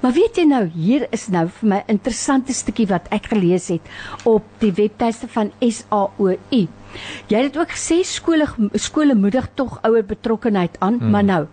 Maar 0.00 0.12
weet 0.12 0.36
jy 0.36 0.44
nou, 0.44 0.64
hier 0.74 1.06
is 1.10 1.28
nou 1.28 1.48
vir 1.48 1.68
my 1.68 1.76
'n 1.76 1.90
interessante 1.98 2.52
stukkie 2.52 2.86
wat 2.86 3.08
ek 3.10 3.26
gelees 3.26 3.68
het 3.68 3.80
op 4.24 4.42
die 4.58 4.72
webtuiste 4.72 5.28
van 5.28 5.50
SAOU. 5.60 6.68
Jy 7.28 7.42
het 7.44 7.56
ook 7.58 7.74
gesê 7.74 8.00
skole 8.06 8.46
skole 8.74 9.14
moedig 9.14 9.48
tog 9.54 9.78
ouer 9.86 10.04
betrokkenheid 10.04 10.78
aan, 10.80 10.98
mm. 11.00 11.10
maar 11.10 11.24
nou 11.24 11.46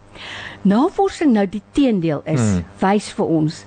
navorsing 0.65 1.33
nou 1.35 1.45
die 1.49 1.61
teendeel 1.75 2.21
is, 2.25 2.41
mm. 2.41 2.63
wys 2.79 3.09
vir 3.17 3.25
ons 3.25 3.65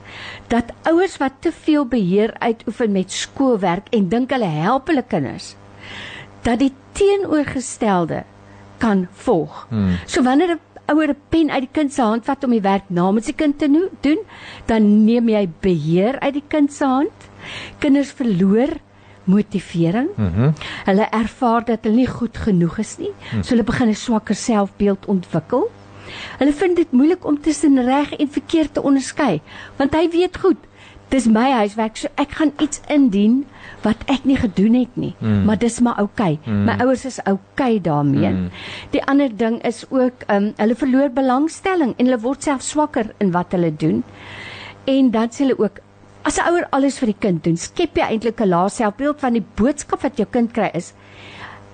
dat 0.48 0.72
ouers 0.88 1.18
wat 1.20 1.36
te 1.44 1.52
veel 1.52 1.84
beheer 1.86 2.32
uitoefen 2.40 2.92
met 2.92 3.12
skoolwerk 3.12 3.92
en 3.94 4.08
dink 4.08 4.32
hulle 4.34 4.48
help 4.48 4.88
hulle 4.88 5.04
kinders, 5.04 5.52
dat 6.42 6.58
die 6.58 6.72
teenoorgestelde 6.98 8.24
kan 8.78 9.06
volg. 9.12 9.66
Mm. 9.70 9.98
So 10.06 10.22
wanneer 10.22 10.56
'n 10.56 10.60
ouer 10.88 11.10
'n 11.10 11.20
pen 11.28 11.50
uit 11.50 11.60
die 11.66 11.72
kind 11.72 11.92
se 11.92 12.02
hand 12.02 12.24
vat 12.24 12.44
om 12.44 12.50
die 12.50 12.64
werk 12.64 12.88
namens 12.88 13.26
die 13.26 13.34
kind 13.34 13.58
te 13.58 13.68
doen, 14.00 14.18
dan 14.66 15.04
neem 15.04 15.28
jy 15.28 15.48
beheer 15.60 16.18
uit 16.20 16.34
die 16.34 16.48
kind 16.48 16.72
se 16.72 16.84
hand. 16.84 17.28
Kinders 17.78 18.12
verloor 18.12 18.68
motivering. 19.28 20.08
Mm 20.16 20.54
hulle 20.88 21.06
ervaar 21.10 21.64
dat 21.64 21.84
hulle 21.84 21.96
nie 22.02 22.10
goed 22.10 22.36
genoeg 22.36 22.78
is 22.78 22.96
nie. 22.98 23.12
Mm. 23.12 23.42
So 23.42 23.54
hulle 23.54 23.64
begin 23.64 23.88
'n 23.88 23.94
swakker 23.94 24.34
selfbeeld 24.34 25.06
ontwikkel. 25.06 25.68
Hulle 26.38 26.52
vind 26.52 26.76
dit 26.76 26.92
moeilik 26.92 27.26
om 27.26 27.40
tussen 27.40 27.84
reg 27.84 28.12
en 28.16 28.28
verkeerd 28.30 28.74
te 28.74 28.82
onderskei, 28.82 29.40
want 29.76 29.94
hy 29.94 30.08
weet 30.10 30.38
goed, 30.38 30.56
dis 31.08 31.26
my 31.32 31.46
huiswerk, 31.62 31.96
so 31.96 32.10
ek 32.20 32.36
gaan 32.40 32.52
iets 32.60 32.80
indien 32.92 33.40
wat 33.84 34.02
ek 34.12 34.26
nie 34.28 34.36
gedoen 34.36 34.74
het 34.76 34.96
nie, 35.00 35.14
mm. 35.18 35.44
maar 35.48 35.58
dis 35.60 35.78
maar 35.84 36.00
oukei. 36.02 36.36
Okay. 36.36 36.52
Mm. 36.52 36.64
My 36.68 36.76
ouers 36.84 37.04
is 37.08 37.20
oukei 37.24 37.40
okay 37.52 37.80
daarmee. 37.80 38.28
Mm. 38.28 38.48
Die 38.92 39.02
ander 39.04 39.32
ding 39.36 39.60
is 39.66 39.84
ook 39.88 40.26
um, 40.28 40.52
hulle 40.56 40.76
verloor 40.76 41.12
belangstelling 41.14 41.94
en 41.96 42.10
hulle 42.10 42.20
word 42.20 42.44
self 42.44 42.64
swakker 42.66 43.12
in 43.22 43.32
wat 43.36 43.56
hulle 43.56 43.72
doen. 43.72 44.02
En 44.88 45.10
dan 45.14 45.32
sê 45.32 45.46
hulle 45.46 45.58
ook 45.58 45.80
as 46.28 46.38
'n 46.38 46.48
ouer 46.50 46.66
alles 46.76 46.98
vir 47.00 47.12
die 47.14 47.20
kind 47.26 47.44
doen, 47.44 47.56
skep 47.56 47.96
jy 47.96 48.04
eintlik 48.04 48.40
'n 48.40 48.52
lae 48.52 48.68
selfbeeld 48.68 49.20
van 49.20 49.32
die 49.32 49.46
boodskap 49.56 50.02
wat 50.02 50.18
jou 50.20 50.26
kind 50.30 50.52
kry 50.52 50.70
is 50.74 50.92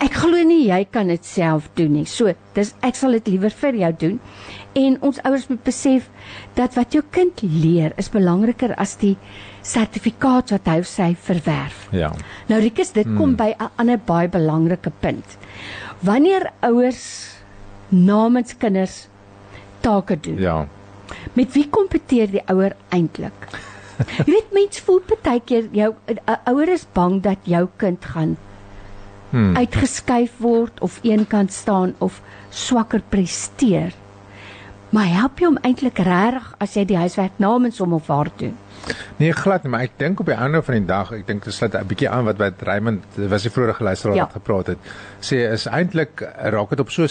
ek 0.04 0.16
glo 0.20 0.42
nie 0.46 0.66
jy 0.66 0.82
kan 0.92 1.10
dit 1.12 1.24
self 1.26 1.68
doen 1.78 1.92
nie. 1.98 2.04
So, 2.08 2.32
dis 2.56 2.72
ek 2.86 2.98
sal 2.98 3.16
dit 3.16 3.34
liewer 3.34 3.54
vir 3.62 3.78
jou 3.78 3.90
doen. 4.02 4.20
En 4.78 4.96
ons 5.06 5.20
ouers 5.24 5.46
moet 5.50 5.62
besef 5.66 6.08
dat 6.58 6.74
wat 6.78 6.94
jou 6.96 7.02
kind 7.14 7.42
leer 7.42 7.94
is 8.00 8.10
belangriker 8.12 8.74
as 8.80 8.96
die 9.00 9.14
sertifikaat 9.64 10.52
wat 10.54 10.68
hy 10.68 10.78
of 10.82 10.90
sy 10.90 11.12
verwerf. 11.26 11.86
Ja. 11.94 12.10
Nou 12.50 12.60
Rikus, 12.60 12.92
dit 12.96 13.06
hmm. 13.06 13.18
kom 13.20 13.36
by 13.38 13.54
'n 13.54 13.70
ander 13.78 13.98
baie 13.98 14.28
belangrike 14.28 14.92
punt. 15.00 15.38
Wanneer 16.02 16.50
ouers 16.62 17.30
namens 17.88 18.56
kinders 18.58 19.08
take 19.80 20.16
doen, 20.16 20.38
Ja. 20.38 20.66
met 21.34 21.52
wie 21.54 21.68
kompeteer 21.68 22.30
die 22.30 22.42
ouer 22.48 22.74
eintlik? 22.90 23.32
Jy 24.26 24.32
weet 24.32 24.52
mens 24.52 24.80
voel 24.80 25.00
baie 25.22 25.40
keer 25.40 25.68
jou 25.72 25.94
'n 26.08 26.18
ouer 26.50 26.68
is 26.68 26.86
bang 26.92 27.22
dat 27.22 27.38
jou 27.44 27.68
kind 27.76 28.04
gaan 28.04 28.36
Hmm. 29.34 29.56
uitgeskuif 29.56 30.30
word 30.38 30.80
of 30.80 31.00
eenkant 31.02 31.52
staan 31.52 31.94
of 31.98 32.20
swakker 32.50 33.00
presteer. 33.08 33.92
Maar 34.94 35.06
help 35.10 35.40
jy 35.42 35.46
hom 35.48 35.58
eintlik 35.66 35.98
regtig 35.98 36.54
as 36.62 36.74
jy 36.78 36.84
die 36.84 36.96
huiswerk 36.96 37.32
namens 37.42 37.78
hom 37.82 37.92
of 37.96 38.06
haar 38.06 38.30
doen? 38.38 38.54
Nee, 39.18 39.32
glad 39.32 39.64
nie, 39.64 39.70
maar 39.70 39.80
ek 39.88 39.96
dink 39.98 40.20
op 40.20 40.26
die 40.30 40.36
einde 40.38 40.62
van 40.62 40.74
die 40.78 40.86
dag, 40.86 41.10
ek 41.12 41.26
dink 41.26 41.42
dit 41.44 41.54
sluit 41.54 41.74
'n 41.74 41.86
bietjie 41.86 42.08
aan 42.08 42.24
wat 42.24 42.38
wat 42.38 42.62
Raymond 42.62 43.02
was 43.16 43.42
die 43.42 43.50
vorige 43.50 43.82
luisteraar 43.82 44.16
Ja. 44.16 44.28
gepraat 44.32 44.66
het. 44.66 44.78
Sê 45.20 45.50
is 45.50 45.66
eintlik 45.66 46.20
raak 46.38 46.70
dit 46.70 46.80
op 46.80 46.90
so 46.90 47.02
'n 47.02 47.08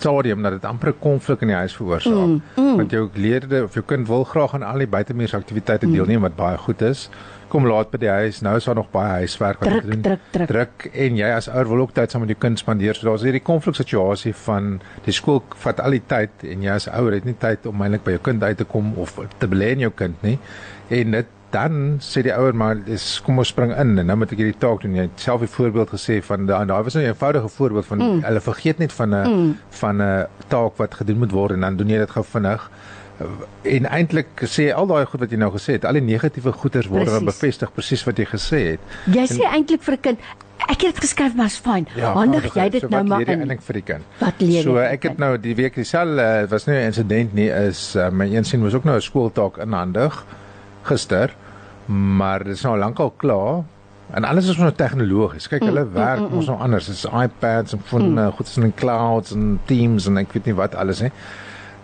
stadium 0.00 0.42
dat 0.42 0.52
dit 0.56 0.64
amper 0.64 0.88
'n 0.88 0.98
konflik 0.98 1.40
in 1.44 1.52
die 1.52 1.56
huis 1.56 1.76
veroorsaak. 1.76 2.26
Mm, 2.26 2.42
mm. 2.56 2.76
Want 2.76 2.90
jou 2.90 3.08
leerders 3.14 3.62
of 3.62 3.74
jou 3.74 3.84
kind 3.86 4.08
wil 4.08 4.24
graag 4.24 4.54
aan 4.54 4.62
al 4.62 4.78
die 4.78 4.86
buitemuursaktiwiteite 4.86 5.86
mm. 5.86 5.92
deelneem 5.92 6.20
wat 6.20 6.36
baie 6.36 6.56
goed 6.56 6.82
is. 6.82 7.08
Kom 7.48 7.66
laat 7.66 7.90
by 7.90 7.98
die 7.98 8.08
huis. 8.08 8.40
Nou 8.40 8.56
is 8.56 8.64
daar 8.64 8.74
nog 8.74 8.90
baie 8.90 9.10
huiswerk 9.10 9.58
wat 9.58 9.68
Druk, 9.68 9.80
te 9.82 9.88
doen. 9.88 10.00
druk, 10.00 10.20
druk. 10.30 10.48
Druk 10.48 10.84
en 10.92 11.16
jy 11.16 11.30
as 11.34 11.48
ouer 11.48 11.68
wil 11.68 11.78
ook 11.78 11.92
tyd 11.92 12.10
saam 12.10 12.20
met 12.20 12.30
jou 12.30 12.38
kind 12.38 12.58
spandeer. 12.58 12.94
So 12.94 13.08
daar's 13.08 13.22
hierdie 13.22 13.42
konfliksituasie 13.42 14.34
van 14.34 14.80
die 15.04 15.12
skool 15.12 15.42
vat 15.56 15.80
al 15.80 15.90
die 15.90 16.02
tyd 16.06 16.30
en 16.42 16.62
jy 16.62 16.70
as 16.70 16.88
ouer 16.88 17.12
het 17.12 17.24
nie 17.24 17.36
tyd 17.38 17.66
om 17.66 17.82
eintlik 17.82 18.04
by 18.04 18.10
jou 18.10 18.22
kind 18.30 18.42
uit 18.42 18.56
te 18.56 18.64
kom 18.64 18.94
of 18.96 19.18
te 19.38 19.46
belê 19.46 19.72
in 19.72 19.78
jou 19.78 19.92
kind 19.94 20.22
nie. 20.22 20.38
En 20.88 21.10
dit 21.10 21.26
dan 21.50 21.98
sê 22.02 22.22
die 22.22 22.32
ouer 22.34 22.54
maar 22.54 22.78
dis 22.84 23.04
kom 23.26 23.40
ons 23.42 23.50
spring 23.50 23.72
in 23.74 23.98
en 23.98 24.06
nou 24.06 24.16
moet 24.20 24.32
ek 24.34 24.42
hierdie 24.42 24.60
taak 24.62 24.84
doen. 24.84 24.94
Jy 24.98 25.06
het 25.08 25.24
self 25.24 25.42
'n 25.42 25.50
voorbeeld 25.56 25.90
gesê 25.90 26.20
van 26.22 26.46
daai 26.46 26.66
daai 26.66 26.82
was 26.82 26.94
'n 26.94 27.06
eenvoudige 27.06 27.48
voorbeeld 27.48 27.86
van 27.86 27.98
mm. 27.98 28.22
hulle 28.22 28.40
vergeet 28.40 28.78
net 28.78 28.92
van 28.92 29.14
'n 29.14 29.28
mm. 29.28 29.58
van 29.70 30.02
'n 30.02 30.26
taak 30.48 30.76
wat 30.76 30.94
gedoen 30.94 31.18
moet 31.18 31.30
word 31.30 31.52
en 31.52 31.60
dan 31.60 31.76
doen 31.76 31.88
jy 31.88 31.98
dit 31.98 32.10
gou 32.10 32.24
vinnig. 32.24 32.70
En 33.62 33.86
eintlik 33.86 34.28
sê 34.44 34.72
al 34.72 34.86
daai 34.86 35.04
goed 35.04 35.20
wat 35.20 35.30
jy 35.30 35.36
nou 35.36 35.50
gesê 35.52 35.72
het, 35.76 35.84
al 35.84 35.92
die 35.92 36.02
negatiewe 36.02 36.52
goeders 36.52 36.86
word 36.86 37.04
dan 37.04 37.24
Precies. 37.24 37.40
bevestig 37.40 37.72
presies 37.72 38.04
wat 38.04 38.16
jy 38.16 38.24
gesê 38.24 38.60
het. 38.70 38.80
Jy 39.04 39.26
sê 39.26 39.44
eintlik 39.44 39.82
vir 39.82 39.94
'n 39.94 40.00
kind, 40.00 40.18
ek 40.68 40.80
het 40.80 40.94
dit 40.94 40.98
geskryf 41.04 41.34
maar 41.34 41.46
is 41.46 41.58
fyn. 41.58 41.86
Handig 41.94 42.14
handig, 42.14 42.54
jy 42.54 42.68
dit 42.68 42.80
so 42.80 42.88
nou 42.88 43.04
maar 43.04 43.20
jy 43.20 43.32
in. 43.32 43.40
eintlik 43.40 43.62
vir 43.62 43.74
die 43.74 43.82
kind. 43.82 44.04
Wat 44.18 44.34
leer 44.38 44.50
jy 44.50 44.62
So 44.62 44.72
vir 44.72 44.82
die 44.82 44.92
ek 44.96 45.02
het 45.02 45.18
nou 45.18 45.38
die 45.38 45.54
week 45.54 45.74
dieselfde 45.74 46.42
uh, 46.42 46.50
was 46.50 46.66
nie 46.66 46.76
'n 46.76 46.86
insident 46.86 47.34
nie 47.34 47.50
is 47.50 47.96
uh, 47.96 48.10
my 48.10 48.26
een 48.34 48.44
sien 48.44 48.62
was 48.62 48.74
ook 48.74 48.84
nou 48.84 48.96
'n 48.96 49.00
skooltaak 49.00 49.58
inhandig 49.58 50.24
gister, 50.82 51.34
maar 51.86 52.44
dit 52.44 52.54
is 52.56 52.62
nou 52.62 52.76
lankal 52.78 53.10
klaar. 53.16 53.62
En 54.14 54.24
alles 54.26 54.48
is 54.50 54.56
nou 54.58 54.72
tegnologies. 54.74 55.46
Kyk, 55.48 55.62
hulle 55.62 55.84
Mm, 55.84 55.92
werk 55.94 56.30
mos 56.30 56.46
nou 56.50 56.58
anders. 56.58 56.86
Dit 56.86 56.94
is 56.96 57.04
iPads 57.06 57.72
en 57.72 57.80
fone, 57.86 58.08
mm. 58.10 58.32
goed 58.32 58.46
is 58.46 58.56
in 58.56 58.62
die 58.62 58.74
clouds 58.74 59.32
en 59.32 59.60
Teams 59.66 60.06
en 60.10 60.18
ek 60.18 60.32
weet 60.34 60.46
nie 60.50 60.54
wat 60.58 60.74
alles 60.74 61.00
nie. 61.04 61.10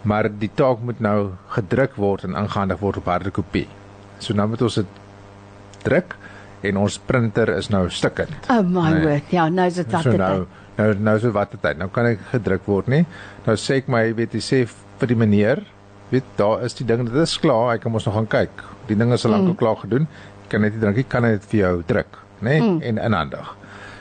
Maar 0.02 0.28
die 0.38 0.50
taak 0.54 0.80
moet 0.82 1.00
nou 1.00 1.30
gedruk 1.54 1.94
word 1.96 2.24
en 2.24 2.34
ingehandig 2.34 2.78
word 2.82 2.96
op 2.96 3.04
harde 3.10 3.30
kopie. 3.30 3.68
So 4.18 4.34
nou 4.34 4.48
moet 4.48 4.62
ons 4.62 4.74
dit 4.74 4.86
druk 5.86 6.16
en 6.66 6.76
ons 6.82 6.98
printer 7.06 7.48
is 7.56 7.68
nou 7.70 7.88
stukkend. 7.90 8.34
Oh 8.50 8.62
my 8.62 8.90
Nee. 8.92 9.02
word. 9.06 9.30
Ja, 9.30 9.48
nou 9.48 9.66
is 9.66 9.74
dit 9.74 9.90
wat 9.92 10.02
So 10.02 10.10
dit. 10.10 10.18
nou 10.18 10.46
nou 10.76 10.94
nou 10.98 11.18
so 11.18 11.30
wat 11.32 11.54
tyd. 11.60 11.78
Nou 11.78 11.88
kan 11.88 12.06
ek 12.06 12.18
gedruk 12.32 12.66
word 12.66 12.88
nie. 12.88 13.06
Nou 13.46 13.56
sê 13.56 13.76
ek 13.80 13.88
my 13.88 14.12
weet 14.14 14.32
jy 14.34 14.40
sê 14.40 14.66
vir 14.98 15.06
die 15.08 15.16
meneer, 15.16 15.62
weet 16.10 16.24
daar 16.36 16.62
is 16.64 16.74
die 16.74 16.84
ding, 16.86 17.04
dit 17.04 17.14
is 17.22 17.38
klaar, 17.38 17.70
hy 17.72 17.78
kan 17.78 17.92
ons 17.92 18.04
nog 18.04 18.14
gaan 18.14 18.26
kyk. 18.26 18.64
Die 18.86 18.96
ding 18.96 19.12
is 19.12 19.24
al 19.26 19.34
lank 19.36 19.48
mm. 19.48 19.58
klaar 19.60 19.78
gedoen. 19.82 20.08
Jy 20.42 20.50
kan 20.52 20.62
net 20.66 20.76
nie 20.76 20.82
drink, 20.82 20.96
nie, 21.00 21.06
kan 21.10 21.26
dit 21.26 21.46
vir 21.52 21.60
jou 21.60 21.72
druk, 21.86 22.18
nê? 22.40 22.56
Nee? 22.56 22.60
Mm. 22.60 22.82
En 22.90 23.00
inhandig. 23.10 23.54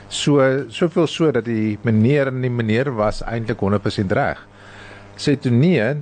So 0.08 0.42
soveel 0.70 1.08
so 1.10 1.30
dat 1.34 1.48
die 1.48 1.78
meneer 1.82 2.30
en 2.30 2.44
die 2.44 2.52
meneer 2.52 2.92
was 2.94 3.22
eintlik 3.26 3.62
100% 3.62 4.14
reg. 4.14 4.42
Sê 5.18 5.34
toe 5.40 5.50
nee 5.50 5.96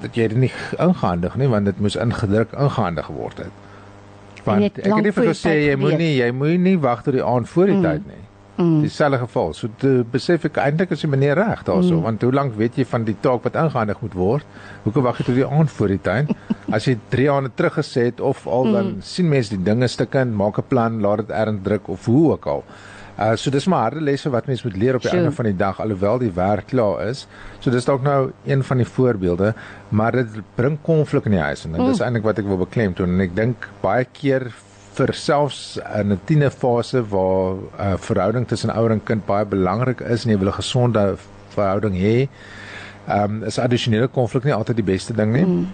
dat 0.00 0.16
jy 0.16 0.28
dit 0.32 0.38
nie 0.46 0.52
ingehandig 0.80 1.36
nie 1.40 1.48
want 1.52 1.68
dit 1.68 1.80
moes 1.80 1.96
ingedruk 2.00 2.52
ingehandig 2.56 3.08
geword 3.08 3.44
het. 3.44 3.52
jy 4.40 4.44
Want 4.44 4.64
ek 4.64 4.80
het 4.84 5.04
nie 5.04 5.14
vir 5.16 5.30
gesê 5.30 5.54
jy 5.66 5.76
moenie 5.80 6.10
jy 6.16 6.30
moenie 6.32 6.76
wag 6.80 7.04
tot 7.04 7.16
die 7.16 7.24
aand 7.24 7.48
voor 7.48 7.72
die 7.72 7.78
mm. 7.78 7.86
tyd 7.88 8.06
nie. 8.08 8.24
Mm. 8.60 8.82
Dieselfde 8.84 9.18
geval. 9.18 9.54
So 9.56 9.68
te 9.80 9.90
besef 10.12 10.44
ek 10.44 10.58
eintlik 10.60 10.92
is 10.92 11.00
die 11.04 11.08
meneer 11.08 11.38
reg 11.40 11.62
daarso, 11.64 11.96
mm. 11.96 12.02
want 12.04 12.24
hoe 12.26 12.32
lank 12.36 12.56
weet 12.60 12.76
jy 12.76 12.84
van 12.84 13.06
die 13.08 13.16
taak 13.24 13.46
wat 13.46 13.56
ingehandig 13.56 14.02
moet 14.04 14.16
word? 14.20 14.58
Hoekom 14.84 15.06
wag 15.08 15.20
jy 15.20 15.28
tot 15.30 15.38
die 15.38 15.48
aand 15.48 15.72
voor 15.72 15.94
die 15.94 16.00
tyd? 16.04 16.34
As 16.76 16.86
jy 16.88 16.98
3 17.14 17.30
aande 17.32 17.52
terug 17.56 17.78
gesê 17.80 18.10
het 18.10 18.20
of 18.20 18.44
al 18.46 18.68
dan 18.68 18.86
mm. 18.92 19.02
sien 19.06 19.28
mense 19.32 19.54
die 19.54 19.64
dinge 19.64 19.88
stukkend, 19.88 20.36
maak 20.36 20.60
'n 20.60 20.68
plan, 20.68 21.00
laat 21.00 21.24
dit 21.24 21.36
erns 21.42 21.64
druk 21.64 21.88
of 21.88 22.04
hoe 22.04 22.32
ook 22.36 22.46
al. 22.46 22.64
Uh 23.20 23.34
so 23.36 23.50
dis 23.50 23.66
maar 23.68 23.90
harde 23.90 24.00
lesse 24.00 24.30
wat 24.32 24.46
mense 24.46 24.64
moet 24.66 24.76
leer 24.76 24.94
op 24.94 25.02
die 25.02 25.10
Sure. 25.10 25.22
einde 25.22 25.36
van 25.36 25.44
die 25.44 25.56
dag 25.56 25.80
alhoewel 25.80 26.18
die 26.18 26.32
werk 26.32 26.66
klaar 26.66 27.08
is. 27.08 27.26
So 27.60 27.70
dis 27.70 27.84
dalk 27.84 28.02
nou 28.02 28.32
een 28.44 28.62
van 28.64 28.76
die 28.76 28.86
voorbeelde, 28.86 29.54
maar 29.88 30.12
dit 30.12 30.40
bring 30.54 30.78
konflik 30.82 31.24
in 31.24 31.32
die 31.32 31.40
huis 31.40 31.64
en 31.64 31.70
mm. 31.70 31.86
dis 31.86 32.00
eintlik 32.00 32.24
wat 32.24 32.38
ek 32.38 32.46
wil 32.46 32.56
beklemtoon 32.56 33.08
en 33.08 33.20
ek 33.20 33.36
dink 33.36 33.68
baie 33.82 34.04
keer 34.12 34.52
vir 34.94 35.12
selfs 35.14 35.78
in 35.98 36.12
'n 36.12 36.20
tienerfase 36.24 37.02
waar 37.08 37.54
'n 37.54 37.68
uh, 37.78 37.96
verhouding 37.98 38.46
tussen 38.48 38.70
ouer 38.70 38.90
en 38.90 39.04
kind 39.04 39.26
baie 39.26 39.44
belangrik 39.44 40.00
is 40.00 40.24
en 40.24 40.30
jy 40.30 40.38
wil 40.38 40.48
'n 40.48 40.62
gesonde 40.62 41.16
verhouding 41.48 41.94
hê. 41.94 42.28
Ehm 43.08 43.24
um, 43.24 43.44
is 43.44 43.58
addisionele 43.58 44.08
konflik 44.08 44.44
nie 44.44 44.54
altyd 44.54 44.76
die 44.76 44.90
beste 44.92 45.12
ding 45.12 45.32
nie. 45.32 45.44
Mm. 45.44 45.66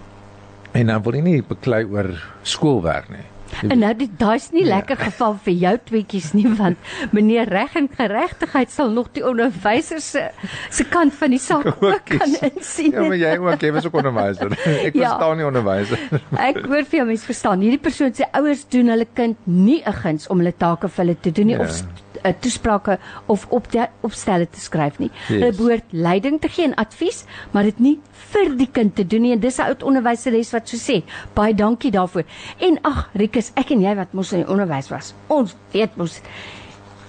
En 0.71 0.85
dan 0.87 1.03
wil 1.03 1.13
jy 1.13 1.21
nie 1.21 1.43
beklei 1.43 1.83
oor 1.85 2.09
skoolwerk 2.43 3.09
nie. 3.09 3.25
En 3.69 3.79
nou 3.79 3.93
dit 3.97 4.09
daai's 4.19 4.51
nie 4.51 4.63
lekker 4.65 4.97
geval 4.97 5.37
vir 5.45 5.53
jou 5.53 5.77
tweetjies 5.89 6.33
nie 6.33 6.47
want 6.57 6.77
meneer 7.11 7.49
reg 7.49 7.75
en 7.75 7.87
geregtigheid 7.97 8.69
sal 8.71 8.89
nog 8.91 9.07
die 9.13 9.23
onderwyser 9.25 10.01
se 10.01 10.29
se 10.69 10.83
kant 10.83 11.13
van 11.13 11.29
die 11.29 11.39
saak 11.39 11.65
ook 11.81 12.05
kan 12.05 12.35
insien. 12.51 12.91
Ja, 12.91 13.01
maar 13.07 13.17
jy 13.17 13.37
ook, 13.37 13.61
jy 13.61 13.71
was 13.71 13.85
ook 13.85 13.93
onderwyser. 14.01 14.51
Ek 14.87 14.93
Ja. 14.95 15.09
verstaan 15.09 15.37
nie 15.37 15.45
onderwyser. 15.45 15.99
Ek 16.37 16.61
hoor 16.65 16.83
vir 16.85 16.97
jou 17.01 17.05
mense 17.07 17.25
verstaan. 17.25 17.61
Hierdie 17.61 17.81
persoon 17.81 18.11
sê 18.13 18.27
ouers 18.33 18.65
doen 18.69 18.87
hulle 18.93 19.07
kind 19.13 19.37
nie 19.45 19.81
'n 19.85 19.93
guns 19.93 20.27
om 20.29 20.37
hulle 20.39 20.53
take 20.57 20.87
vir 20.87 21.05
hulle 21.05 21.15
te 21.21 21.31
doen 21.31 21.47
nie 21.47 21.55
Ja. 21.55 21.61
of 21.61 21.83
uh, 22.23 22.33
toesprake 22.39 22.97
of 23.25 23.45
op 23.49 23.67
opstelle 24.01 24.47
te 24.49 24.59
skryf 24.59 24.99
nie. 24.99 25.09
Yes. 25.27 25.29
Hulle 25.29 25.53
behoort 25.57 25.91
leiding 25.91 26.41
te 26.41 26.49
gee 26.49 26.65
en 26.65 26.75
advies, 26.75 27.23
maar 27.51 27.63
dit 27.63 27.79
nie 27.79 27.95
vir 28.31 28.53
die 28.57 28.69
kind 28.71 28.95
te 28.95 29.05
doen 29.07 29.21
nie. 29.21 29.33
En 29.35 29.39
dis 29.39 29.57
'n 29.59 29.69
oud 29.69 29.83
onderwyseres 29.83 30.51
wat 30.51 30.69
so 30.69 30.77
sê. 30.77 31.03
Baie 31.33 31.53
dankie 31.55 31.91
daarvoor. 31.91 32.23
En 32.59 32.79
ag, 32.81 33.09
Rikus, 33.13 33.51
ek 33.55 33.71
en 33.71 33.81
jy 33.81 33.95
wat 33.95 34.13
mos 34.13 34.31
in 34.33 34.43
die 34.43 34.49
onderwys 34.49 34.89
was. 34.89 35.13
Ons 35.27 35.55
weet 35.71 35.95
mos 35.95 36.21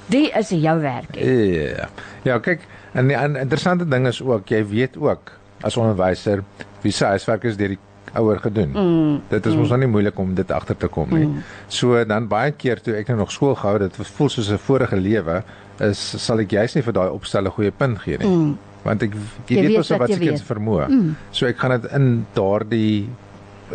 die 0.06 0.30
is 0.30 0.48
jou 0.50 0.80
werk. 0.80 1.16
Ja. 1.16 1.88
Ja, 2.24 2.38
kyk, 2.38 2.60
en 2.92 3.10
en 3.10 3.36
interessante 3.36 3.88
ding 3.88 4.06
is 4.06 4.22
ook, 4.22 4.48
jy 4.48 4.64
weet 4.66 4.96
ook 4.96 5.32
as 5.60 5.76
onderwyser 5.76 6.44
wie 6.82 6.92
se 6.92 7.04
huiswerk 7.04 7.44
is 7.44 7.56
deur 7.56 7.68
die 7.68 7.78
ouer 8.14 8.38
gedoen. 8.38 8.70
Mm, 8.72 9.20
dit 9.28 9.46
is 9.46 9.52
mm. 9.52 9.58
mos 9.60 9.68
nou 9.74 9.78
nie 9.80 9.90
moeilik 9.90 10.18
om 10.18 10.34
dit 10.34 10.50
agter 10.52 10.76
te 10.76 10.88
kom 10.88 11.10
nie. 11.14 11.26
Mm. 11.26 11.42
So 11.68 12.04
dan 12.04 12.28
baie 12.28 12.52
keer 12.52 12.80
toe 12.80 12.94
ek 12.98 13.08
nou 13.08 13.18
nog 13.18 13.32
skool 13.32 13.54
gehou, 13.58 13.78
dit 13.78 13.96
voel 13.96 14.28
soos 14.28 14.50
'n 14.50 14.58
vorige 14.58 14.96
lewe, 14.96 15.42
is 15.80 16.00
sal 16.24 16.40
ek 16.40 16.50
juist 16.50 16.74
nie 16.74 16.82
vir 16.82 16.92
daai 16.92 17.08
opstelle 17.10 17.50
goeie 17.50 17.70
punt 17.70 17.98
gee 17.98 18.18
nie. 18.18 18.26
Mm. 18.26 18.58
Want 18.82 19.02
ek 19.02 19.14
jy, 19.46 19.56
Jy 19.56 19.62
weet 19.62 19.76
mos 19.76 19.88
wat 19.90 19.98
wat 19.98 20.12
se 20.12 20.18
kind 20.18 20.38
se 20.38 20.44
vermoë. 20.44 20.88
Mm. 20.88 21.16
So 21.30 21.46
ek 21.46 21.58
gaan 21.58 21.80
dit 21.80 21.90
in 21.92 22.26
daardie 22.34 23.08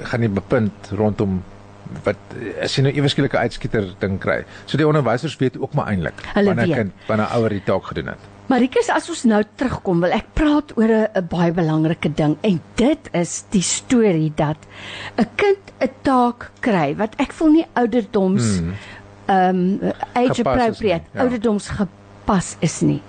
gaan 0.09 0.23
nie 0.25 0.29
bepunt 0.29 0.93
rondom 0.97 1.41
wat 2.03 2.17
as 2.63 2.75
jy 2.77 2.87
nou 2.87 2.93
ewe 2.95 3.09
skielike 3.11 3.37
uitskieter 3.37 3.93
ding 4.01 4.19
kry. 4.19 4.43
So 4.65 4.77
die 4.77 4.87
onderwysers 4.87 5.35
weet 5.41 5.59
ook 5.59 5.73
maar 5.77 5.91
eintlik 5.91 6.23
wanneer 6.33 6.67
weet. 6.67 6.75
kind 6.75 6.91
wanneer 7.07 7.33
ouer 7.37 7.49
die 7.49 7.63
taak 7.65 7.91
gedoen 7.91 8.15
het. 8.15 8.31
Marikus, 8.51 8.89
as 8.91 9.07
ons 9.09 9.23
nou 9.29 9.39
terugkom, 9.57 10.01
wil 10.03 10.11
ek 10.11 10.33
praat 10.35 10.73
oor 10.75 10.91
'n 10.91 11.27
baie 11.31 11.51
belangrike 11.55 12.09
ding 12.11 12.35
en 12.43 12.59
dit 12.75 13.09
is 13.13 13.45
die 13.51 13.61
storie 13.63 14.31
dat 14.35 14.57
'n 15.17 15.27
kind 15.35 15.63
'n 15.81 15.89
taak 16.03 16.51
kry 16.59 16.95
wat 16.95 17.15
ek 17.19 17.31
voel 17.31 17.51
nie 17.51 17.65
ouderdoms 17.73 18.59
ehm 19.27 19.79
um, 19.81 19.91
age 20.13 20.43
Gepas 20.43 20.59
appropriate, 20.59 21.05
nie, 21.07 21.15
ja. 21.15 21.21
ouderdoms 21.23 21.69
gepas 21.69 22.57
is 22.59 22.81
nie. 22.81 23.01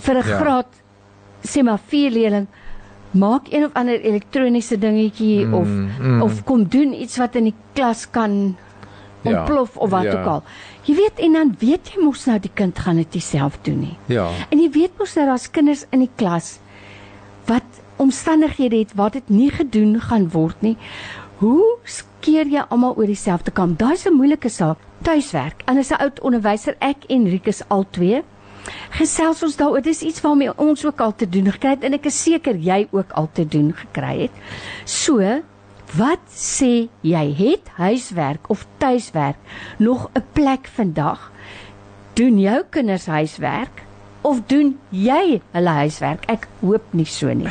Vir 0.00 0.14
'n 0.14 0.28
Ja. 0.28 0.38
graad 0.40 0.70
sê 1.44 1.62
maar 1.62 1.78
4 1.86 2.10
leerling 2.10 2.46
maak 3.10 3.52
een 3.52 3.64
of 3.64 3.70
ander 3.74 4.00
elektroniese 4.00 4.78
dingetjie 4.78 5.44
mm, 5.44 5.54
of 5.54 5.68
mm. 6.00 6.22
of 6.22 6.44
kom 6.44 6.64
doen 6.68 6.92
iets 6.94 7.16
wat 7.16 7.34
in 7.36 7.44
die 7.44 7.54
klas 7.74 8.10
kan 8.10 8.56
Ja, 9.26 9.40
ontplof 9.40 9.76
of 9.76 9.90
wat 9.90 10.02
ja. 10.02 10.12
ook 10.20 10.26
al. 10.26 10.42
Jy 10.86 10.94
weet 10.94 11.18
en 11.18 11.32
dan 11.32 11.54
weet 11.58 11.88
jy 11.90 12.02
mos 12.04 12.26
nou 12.28 12.38
die 12.38 12.52
kind 12.54 12.78
gaan 12.78 12.96
dit 12.96 13.16
self 13.22 13.58
doen 13.66 13.80
nie. 13.80 13.96
Ja. 14.06 14.28
En 14.50 14.60
jy 14.62 14.70
weet 14.70 14.98
mos 14.98 15.16
nou 15.18 15.26
daar's 15.26 15.50
kinders 15.50 15.84
in 15.90 16.04
die 16.04 16.12
klas 16.14 16.58
wat 17.46 17.82
omstandighede 17.96 18.78
het 18.84 18.94
waar 18.94 19.10
dit 19.10 19.28
nie 19.28 19.50
gedoen 19.50 20.00
gaan 20.00 20.28
word 20.30 20.62
nie. 20.62 20.76
Hoe 21.40 21.78
skeer 21.84 22.46
jy 22.46 22.62
almal 22.70 22.94
oor 22.96 23.10
dieselfde 23.10 23.50
kam? 23.50 23.74
Daai's 23.76 24.06
'n 24.06 24.14
moeilike 24.14 24.48
saak. 24.48 24.78
Tuiswerk. 25.02 25.62
En 25.66 25.78
as 25.78 25.90
'n 25.90 26.00
oud 26.00 26.20
onderwyser, 26.20 26.76
ek 26.78 27.04
en 27.08 27.28
Rikus 27.28 27.62
al 27.68 27.84
twee, 27.90 28.22
gesels 28.90 29.42
ons 29.42 29.56
daaroor. 29.56 29.82
Dis 29.82 30.02
iets 30.02 30.20
waarmee 30.20 30.58
ons 30.58 30.84
ook 30.84 31.00
al 31.00 31.14
te 31.14 31.28
doen 31.28 31.52
gekry 31.52 31.70
het 31.70 31.84
en 31.84 31.92
ek 31.92 32.06
is 32.06 32.22
seker 32.22 32.56
jy 32.56 32.88
ook 32.90 33.12
al 33.12 33.28
te 33.32 33.46
doen 33.46 33.74
gekry 33.74 34.20
het. 34.20 34.30
So, 34.84 35.42
wat 35.96 36.22
sê 36.32 36.88
jy 37.06 37.24
het 37.38 37.68
huiswerk 37.78 38.50
of 38.52 38.66
tuiswerk 38.82 39.36
nog 39.78 40.08
'n 40.14 40.24
plek 40.32 40.66
vandag? 40.74 41.30
Doen 42.14 42.38
jou 42.40 42.62
kinders 42.70 43.06
huiswerk 43.06 43.82
of 44.22 44.40
doen 44.46 44.78
jy 44.90 45.40
hulle 45.52 45.68
huiswerk? 45.68 46.24
Ek 46.30 46.46
hoop 46.60 46.82
nie 46.90 47.04
so 47.04 47.32
nie. 47.32 47.48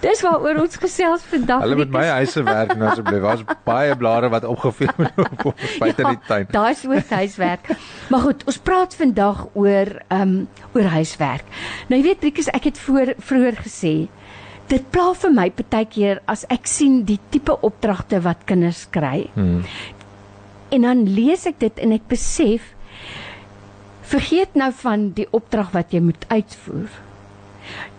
Dis 0.00 0.20
waaroor 0.22 0.60
ons 0.62 0.76
gesels 0.76 1.22
vandag. 1.22 1.60
Hulle 1.60 1.76
met 1.76 1.90
my 1.90 1.98
Rikus. 1.98 2.12
huise 2.12 2.42
werk 2.42 2.76
nou 2.76 2.88
asseblief. 2.90 3.22
Daar's 3.22 3.44
baie 3.64 3.96
blare 3.96 4.28
wat 4.28 4.44
opgevee 4.44 4.88
moet 4.96 5.12
word 5.16 5.60
buite 5.78 6.02
die 6.04 6.18
tuin. 6.26 6.46
Ja, 6.48 6.52
Daai 6.52 6.74
soort 6.74 7.10
huiswerk. 7.10 7.68
maar 8.10 8.20
goed, 8.20 8.44
ons 8.46 8.58
praat 8.58 8.94
vandag 8.94 9.46
oor 9.54 9.86
ehm 10.08 10.20
um, 10.22 10.48
oor 10.74 10.82
huiswerk. 10.84 11.44
Nou 11.88 12.00
jy 12.00 12.06
weet 12.06 12.22
Rikus, 12.22 12.48
ek 12.48 12.64
het 12.64 12.78
voor 12.78 13.14
vroeër 13.18 13.56
gesê 13.56 14.08
dit 14.72 14.84
pla 14.94 15.10
vir 15.18 15.34
my 15.36 15.48
partykeer 15.52 16.22
as 16.32 16.46
ek 16.52 16.68
sien 16.70 17.02
die 17.08 17.18
tipe 17.32 17.54
opdragte 17.66 18.22
wat 18.24 18.46
kinders 18.48 18.86
kry. 18.94 19.26
Hmm. 19.36 19.60
En 20.72 20.86
dan 20.86 21.04
lees 21.04 21.44
ek 21.50 21.60
dit 21.60 21.82
en 21.84 21.92
ek 21.92 22.08
besef 22.08 22.72
vergeet 24.12 24.56
nou 24.58 24.70
van 24.82 25.10
die 25.16 25.28
opdrag 25.36 25.72
wat 25.76 25.92
jy 25.92 26.00
moet 26.04 26.24
uitvoer. 26.32 26.88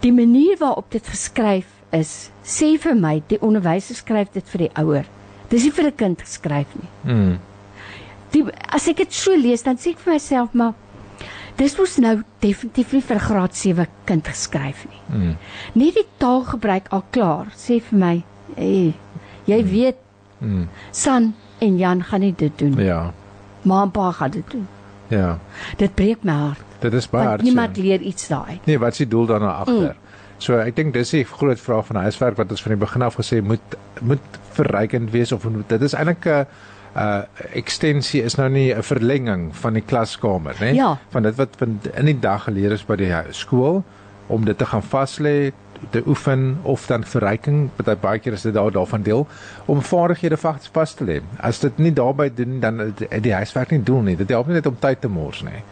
Die 0.04 0.14
manier 0.14 0.58
waarop 0.62 0.90
dit 0.94 1.06
geskryf 1.08 1.70
is, 1.94 2.30
sê 2.44 2.74
vir 2.82 2.98
my 2.98 3.20
die 3.30 3.40
onderwyser 3.46 3.98
skryf 3.98 4.34
dit 4.34 4.50
vir 4.54 4.66
die 4.66 4.74
ouer. 4.82 5.10
Dis 5.54 5.66
nie 5.68 5.76
vir 5.78 5.92
'n 5.92 5.98
kind 5.98 6.22
geskryf 6.22 6.70
nie. 6.76 6.90
Hmm. 7.06 7.38
Die 8.34 8.44
as 8.74 8.88
ek 8.88 8.98
dit 8.98 9.14
so 9.14 9.36
lees 9.36 9.64
dan 9.64 9.78
sê 9.78 9.94
ek 9.94 10.00
vir 10.00 10.14
myself 10.14 10.54
maar 10.54 10.74
dis 11.58 11.78
mos 11.78 11.98
nou 11.98 12.22
definitief 12.40 12.94
nie 12.94 13.02
vir 13.02 13.20
graad 13.20 13.56
7 13.56 13.88
kind 14.06 14.28
geskryf 14.28 14.86
nie. 14.90 15.02
Hmm. 15.08 15.36
Net 15.74 15.94
die 15.96 16.08
taalgebruik 16.18 16.88
al 16.92 17.04
klaar 17.12 17.52
sê 17.56 17.82
vir 17.82 18.00
my, 18.00 18.24
hey, 18.56 18.94
jy 19.46 19.64
weet 19.64 20.04
Hmm. 20.44 20.68
San 20.92 21.36
en 21.60 21.78
Jan 21.78 22.04
gaan 22.04 22.20
nie 22.20 22.34
dit 22.36 22.58
doen 22.60 22.76
nie. 22.76 22.86
Ja. 22.86 23.14
Ma 23.62 23.82
en 23.84 23.92
pa 23.92 24.12
gaan 24.12 24.32
dit 24.32 24.52
doen. 24.52 24.68
Ja. 25.08 25.40
Dit 25.78 25.96
breek 25.96 26.24
my 26.24 26.32
hart. 26.32 26.64
Dit 26.80 26.94
is 26.94 27.08
baie 27.10 27.28
hartseer. 27.28 27.48
niemand 27.48 27.78
leer 27.78 28.02
iets 28.02 28.28
daai. 28.28 28.60
Nee, 28.66 28.80
wat 28.80 28.92
is 28.92 28.98
die 28.98 29.08
doel 29.08 29.26
daarna 29.26 29.54
agter? 29.64 29.96
Mm. 29.96 30.28
So 30.44 30.58
ek 30.60 30.76
dink 30.76 30.94
dis 30.94 31.14
die 31.16 31.24
groot 31.24 31.60
vraag 31.60 31.86
van 31.86 32.02
huiswerk 32.04 32.36
wat 32.38 32.52
ons 32.52 32.62
van 32.62 32.76
die 32.76 32.80
begin 32.82 33.02
af 33.02 33.16
gesê 33.16 33.40
moet 33.42 33.78
moet 34.02 34.40
verrykend 34.58 35.12
wees 35.12 35.32
of 35.32 35.48
moet, 35.48 35.70
dit 35.70 35.82
is 35.82 35.96
eintlik 35.96 36.26
'n 36.26 36.30
uh 36.30 36.46
ekstensie 37.54 38.22
is 38.24 38.36
nou 38.38 38.50
nie 38.50 38.74
'n 38.74 38.84
verlenging 38.84 39.56
van 39.56 39.74
die 39.74 39.82
klaskamer, 39.82 40.56
né? 40.60 40.74
Ja. 40.74 40.98
Van 41.10 41.24
dit 41.24 41.36
wat 41.36 41.56
in 41.94 42.06
die 42.06 42.20
dag 42.20 42.44
geleer 42.44 42.72
is 42.72 42.86
by 42.86 42.96
die 42.96 43.14
skool 43.30 43.84
om 44.28 44.46
dit 44.46 44.58
te 44.58 44.66
gaan 44.66 44.84
vas 44.84 45.20
lê 45.20 45.52
te 45.90 46.04
oefen 46.08 46.58
of 46.62 46.86
dan 46.86 47.04
verryking, 47.04 47.70
baie 47.76 47.96
baie 47.96 48.20
keer 48.20 48.34
is 48.34 48.42
dit 48.42 48.54
daar 48.54 48.72
daarvan 48.72 49.04
deel 49.04 49.28
om 49.66 49.82
vaardighede 49.82 50.38
vas 50.38 50.94
te 50.94 51.04
lê. 51.04 51.22
As 51.40 51.60
dit 51.60 51.78
nie 51.78 51.94
daarbey 51.94 52.34
doen 52.34 52.60
dan 52.60 52.94
die 53.22 53.34
huiswerk 53.34 53.72
nie 53.72 53.84
doel 53.84 54.02
nie. 54.02 54.16
Dit 54.16 54.30
help 54.30 54.48
nie 54.48 54.54
net 54.54 54.66
om 54.66 54.80
tyd 54.80 55.02
te 55.02 55.08
mors 55.08 55.42
nie. 55.44 55.64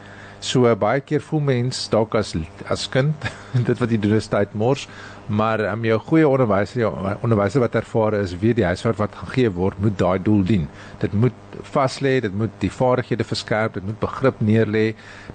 So 0.41 0.65
baie 0.81 1.03
keer 1.05 1.21
voel 1.21 1.43
mens 1.45 1.83
dalk 1.93 2.15
as 2.17 2.33
as 2.73 2.87
kind 2.89 3.13
dit 3.67 3.77
wat 3.77 3.91
jy 3.93 3.99
doen 4.01 4.15
is 4.17 4.29
tyd 4.31 4.55
mors, 4.57 4.87
maar 5.29 5.61
um, 5.69 5.83
jou 5.85 5.97
goeie 6.07 6.25
onderwyser, 6.27 6.81
jou 6.81 6.89
onderwyser 7.21 7.61
wat 7.61 7.75
ervare 7.77 8.23
is, 8.25 8.33
weet 8.41 8.57
die 8.57 8.65
huiswerk 8.65 8.97
wat 8.97 9.13
gegee 9.19 9.51
word 9.53 9.77
moet 9.83 9.99
daai 9.99 10.17
doel 10.23 10.41
dien. 10.47 10.65
Dit 11.03 11.13
moet 11.13 11.37
vas 11.75 11.99
lê, 12.01 12.15
dit 12.25 12.33
moet 12.33 12.55
die 12.63 12.71
vaardighede 12.73 13.27
verskerp, 13.27 13.77
dit 13.77 13.85
moet 13.85 13.99
begrip 14.01 14.41
neerlê, 14.41 14.85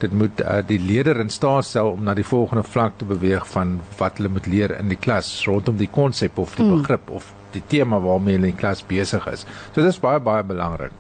dit 0.03 0.19
moet 0.23 0.43
uh, 0.43 0.59
die 0.67 0.81
leerder 0.83 1.23
in 1.23 1.31
staat 1.31 1.69
stel 1.71 1.93
om 1.95 2.03
na 2.09 2.17
die 2.19 2.27
volgende 2.27 2.67
vlak 2.67 2.99
te 2.99 3.09
beweeg 3.09 3.47
van 3.55 3.79
wat 4.01 4.19
hulle 4.19 4.35
moet 4.35 4.51
leer 4.51 4.75
in 4.81 4.91
die 4.91 4.99
klas 4.99 5.31
rondom 5.47 5.79
die 5.79 5.91
konsep 5.93 6.43
of 6.43 6.59
die 6.59 6.67
mm. 6.67 6.81
begrip 6.81 7.15
of 7.21 7.31
die 7.55 7.63
tema 7.71 8.03
waarmee 8.03 8.41
hulle 8.41 8.51
in 8.51 8.57
die 8.57 8.61
klas 8.65 8.83
besig 8.91 9.31
is. 9.31 9.47
So 9.71 9.81
dit 9.81 9.93
is 9.93 10.03
baie 10.03 10.21
baie 10.21 10.43
belangrik. 10.45 10.93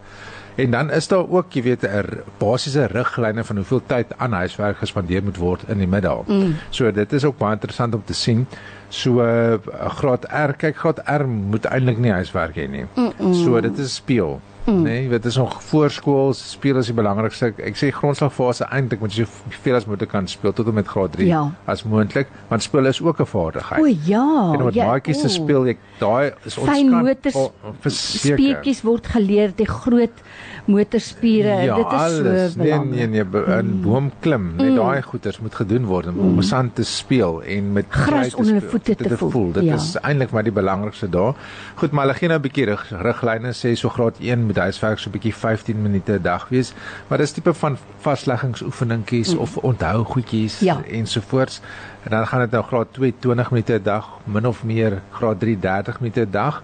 En 0.57 0.71
dan 0.71 0.90
is 0.90 1.09
daar 1.09 1.29
ook, 1.29 1.53
jy 1.53 1.62
weet, 1.62 1.83
'n 1.83 2.23
basiese 2.38 2.87
riglyne 2.87 3.45
van 3.45 3.57
hoeveel 3.57 3.83
tyd 3.87 4.07
aan 4.16 4.33
huiswerk 4.33 4.77
gespandeer 4.77 5.23
moet 5.23 5.37
word 5.37 5.62
in 5.69 5.79
die 5.79 5.87
middag. 5.87 6.27
Mm. 6.27 6.55
So 6.71 6.92
dit 6.92 7.12
is 7.12 7.25
ook 7.25 7.38
baie 7.38 7.53
interessant 7.53 7.95
om 7.95 8.03
te 8.05 8.14
sien. 8.14 8.47
So 8.88 9.21
uh, 9.21 9.55
graad 9.88 10.25
R, 10.25 10.53
kyk 10.57 10.77
graad 10.77 11.01
R 11.05 11.27
moet 11.29 11.64
eintlik 11.64 11.99
nie 11.99 12.12
huiswerk 12.12 12.57
hê 12.57 12.69
nie. 12.71 12.85
Mm 12.95 13.12
-mm. 13.19 13.35
So 13.35 13.61
dit 13.61 13.79
is 13.79 13.95
speel. 13.95 14.40
Mm. 14.66 14.83
Nee, 14.83 15.02
jy 15.05 15.09
weet 15.12 15.22
dit 15.22 15.31
is 15.31 15.37
nog 15.38 15.62
voorskool, 15.62 16.33
speel 16.35 16.81
is 16.81 16.88
die 16.90 16.94
belangrikste. 16.96 17.52
Ek, 17.62 17.76
sê 17.79 17.92
grondslagfase 17.94 18.66
eintlik 18.74 19.02
moet 19.02 19.14
jy 19.14 19.26
soveel 19.29 19.79
as 19.79 19.87
moontlik 19.87 20.11
kan 20.11 20.26
speel 20.31 20.55
tot 20.59 20.66
en 20.66 20.74
met 20.74 20.88
graad 20.90 21.14
3 21.14 21.29
Ja. 21.29 21.42
as 21.70 21.85
moontlik, 21.87 22.33
want 22.50 22.66
speel 22.66 22.90
is 22.90 22.98
ook 23.02 23.20
'n 23.20 23.31
vaardigheid. 23.31 23.81
O 23.81 23.87
ja. 23.87 24.26
en 24.55 24.59
om 24.59 24.64
met 24.64 24.74
ja, 24.74 24.87
maatjies 24.87 25.22
te 25.22 25.31
o. 25.31 25.37
speel, 25.38 25.66
ek 25.66 25.79
daai 25.98 26.33
is 26.44 26.59
Fyn 26.59 26.90
motors 26.90 27.35
oh, 27.35 27.50
speetjies 27.87 28.83
word 28.83 29.07
geleer, 29.07 29.52
die 29.55 29.68
groot 29.70 30.22
motorspiere. 30.66 31.55
Ja, 31.62 31.76
dit 31.76 31.87
is 31.87 31.92
alles. 31.92 32.52
so 32.52 32.59
nee, 32.59 32.68
belangrik. 32.70 32.94
nee, 32.94 33.07
nee, 33.07 33.24
be- 33.24 33.44
in 33.59 33.81
boom 33.83 34.11
klim, 34.20 34.52
net 34.57 34.68
mm. 34.70 34.76
daai 34.76 35.02
goeters 35.02 35.38
moet 35.40 35.55
gedoen 35.55 35.85
word 35.85 36.07
om 36.07 36.35
mm. 36.35 36.42
sand 36.42 36.74
te 36.74 36.85
speel 36.85 37.42
en 37.42 37.72
met 37.72 37.87
Gras 37.88 38.29
te 38.29 38.37
onder 38.37 38.55
hulle 38.55 38.68
voete 38.70 38.94
te 38.94 39.16
voel. 39.16 39.52
Dit 39.52 39.64
Ja. 39.64 39.74
is 39.74 39.96
eintlik 40.02 40.31
maar 40.31 40.42
die 40.42 40.52
belangrikste 40.52 41.09
daar. 41.09 41.35
Goed, 41.74 41.90
maar 41.90 42.07
hulle 42.07 42.18
gee 42.18 42.29
nou 42.29 42.38
'n 42.38 42.42
bietjie 42.42 42.64
rig, 42.64 42.90
riglyne 42.90 43.52
sê 43.52 43.72
so 43.74 43.88
graad 43.88 44.16
1 44.20 44.44
moet 44.46 44.57
huiswerk 44.57 44.98
so 44.98 45.09
'n 45.09 45.12
bietjie 45.12 45.35
15 45.35 45.83
minute 45.83 46.12
'n 46.12 46.22
dag 46.22 46.48
wees, 46.48 46.72
maar 47.09 47.18
dis 47.18 47.33
tipe 47.33 47.55
van 47.55 47.76
vasleggingsoefeningkies 47.98 49.35
mm. 49.35 49.38
of 49.38 49.57
onthou 49.57 50.05
goedjies 50.05 50.61
Ja. 50.61 50.81
ensovoorts. 50.90 51.61
En 52.02 52.11
dan 52.11 52.26
gaan 52.26 52.40
dit 52.40 52.50
nou 52.50 52.64
graad 52.64 52.87
2 52.92 53.14
20 53.18 53.50
minute 53.50 53.72
'n 53.72 53.83
dag, 53.83 54.09
min 54.24 54.46
of 54.46 54.64
meer 54.64 55.02
graad 55.11 55.40
3 55.40 55.59
30 55.59 56.00
minute 56.00 56.20
'n 56.20 56.31
dag. 56.31 56.62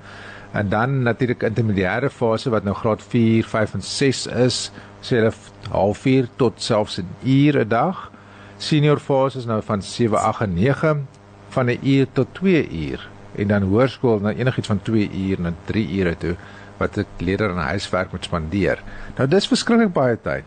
En 0.52 0.68
dan 0.68 1.02
natuurlik 1.02 1.42
intermediêre 1.42 2.10
fase 2.10 2.50
wat 2.50 2.64
nou 2.64 2.74
graad 2.76 3.02
4, 3.02 3.44
5 3.48 3.74
en 3.74 3.82
6 3.82 4.26
is, 4.26 4.70
sê 5.00 5.16
hulle 5.16 5.32
halfuur 5.70 6.28
tot 6.36 6.52
selfs 6.62 6.98
'n 7.00 7.06
uur 7.24 7.58
'n 7.64 7.68
dag. 7.68 8.10
Senior 8.58 8.98
fase 8.98 9.38
is 9.38 9.46
nou 9.46 9.62
van 9.62 9.82
7, 9.82 10.18
8 10.18 10.40
en 10.40 10.54
9 10.54 11.06
van 11.48 11.66
'n 11.70 11.78
uur 11.82 12.06
tot 12.12 12.26
2 12.32 12.68
uur 12.68 13.08
en 13.38 13.46
dan 13.48 13.62
hoërskool 13.62 14.18
nou 14.20 14.34
enigiets 14.34 14.66
van 14.68 14.82
2 14.82 15.10
uur 15.28 15.40
na 15.40 15.52
3 15.64 15.88
ure 16.00 16.16
toe 16.16 16.34
wat 16.76 16.96
'n 16.98 17.06
leerder 17.18 17.50
aan 17.50 17.58
huiswerk 17.58 18.12
moet 18.12 18.24
spandeer. 18.24 18.82
Nou 19.16 19.28
dis 19.28 19.46
verskriklik 19.46 19.92
baie 19.92 20.18
tyd. 20.22 20.44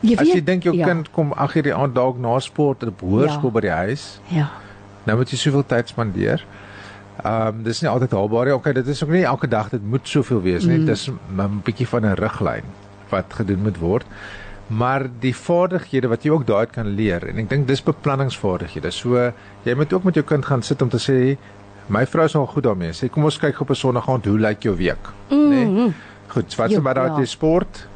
Jy 0.00 0.16
As 0.18 0.26
jy 0.26 0.32
weet- 0.32 0.46
dink 0.46 0.62
jou 0.62 0.76
ja, 0.76 0.86
kind 0.86 1.10
kom 1.10 1.32
8 1.32 1.54
uur 1.56 1.62
die 1.62 1.74
aand 1.74 1.94
dalk 1.94 2.18
na 2.18 2.38
sport 2.38 2.82
op 2.86 3.00
hoërskool 3.00 3.50
Ja. 3.50 3.54
by 3.54 3.60
die 3.60 3.70
huis, 3.70 4.20
Ja. 4.28 4.48
nou 5.04 5.18
moet 5.18 5.30
jy 5.30 5.36
soveel 5.36 5.66
tyd 5.66 5.88
spandeer. 5.88 6.44
Ehm 7.24 7.46
um, 7.46 7.62
dis 7.64 7.80
nie 7.80 7.90
altyd 7.90 8.12
haalbaar 8.12 8.44
nie. 8.44 8.54
Okay, 8.54 8.72
dit 8.76 8.86
is 8.86 9.02
ook 9.04 9.10
nie 9.10 9.24
elke 9.24 9.48
dag 9.48 9.70
dit 9.72 9.82
moet 9.82 10.08
soveel 10.08 10.42
wees 10.42 10.66
nie. 10.68 10.78
Mm. 10.78 10.86
Dis 10.86 11.08
'n 11.08 11.62
bietjie 11.64 11.88
van 11.88 12.04
'n 12.06 12.14
riglyn 12.14 12.64
wat 13.10 13.32
gedoen 13.34 13.62
moet 13.62 13.78
word. 13.78 14.06
Maar 14.66 15.06
die 15.20 15.34
vaardighede 15.34 16.08
wat 16.08 16.22
jy 16.22 16.30
ook 16.30 16.46
daaruit 16.46 16.70
kan 16.70 16.86
leer 16.86 17.28
en 17.28 17.38
ek 17.38 17.48
dink 17.48 17.68
dis 17.68 17.82
beplanningsvaardighede. 17.82 18.90
So 18.90 19.32
jy 19.62 19.74
moet 19.74 19.92
ook 19.92 20.04
met 20.04 20.14
jou 20.14 20.24
kind 20.24 20.44
gaan 20.44 20.62
sit 20.62 20.82
om 20.82 20.88
te 20.88 20.98
sê 20.98 21.38
my 21.86 22.06
vrou 22.06 22.24
is 22.24 22.34
al 22.34 22.46
goed 22.46 22.64
daarmee. 22.64 22.92
Sê 22.92 23.08
kom 23.08 23.24
ons 23.24 23.38
kyk 23.38 23.60
op 23.60 23.70
'n 23.70 23.74
Sondag 23.74 24.08
aand 24.08 24.24
hoe 24.24 24.38
lyk 24.38 24.62
jou 24.62 24.76
week, 24.76 25.12
mm. 25.30 25.50
nê? 25.50 25.64
Nee? 25.66 25.92
Goed, 26.28 26.54
wat 26.56 26.70
se 26.70 26.80
ja. 26.82 27.18
jy 27.18 27.24
sport? 27.24 27.86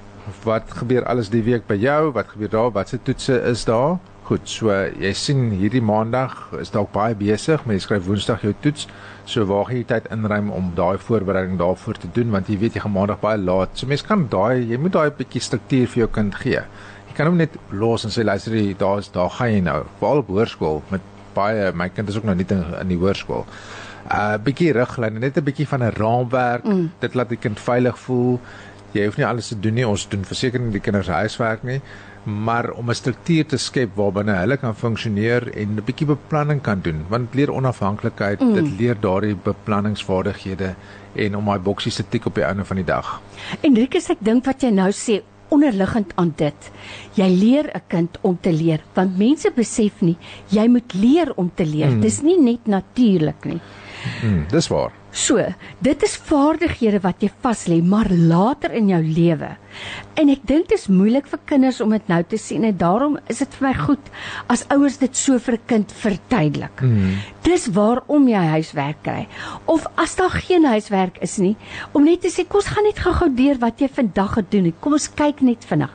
Wat 0.45 0.65
gebeur 0.69 1.05
alles 1.05 1.29
die 1.29 1.43
week 1.43 1.67
by 1.67 1.75
jou? 1.75 2.13
Wat 2.13 2.29
gebeur 2.29 2.49
daar? 2.49 2.71
Wat 2.71 2.89
se 2.89 2.99
toetse 3.03 3.43
is 3.43 3.65
daar? 3.65 3.99
Goed, 4.31 4.47
so 4.47 4.71
jy 4.71 5.11
sien 5.19 5.49
hierdie 5.59 5.81
maandag 5.83 6.37
is 6.61 6.71
dalk 6.71 6.93
baie 6.95 7.17
besig, 7.19 7.65
maar 7.67 7.75
jy 7.75 7.81
skryf 7.83 8.05
woensdag 8.07 8.45
jou 8.47 8.53
toets. 8.63 8.85
So 9.27 9.43
waar 9.51 9.65
gaan 9.67 9.81
jy 9.81 9.87
tyd 9.91 10.07
inruim 10.15 10.53
om 10.55 10.69
daai 10.77 11.03
voorbereiding 11.03 11.57
daarvoor 11.59 11.99
te 11.99 12.11
doen 12.15 12.31
want 12.31 12.47
jy 12.47 12.61
weet 12.61 12.79
jy 12.79 12.85
gaan 12.85 12.95
maandag 12.95 13.19
baie 13.25 13.41
laat. 13.43 13.75
So 13.75 13.91
mens 13.91 14.07
kan 14.07 14.29
daai 14.31 14.63
jy 14.71 14.79
moet 14.79 14.95
daai 14.95 15.11
bietjie 15.19 15.43
struktuur 15.43 15.91
vir 15.91 16.05
jou 16.05 16.09
kind 16.15 16.39
gee. 16.45 16.63
Jy 17.09 17.19
kan 17.19 17.27
hom 17.27 17.43
net 17.43 17.59
los 17.75 18.07
en 18.07 18.15
sê 18.15 18.23
luister 18.23 18.55
jy 18.55 18.79
daar's 18.79 19.11
daar 19.11 19.35
gaan 19.35 19.51
jy 19.51 19.67
nou. 19.67 19.81
Veral 19.99 20.23
op 20.23 20.31
hoërskool 20.31 20.83
met 20.95 21.11
baie 21.35 21.73
my 21.75 21.91
kind 21.91 22.15
is 22.15 22.23
ook 22.23 22.31
nou 22.31 22.39
nie 22.39 22.47
in, 22.55 22.63
in 22.85 22.95
die 22.95 23.03
hoërskool. 23.03 23.43
'n 24.11 24.15
uh, 24.15 24.39
bietjie 24.47 24.73
riglyne, 24.79 25.19
net 25.19 25.37
'n 25.39 25.45
bietjie 25.45 25.67
van 25.67 25.83
'n 25.83 25.93
raamwerk. 25.99 26.65
Mm. 26.65 26.91
Dit 27.03 27.15
laat 27.19 27.35
die 27.35 27.43
kind 27.49 27.59
veilig 27.59 27.99
voel. 27.99 28.39
Jy 28.93 29.07
hoef 29.07 29.17
nie 29.17 29.27
alles 29.27 29.49
te 29.49 29.61
doen 29.61 29.75
nie. 29.75 29.87
Ons 29.87 30.09
doen 30.11 30.25
verseker 30.27 30.61
nie 30.61 30.73
die 30.75 30.83
kinders 30.83 31.09
huiswerk 31.09 31.63
nie, 31.63 31.81
maar 32.25 32.71
om 32.71 32.91
'n 32.91 32.95
struktuur 32.95 33.47
te 33.47 33.57
skep 33.57 33.97
waarbinne 33.97 34.35
hulle 34.35 34.57
kan 34.57 34.75
funksioneer 34.75 35.49
en 35.57 35.77
'n 35.77 35.85
bietjie 35.85 36.07
beplanning 36.07 36.61
kan 36.61 36.81
doen, 36.81 37.05
want 37.09 37.31
dit 37.31 37.41
leer 37.41 37.53
onafhanklikheid, 37.53 38.41
mm. 38.41 38.55
dit 38.55 38.79
leer 38.79 38.97
daardie 39.01 39.35
beplanningsvaardighede 39.35 40.75
en 41.15 41.37
om 41.37 41.45
daai 41.45 41.59
boksies 41.59 41.95
te 41.95 42.05
tik 42.09 42.27
op 42.27 42.35
die 42.35 42.45
einde 42.45 42.65
van 42.65 42.77
die 42.77 42.85
dag. 42.85 43.21
En 43.61 43.75
Rikus, 43.75 44.11
ek 44.11 44.19
dink 44.21 44.45
wat 44.45 44.63
jy 44.63 44.71
nou 44.71 44.91
sê 44.91 45.23
onderliggend 45.51 46.13
aan 46.15 46.33
dit. 46.37 46.71
Jy 47.15 47.29
leer 47.29 47.71
'n 47.75 47.83
kind 47.89 48.19
om 48.21 48.39
te 48.41 48.53
leer 48.53 48.81
want 48.95 49.19
mense 49.19 49.51
besef 49.55 50.01
nie 50.01 50.17
jy 50.49 50.69
moet 50.69 50.95
leer 50.95 51.33
om 51.37 51.51
te 51.55 51.65
leer. 51.65 51.91
Mm. 51.91 52.01
Dis 52.01 52.23
nie 52.23 52.39
net 52.41 52.67
natuurlik 52.67 53.45
nie. 53.45 53.61
Mm, 54.23 54.47
dis 54.49 54.69
waar. 54.69 54.93
So, 55.11 55.43
dit 55.83 56.03
is 56.07 56.15
vaardighede 56.29 57.01
wat 57.03 57.23
jy 57.25 57.31
vas 57.43 57.65
lê, 57.71 57.81
maar 57.83 58.07
later 58.11 58.71
in 58.79 58.91
jou 58.93 59.01
lewe. 59.03 59.49
En 60.21 60.31
ek 60.31 60.43
dink 60.47 60.69
dit 60.71 60.77
is 60.77 60.87
moeilik 60.91 61.27
vir 61.31 61.41
kinders 61.51 61.81
om 61.83 61.91
dit 61.95 62.11
nou 62.11 62.21
te 62.31 62.39
sien 62.39 62.67
en 62.67 62.77
daarom 62.79 63.17
is 63.33 63.41
dit 63.43 63.57
vir 63.59 63.67
my 63.69 63.73
goed 63.79 64.11
as 64.53 64.65
ouers 64.75 64.99
dit 65.03 65.17
so 65.17 65.39
vir 65.39 65.55
'n 65.55 65.67
kind 65.67 65.93
verduidelik. 65.93 66.83
Mm. 66.83 67.19
Dis 67.43 67.67
waarom 67.75 68.29
jy 68.29 68.43
huiswerk 68.55 69.03
kry. 69.03 69.27
Of 69.67 69.87
as 69.97 70.17
daar 70.17 70.31
geen 70.31 70.65
huiswerk 70.65 71.19
is 71.23 71.39
nie, 71.39 71.57
om 71.93 72.05
net 72.05 72.21
te 72.21 72.29
sê 72.29 72.47
kom 72.47 72.61
ons 72.61 72.67
gaan 72.67 72.85
net 72.85 72.99
gou-gou 72.99 73.31
deur 73.35 73.59
wat 73.59 73.81
jy 73.81 73.89
vandag 73.89 74.35
gedoen 74.35 74.65
het. 74.65 74.81
Kom 74.81 74.93
ons 74.93 75.09
kyk 75.09 75.41
net 75.41 75.65
vinnig. 75.65 75.91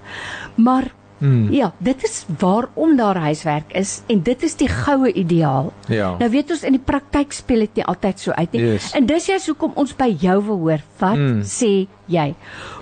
Maar 0.55 0.91
Mm. 1.17 1.51
Ja, 1.53 1.71
dit 1.77 2.03
is 2.03 2.25
waarom 2.39 2.97
daar 2.97 3.17
huiswerk 3.17 3.71
is 3.73 4.01
en 4.11 4.21
dit 4.23 4.43
is 4.43 4.55
die 4.59 4.67
goue 4.67 5.11
ideaal. 5.13 5.71
Ja. 5.87 6.15
Nou 6.19 6.29
weet 6.31 6.51
ons 6.51 6.65
in 6.67 6.75
die 6.75 6.83
praktyk 6.83 7.31
speel 7.33 7.63
dit 7.65 7.79
nie 7.79 7.85
altyd 7.85 8.19
so 8.19 8.35
uit 8.35 8.51
nie. 8.51 8.63
Yes. 8.73 8.91
En 8.97 9.07
dis 9.07 9.29
juist 9.31 9.47
hoekom 9.47 9.71
ons 9.79 9.95
by 9.95 10.09
jou 10.19 10.35
wil 10.49 10.59
hoor. 10.65 10.83
Wat 10.99 11.19
mm. 11.21 11.39
sê 11.47 11.87
jy? 12.11 12.27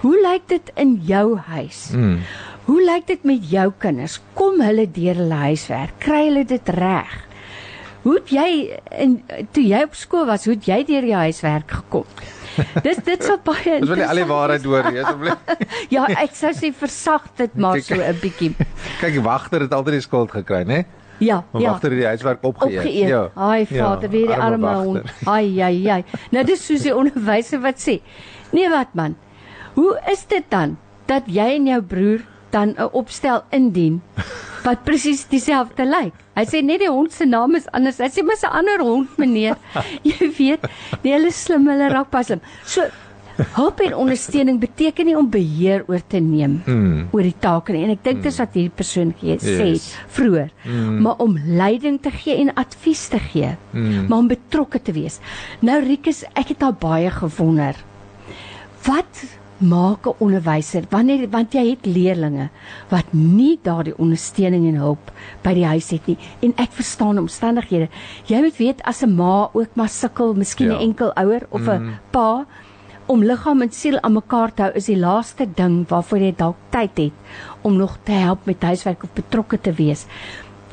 Hoe 0.01 0.15
lyk 0.25 0.49
dit 0.49 0.73
in 0.81 0.97
jou 1.05 1.37
huis? 1.37 1.85
Mm. 1.93 2.17
Hoe 2.65 2.79
lyk 2.81 3.07
dit 3.07 3.23
met 3.27 3.49
jou 3.51 3.67
kinders? 3.77 4.21
Kom 4.33 4.61
hulle 4.63 4.87
deur 4.91 5.21
hulle 5.21 5.41
huiswerk? 5.49 5.97
Kry 6.01 6.25
hulle 6.29 6.45
dit 6.47 6.73
reg? 6.77 7.19
Hoe 8.03 8.17
het 8.17 8.31
jy 8.35 8.47
in 8.99 9.19
toe 9.55 9.63
jy 9.63 9.83
op 9.85 9.93
skool 9.95 10.25
was, 10.27 10.47
hoe 10.47 10.57
het 10.57 10.65
jy 10.67 10.81
deur 10.87 11.05
die 11.07 11.15
huiswerk 11.15 11.71
gekom? 11.71 12.07
Dis 12.85 12.97
dit 13.05 13.23
sou 13.23 13.37
baie 13.43 13.79
Dis 13.79 13.89
wil 13.89 13.97
jy 13.97 14.07
al 14.09 14.15
die 14.21 14.25
waarheid 14.29 14.63
hoor, 14.65 14.83
asseblief. 14.83 15.37
Ja, 15.95 16.05
ek 16.07 16.35
sou 16.35 16.51
sê 16.53 16.73
versag 16.73 17.23
dit 17.37 17.55
maar 17.55 17.73
Kyk. 17.79 17.83
so 17.83 17.95
'n 17.95 18.19
bietjie. 18.21 18.51
Kyk, 19.01 19.21
wagter 19.23 19.61
het 19.61 19.73
altyd 19.73 19.93
die 19.99 20.01
skuld 20.05 20.31
gekry, 20.31 20.63
né? 20.63 20.83
Ja, 21.19 21.43
Maar 21.51 21.61
ja. 21.61 21.69
wagter 21.71 21.89
het 21.91 21.99
die 21.99 22.07
huiswerk 22.07 22.43
opgeëet. 22.43 22.77
opgeëet. 22.79 23.07
Ja. 23.07 23.29
Ai 23.35 23.65
vader, 23.65 24.09
weer 24.09 24.27
die 24.27 24.35
arme 24.35 24.73
hond. 24.75 25.01
wagter. 25.03 25.27
Ai 25.33 25.61
ai 25.61 25.87
ai. 25.89 26.03
Nou 26.31 26.43
dis 26.45 26.65
soos 26.65 26.81
die 26.81 26.95
onderwyser 26.95 27.61
wat 27.61 27.77
sê. 27.79 27.99
Nee 28.51 28.69
wat 28.69 28.93
man. 28.93 29.15
Hoe 29.75 29.99
is 30.11 30.25
dit 30.25 30.43
dan 30.49 30.77
dat 31.05 31.23
jy 31.25 31.55
en 31.55 31.65
jou 31.67 31.81
broer 31.81 32.21
dan 32.51 32.75
'n 32.77 32.89
opstel 32.91 33.43
indien 33.51 34.01
wat 34.63 34.83
presies 34.85 35.25
dieselfde 35.29 35.85
lyk? 35.85 36.13
Hy 36.35 36.45
sê 36.49 36.63
net 36.63 36.79
die 36.79 36.89
hond 36.89 37.11
se 37.13 37.25
naam 37.25 37.55
is 37.55 37.67
anders. 37.73 37.97
Hy 37.99 38.09
sê 38.09 38.23
mos 38.25 38.43
'n 38.43 38.51
ander 38.51 38.79
hond 38.81 39.17
meneer. 39.17 39.55
Jy 40.03 40.31
weet, 40.37 40.65
nee, 41.03 41.13
hulle 41.13 41.27
is 41.27 41.43
slim, 41.43 41.67
hulle 41.67 41.89
raak 41.89 42.09
pas 42.09 42.25
slim. 42.27 42.41
So 42.65 42.81
Hulp 43.55 43.79
en 43.81 43.95
ondersteuning 43.97 44.59
beteken 44.61 45.07
nie 45.07 45.15
om 45.17 45.25
beheer 45.27 45.81
oor 45.89 46.01
te 46.07 46.19
neem 46.19 46.61
Mm. 46.67 47.07
oor 47.11 47.23
die 47.23 47.33
take 47.39 47.73
nie. 47.73 47.83
En 47.83 47.89
ek 47.89 48.03
dink 48.03 48.21
dis 48.21 48.37
wat 48.37 48.53
hierdie 48.53 48.69
persoon 48.69 49.13
gee 49.19 49.37
sê 49.41 49.71
Yes. 49.73 49.95
vroeër. 50.13 50.51
Maar 51.01 51.15
om 51.17 51.33
leiding 51.43 51.97
te 51.99 52.11
gee 52.11 52.37
en 52.37 52.53
advies 52.53 53.07
te 53.09 53.17
gee, 53.17 53.57
Mm. 53.73 54.05
maar 54.07 54.19
om 54.19 54.27
betrokke 54.27 54.79
te 54.79 54.91
wees. 54.93 55.19
Nou 55.61 55.81
Rikus, 55.81 56.23
ek 56.35 56.49
het 56.49 56.61
al 56.61 56.73
baie 56.73 57.09
gewonder. 57.09 57.73
Wat 58.85 59.25
maak 59.63 60.05
'n 60.07 60.15
onderwyser 60.19 60.83
wanneer 60.89 61.29
want 61.29 61.53
jy 61.53 61.69
het 61.69 61.85
leerdlinge 61.85 62.49
wat 62.89 63.05
nie 63.13 63.59
daardie 63.63 63.97
ondersteuning 63.97 64.67
en 64.67 64.75
hulp 64.75 65.11
by 65.43 65.53
die 65.53 65.65
huis 65.65 65.89
het 65.91 66.07
nie 66.07 66.17
en 66.41 66.53
ek 66.57 66.71
verstaan 66.71 67.17
omstandighede. 67.17 67.89
Jy 68.27 68.41
moet 68.41 68.57
weet 68.57 68.81
as 68.83 69.01
'n 69.03 69.15
ma 69.15 69.49
ook 69.53 69.75
maar 69.75 69.89
sukkel, 69.89 70.33
miskien 70.33 70.67
'n 70.67 70.71
Ja. 70.71 70.79
enkel 70.79 71.13
ouer 71.15 71.41
of 71.49 71.67
'n 71.67 71.97
pa 72.11 72.45
om 73.07 73.23
liggaam 73.23 73.61
en 73.61 73.71
siel 73.71 73.99
aan 74.01 74.13
mekaar 74.13 74.53
te 74.53 74.61
hou 74.61 74.71
is 74.75 74.85
die 74.85 74.97
laaste 74.97 75.45
ding 75.55 75.87
waarvoor 75.87 76.17
jy 76.19 76.33
dalk 76.37 76.55
tyd 76.69 76.97
het 76.97 77.11
om 77.61 77.77
nog 77.77 77.97
te 78.03 78.11
help 78.11 78.45
met 78.45 78.61
huiswerk 78.63 79.03
of 79.03 79.09
betrokke 79.13 79.61
te 79.61 79.71
wees. 79.73 80.05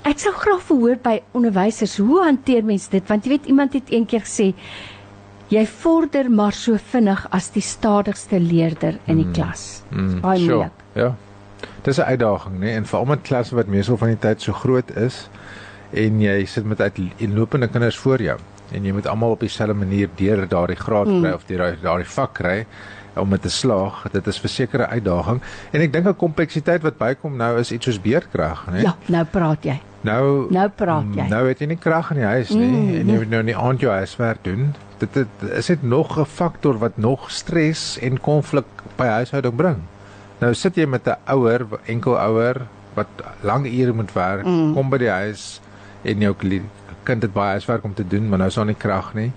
Ek 0.02 0.18
sou 0.18 0.32
graag 0.32 0.62
verhoor 0.62 0.96
by 1.02 1.20
onderwysers 1.32 1.98
hoe 1.98 2.22
hanteer 2.22 2.64
mens 2.64 2.88
dit 2.88 3.08
want 3.08 3.24
jy 3.24 3.30
weet 3.30 3.46
iemand 3.46 3.72
het 3.72 3.90
eendag 3.90 4.22
gesê 4.22 4.54
jy 5.50 5.64
vorder 5.66 6.30
maar 6.30 6.52
so 6.56 6.76
vinnig 6.92 7.26
as 7.34 7.50
die 7.50 7.62
stadigste 7.62 8.38
leerder 8.40 8.98
in 9.06 9.16
die 9.16 9.30
klas. 9.34 9.82
Mm, 9.90 10.20
baie 10.22 10.38
sure. 10.38 10.54
moeilik. 10.54 10.72
Ja. 10.94 11.14
Dis 11.82 11.98
'n 11.98 12.02
uitdaging, 12.02 12.58
né? 12.60 12.74
En 12.76 12.86
veral 12.86 13.04
met 13.04 13.22
klasse 13.22 13.54
wat 13.54 13.66
meestal 13.66 13.96
van 13.96 14.08
die 14.08 14.18
tyd 14.18 14.40
so 14.42 14.52
groot 14.52 14.96
is 14.96 15.28
en 15.92 16.20
jy 16.20 16.44
sit 16.46 16.64
met 16.64 16.80
uitlopende 16.80 17.68
kinders 17.68 17.96
voor 17.98 18.22
jou 18.22 18.38
en 18.72 18.84
jy 18.84 18.92
moet 18.92 19.06
almal 19.06 19.30
op 19.30 19.40
dieselfde 19.40 19.74
manier 19.74 20.08
deur 20.16 20.48
daardie 20.48 20.76
graad 20.76 21.06
Mm. 21.06 21.20
kry 21.22 21.32
of 21.32 21.44
deur 21.46 21.76
daardie 21.82 22.06
vak 22.06 22.32
kry 22.34 22.66
om 23.16 23.30
dit 23.30 23.42
te 23.42 23.50
slaag. 23.50 24.04
Dit 24.12 24.26
is 24.26 24.38
versekerde 24.40 24.86
uitdaging 24.86 25.40
en 25.72 25.80
ek 25.80 25.92
dink 25.92 26.06
'n 26.06 26.16
kompleksiteit 26.16 26.82
wat 26.82 26.98
bykom 26.98 27.36
nou 27.36 27.58
is 27.58 27.72
iets 27.72 27.84
soos 27.84 28.00
beerdkrag, 28.00 28.66
né? 28.70 28.82
Ja, 28.82 28.94
nou 29.06 29.24
praat 29.24 29.64
jy. 29.64 29.80
Nou 30.02 30.46
Nou 30.50 30.68
praat 30.68 31.04
jy. 31.14 31.28
Nou 31.28 31.48
het 31.48 31.58
jy 31.58 31.66
nie 31.66 31.76
krag 31.76 32.10
in 32.10 32.16
die 32.16 32.24
huis 32.26 32.50
nie 32.50 32.66
Mm, 32.70 32.94
en 33.00 33.06
jy 33.08 33.16
moet 33.18 33.30
nou 33.30 33.42
nie 33.42 33.56
aand 33.56 33.80
jou 33.80 33.92
huiswerk 33.92 34.38
doen. 34.42 34.74
Dit, 35.00 35.12
dit 35.14 35.50
is 35.56 35.66
dit 35.66 35.82
nog 35.82 36.18
'n 36.18 36.24
faktor 36.28 36.78
wat 36.78 36.96
nog 36.96 37.30
stres 37.30 37.98
en 38.02 38.20
konflik 38.20 38.64
by 38.96 39.06
huishouding 39.06 39.56
bring. 39.56 39.76
Nou 40.40 40.54
sit 40.54 40.74
jy 40.76 40.86
met 40.86 41.06
'n 41.08 41.16
ouer, 41.32 41.66
enkel 41.86 42.18
ouer 42.18 42.56
wat 42.94 43.06
lang 43.40 43.66
ure 43.66 43.92
moet 43.92 44.12
werk, 44.12 44.44
Mm. 44.46 44.74
kom 44.74 44.88
by 44.90 44.98
die 44.98 45.08
huis 45.10 45.60
en 46.02 46.18
jou 46.20 46.34
kind 47.04 47.22
het 47.22 47.32
baie 47.32 47.50
huiswerk 47.50 47.84
om 47.84 47.94
te 47.94 48.06
doen, 48.06 48.28
maar 48.28 48.38
nou 48.38 48.48
is 48.48 48.54
daar 48.54 48.64
nie 48.66 48.74
krag 48.74 49.14
nie. 49.14 49.32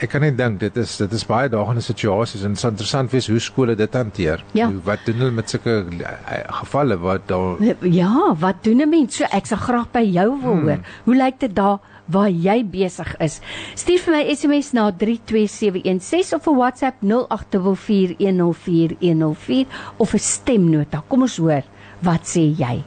Ek 0.00 0.08
kan 0.08 0.20
net 0.20 0.36
dink 0.38 0.60
dit 0.60 0.76
is 0.76 0.96
dit 0.96 1.12
is 1.12 1.26
baie 1.26 1.48
dagende 1.48 1.80
situasies 1.84 2.42
en 2.42 2.48
dit 2.54 2.58
sal 2.58 2.70
interessant 2.70 3.10
wees 3.10 3.26
hoe 3.28 3.38
skole 3.38 3.74
dit 3.76 3.94
hanteer. 3.94 4.42
Ja. 4.52 4.66
Hoe- 4.66 4.80
Wat 4.84 4.98
doen 5.04 5.14
hulle 5.16 5.30
met 5.30 5.50
sulke 5.50 5.84
eh, 6.00 6.38
gevalle 6.48 6.98
wat 6.98 7.20
daar 7.28 7.56
Ja, 7.84 8.34
wat 8.38 8.54
doen 8.64 8.80
'n 8.80 8.88
mens? 8.88 9.16
So 9.16 9.24
ek 9.30 9.46
sal 9.46 9.58
graag 9.58 9.90
by 9.92 10.00
jou 10.12 10.40
wil 10.42 10.52
Hmm. 10.52 10.68
hoor. 10.68 10.78
Hoe 11.04 11.16
lyk 11.16 11.38
dit 11.40 11.54
daar 11.54 11.78
waar 12.10 12.30
jy 12.30 12.64
besig 12.66 13.16
is? 13.20 13.40
Stuur 13.78 13.98
vir 14.04 14.12
my 14.16 14.24
SMS 14.34 14.72
na 14.76 14.90
32716 14.90 16.34
of 16.36 16.46
'n 16.46 16.56
WhatsApp 16.56 16.96
0824104104 17.02 19.66
of 19.98 20.14
'n 20.14 20.18
stemnota. 20.18 21.02
Kom 21.08 21.22
ons 21.22 21.36
hoor, 21.36 21.62
wat 22.02 22.22
sê 22.24 22.54
jy? 22.56 22.82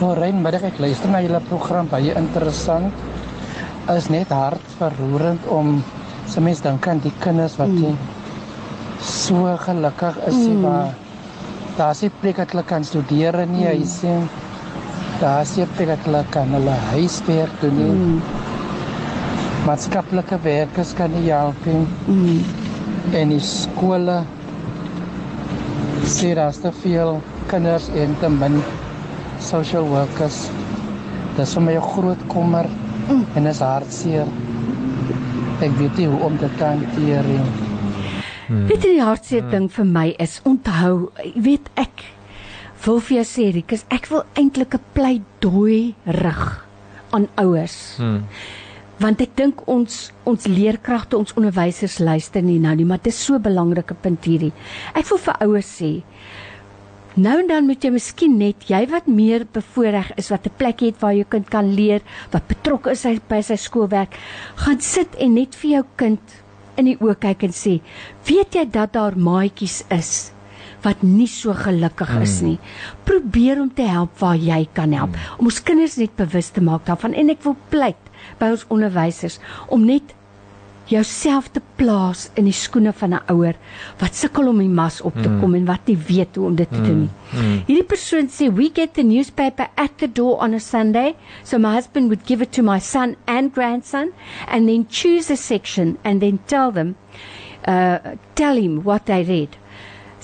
Lorraine, 0.00 0.40
middag 0.40 0.62
ek 0.62 0.78
luister 0.78 1.08
na 1.08 1.20
julle 1.24 1.40
program 1.48 1.88
baie 1.88 2.14
interessant. 2.14 2.92
Is 3.88 4.08
net 4.08 4.28
hartverroerend 4.28 5.46
om 5.46 5.84
se 6.26 6.40
mens 6.40 6.60
dink 6.60 6.86
aan 6.90 6.98
die 6.98 7.12
kinders 7.22 7.56
wat 7.56 7.68
mm. 7.68 7.96
so 9.00 9.56
gelukkig 9.62 10.16
is 10.26 10.34
mm. 10.34 10.62
waar 10.62 10.94
daar 11.76 11.94
se 11.94 12.10
plek 12.20 12.36
dat 12.36 12.50
hulle 12.50 12.64
kan 12.64 12.84
studeer 12.84 13.46
nie, 13.46 13.64
mm. 13.64 13.70
hy 13.70 13.84
sê 13.86 14.28
daar 15.20 15.46
se 15.46 15.66
plek 15.76 15.88
dat 15.88 16.04
hulle 16.04 16.24
kan 16.30 16.48
hulle 16.54 16.76
huiswerk 16.90 17.60
doen 17.60 17.76
nie. 17.76 17.90
Mm. 17.92 18.22
Maatskaplike 19.66 20.38
werkers 20.42 20.92
kan 20.94 21.12
nie 21.12 21.30
help 21.30 21.66
nie. 21.66 21.86
Mm. 22.06 22.42
En 23.12 23.34
die 23.34 23.42
skole 23.42 24.22
sê 26.06 26.34
daar's 26.38 26.60
te 26.62 26.72
veel 26.82 27.20
kinders 27.50 27.88
en 27.94 28.16
te 28.20 28.30
min 28.30 28.60
social 29.42 29.88
workers. 29.90 30.46
Dis 31.36 31.54
vir 31.54 31.62
my 31.62 31.76
'n 31.76 31.88
groot 31.92 32.26
kommer 32.26 32.66
mm. 33.08 33.24
en 33.34 33.46
is 33.46 33.60
hartseer. 33.60 34.26
Ek 35.60 35.72
weet 35.78 35.96
nie 35.96 36.06
hoe 36.06 36.20
om 36.20 36.36
dit 36.36 36.58
te 36.58 36.64
hanteer 36.64 37.24
nie. 37.24 37.40
Hmm. 38.46 38.66
Weet 38.66 38.84
jy 38.84 38.90
die 38.90 39.02
hartseer 39.02 39.48
ding 39.50 39.70
vir 39.72 39.84
my 39.84 40.14
is 40.22 40.40
onthou, 40.44 41.10
jy 41.24 41.32
weet 41.42 41.70
ek 41.74 42.04
wil 42.86 43.00
vir 43.00 43.16
jou 43.18 43.26
sê 43.26 43.50
Rikus, 43.54 43.84
ek 43.90 44.06
wil 44.12 44.24
eintlik 44.38 44.74
'n 44.74 44.84
pleidooi 44.94 45.94
rig 46.06 46.44
aan 47.10 47.28
ouers. 47.36 47.96
Hmm. 47.98 48.24
Want 48.98 49.20
ek 49.20 49.36
dink 49.36 49.68
ons 49.68 50.12
ons 50.24 50.46
leerkragte, 50.46 51.18
ons 51.18 51.34
onderwysers 51.36 51.98
luister 51.98 52.42
nie 52.42 52.58
nou 52.58 52.74
nie, 52.74 52.84
maar 52.84 53.02
dit 53.02 53.12
is 53.12 53.24
so 53.24 53.34
'n 53.34 53.42
belangrike 53.42 53.94
punt 53.94 54.24
hierdie. 54.24 54.52
Ek 54.94 55.08
wil 55.08 55.18
vir 55.18 55.36
ouers 55.40 55.82
sê 55.82 56.02
Nou 57.16 57.38
en 57.40 57.46
dan 57.48 57.64
moet 57.64 57.80
jy 57.80 57.88
miskien 57.94 58.34
net 58.36 58.66
jy 58.68 58.82
wat 58.92 59.06
meer 59.08 59.46
bevoordeel 59.48 60.10
is 60.20 60.28
wat 60.28 60.46
'n 60.46 60.56
plek 60.58 60.80
het 60.80 61.00
waar 61.00 61.14
jou 61.14 61.24
kind 61.24 61.48
kan 61.48 61.74
leer, 61.74 62.02
wat 62.30 62.46
betrokke 62.46 62.90
is 62.90 63.06
by 63.28 63.40
sy 63.40 63.56
skoolwerk, 63.56 64.12
gaan 64.56 64.80
sit 64.80 65.14
en 65.14 65.34
net 65.34 65.54
vir 65.54 65.70
jou 65.70 65.84
kind 65.96 66.20
in 66.76 66.84
die 66.84 66.98
oë 67.00 67.16
kyk 67.18 67.42
en 67.44 67.52
sê, 67.52 67.80
"Weet 68.26 68.54
jy 68.54 68.70
dat 68.70 68.92
daar 68.92 69.16
maatjies 69.16 69.82
is 69.88 70.35
wat 70.86 71.02
nie 71.02 71.28
so 71.30 71.54
gelukkig 71.56 72.12
is 72.22 72.40
nie. 72.46 72.58
Probeer 73.08 73.60
om 73.60 73.72
te 73.74 73.86
help 73.88 74.18
waar 74.22 74.38
jy 74.38 74.62
kan 74.76 74.94
help. 74.94 75.16
Om 75.38 75.50
ons 75.50 75.62
kinders 75.66 75.98
net 76.00 76.14
bewus 76.18 76.52
te 76.54 76.62
maak 76.62 76.86
daarvan 76.86 77.16
en 77.18 77.32
ek 77.34 77.42
wil 77.46 77.58
pleit 77.72 78.12
by 78.40 78.52
ons 78.54 78.66
onderwysers 78.72 79.40
om 79.74 79.84
net 79.86 80.14
jouself 80.86 81.48
te 81.50 81.60
plaas 81.78 82.28
in 82.38 82.46
die 82.46 82.54
skoene 82.54 82.92
van 82.94 83.14
'n 83.14 83.32
ouer 83.32 83.56
wat 83.98 84.14
sukkel 84.14 84.48
om 84.48 84.58
die 84.58 84.68
mas 84.70 85.00
op 85.00 85.14
te 85.14 85.30
kom 85.40 85.54
en 85.54 85.66
wat 85.66 85.86
nie 85.86 85.98
weet 85.98 86.36
hoe 86.36 86.46
om 86.46 86.54
dit 86.54 86.70
te 86.70 86.82
doen 86.82 87.00
nie. 87.00 87.10
Hierdie 87.66 87.84
persoon 87.84 88.28
sê 88.28 88.52
we 88.54 88.70
get 88.74 88.94
the 88.94 89.02
newspaper 89.02 89.66
at 89.74 89.98
the 89.98 90.06
door 90.06 90.38
on 90.38 90.54
a 90.54 90.60
Sunday, 90.60 91.14
so 91.42 91.58
my 91.58 91.74
husband 91.74 92.08
would 92.08 92.26
give 92.26 92.42
it 92.42 92.52
to 92.52 92.62
my 92.62 92.78
son 92.78 93.16
and 93.26 93.52
grandson 93.52 94.12
and 94.48 94.68
then 94.68 94.86
choose 94.88 95.32
a 95.32 95.36
section 95.36 95.98
and 96.04 96.20
then 96.20 96.38
tell 96.46 96.70
them 96.72 96.94
uh 97.66 97.98
tell 98.34 98.56
him 98.56 98.84
what 98.84 99.06
they 99.06 99.24
read. 99.24 99.56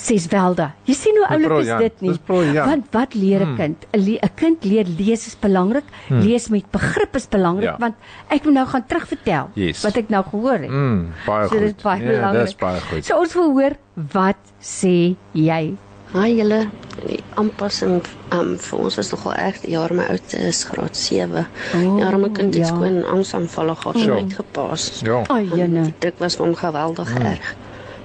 Sies 0.02 0.24
Velda. 0.26 0.72
Jy 0.88 0.94
sien 0.98 1.18
hoe 1.20 1.26
oulik 1.30 1.52
is 1.62 1.68
dit 1.78 2.00
nie? 2.02 2.10
dis 2.10 2.18
briljant. 2.26 2.66
Want 2.66 2.86
wat 2.96 3.14
leer 3.14 3.44
'n 3.46 3.56
kind? 3.56 3.86
'n 3.94 4.00
le- 4.04 4.30
Kind 4.34 4.64
leer 4.64 4.86
lees 4.98 5.26
is 5.26 5.36
belangrik. 5.38 5.84
Lees 6.08 6.48
met 6.48 6.64
begrip 6.72 7.14
is 7.16 7.26
belangrik 7.28 7.68
Ja. 7.70 7.76
want 7.78 7.94
ek 8.28 8.44
moet 8.44 8.54
nou 8.54 8.66
gaan 8.66 8.84
terugvertel 8.86 9.50
Yes. 9.54 9.82
wat 9.84 9.96
ek 9.96 10.08
nou 10.08 10.24
gehoor 10.24 10.58
het. 10.58 10.70
Mm, 10.70 11.12
baie 11.26 11.48
So 11.48 11.54
dit 11.58 11.62
goed. 11.68 11.76
is 11.76 11.82
baie 11.82 12.02
ja, 12.02 12.08
belangrik. 12.10 12.44
dis 12.44 12.54
baie 12.56 12.80
goed. 12.80 13.04
So 13.04 13.18
ons 13.18 13.34
wil 13.34 13.50
hoor 13.52 13.72
wat 14.12 14.36
sê 14.60 15.14
jy? 15.32 15.74
Haai 16.12 16.36
julle, 16.36 16.68
die 17.06 17.22
aanpassing 17.36 18.02
um, 18.32 18.58
vir 18.58 18.78
ons 18.78 18.98
is 18.98 19.10
nogal 19.12 19.32
erg. 19.34 19.60
Die 19.62 19.70
jaar 19.70 19.94
my 19.94 20.04
oudste 20.10 20.38
is 20.38 20.64
graad 20.64 20.96
7. 20.96 21.46
Oh, 21.74 21.98
ja, 21.98 22.10
my 22.16 22.28
kind 22.28 22.54
het 22.54 22.66
ja. 22.66 22.66
skoon 22.66 23.04
angsaanvalle 23.04 23.74
gehad 23.76 23.94
en 23.96 24.02
Sure. 24.02 24.16
uitgepaas. 24.20 25.00
Ja. 25.04 25.22
Ai 25.30 25.48
jene. 25.54 25.92
Druk 26.00 26.18
was 26.18 26.36
vir 26.36 26.46
hom 26.46 26.54
geweldig 26.54 27.14
erg. 27.14 27.54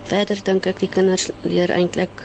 Verder 0.08 0.40
dink 0.44 0.66
ek 0.72 0.80
die 0.80 0.90
kinders 0.90 1.30
leer 1.44 1.72
eintlik 1.76 2.24